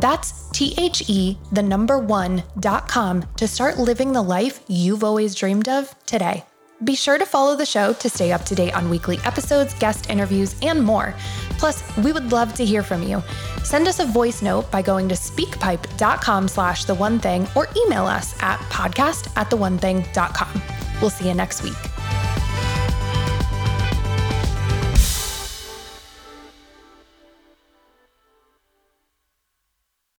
That's 0.00 0.48
T 0.50 0.74
H 0.78 1.02
E, 1.08 1.38
the 1.52 1.62
number 1.62 1.98
one, 1.98 2.42
dot 2.60 2.88
com 2.88 3.24
to 3.36 3.46
start 3.46 3.78
living 3.78 4.12
the 4.12 4.22
life 4.22 4.60
you've 4.68 5.04
always 5.04 5.34
dreamed 5.34 5.68
of 5.68 5.94
today. 6.06 6.44
Be 6.84 6.94
sure 6.94 7.16
to 7.16 7.24
follow 7.24 7.56
the 7.56 7.64
show 7.64 7.94
to 7.94 8.10
stay 8.10 8.32
up 8.32 8.44
to 8.44 8.54
date 8.54 8.76
on 8.76 8.90
weekly 8.90 9.18
episodes, 9.24 9.72
guest 9.74 10.10
interviews, 10.10 10.54
and 10.60 10.82
more. 10.82 11.14
Plus, 11.58 11.82
we 11.96 12.12
would 12.12 12.30
love 12.32 12.52
to 12.54 12.64
hear 12.64 12.82
from 12.82 13.02
you. 13.02 13.22
Send 13.64 13.88
us 13.88 13.98
a 13.98 14.04
voice 14.04 14.42
note 14.42 14.70
by 14.70 14.82
going 14.82 15.08
to 15.08 15.14
speakpipe.com 15.14 16.48
slash 16.48 16.84
the 16.84 16.94
one 16.94 17.18
thing 17.18 17.46
or 17.56 17.66
email 17.76 18.04
us 18.04 18.34
at 18.42 18.58
podcast 18.70 19.34
at 19.36 19.48
the 19.48 19.56
one 19.56 19.78
thing.com. 19.78 20.62
We'll 21.00 21.10
see 21.10 21.28
you 21.28 21.34
next 21.34 21.62
week. 21.62 21.95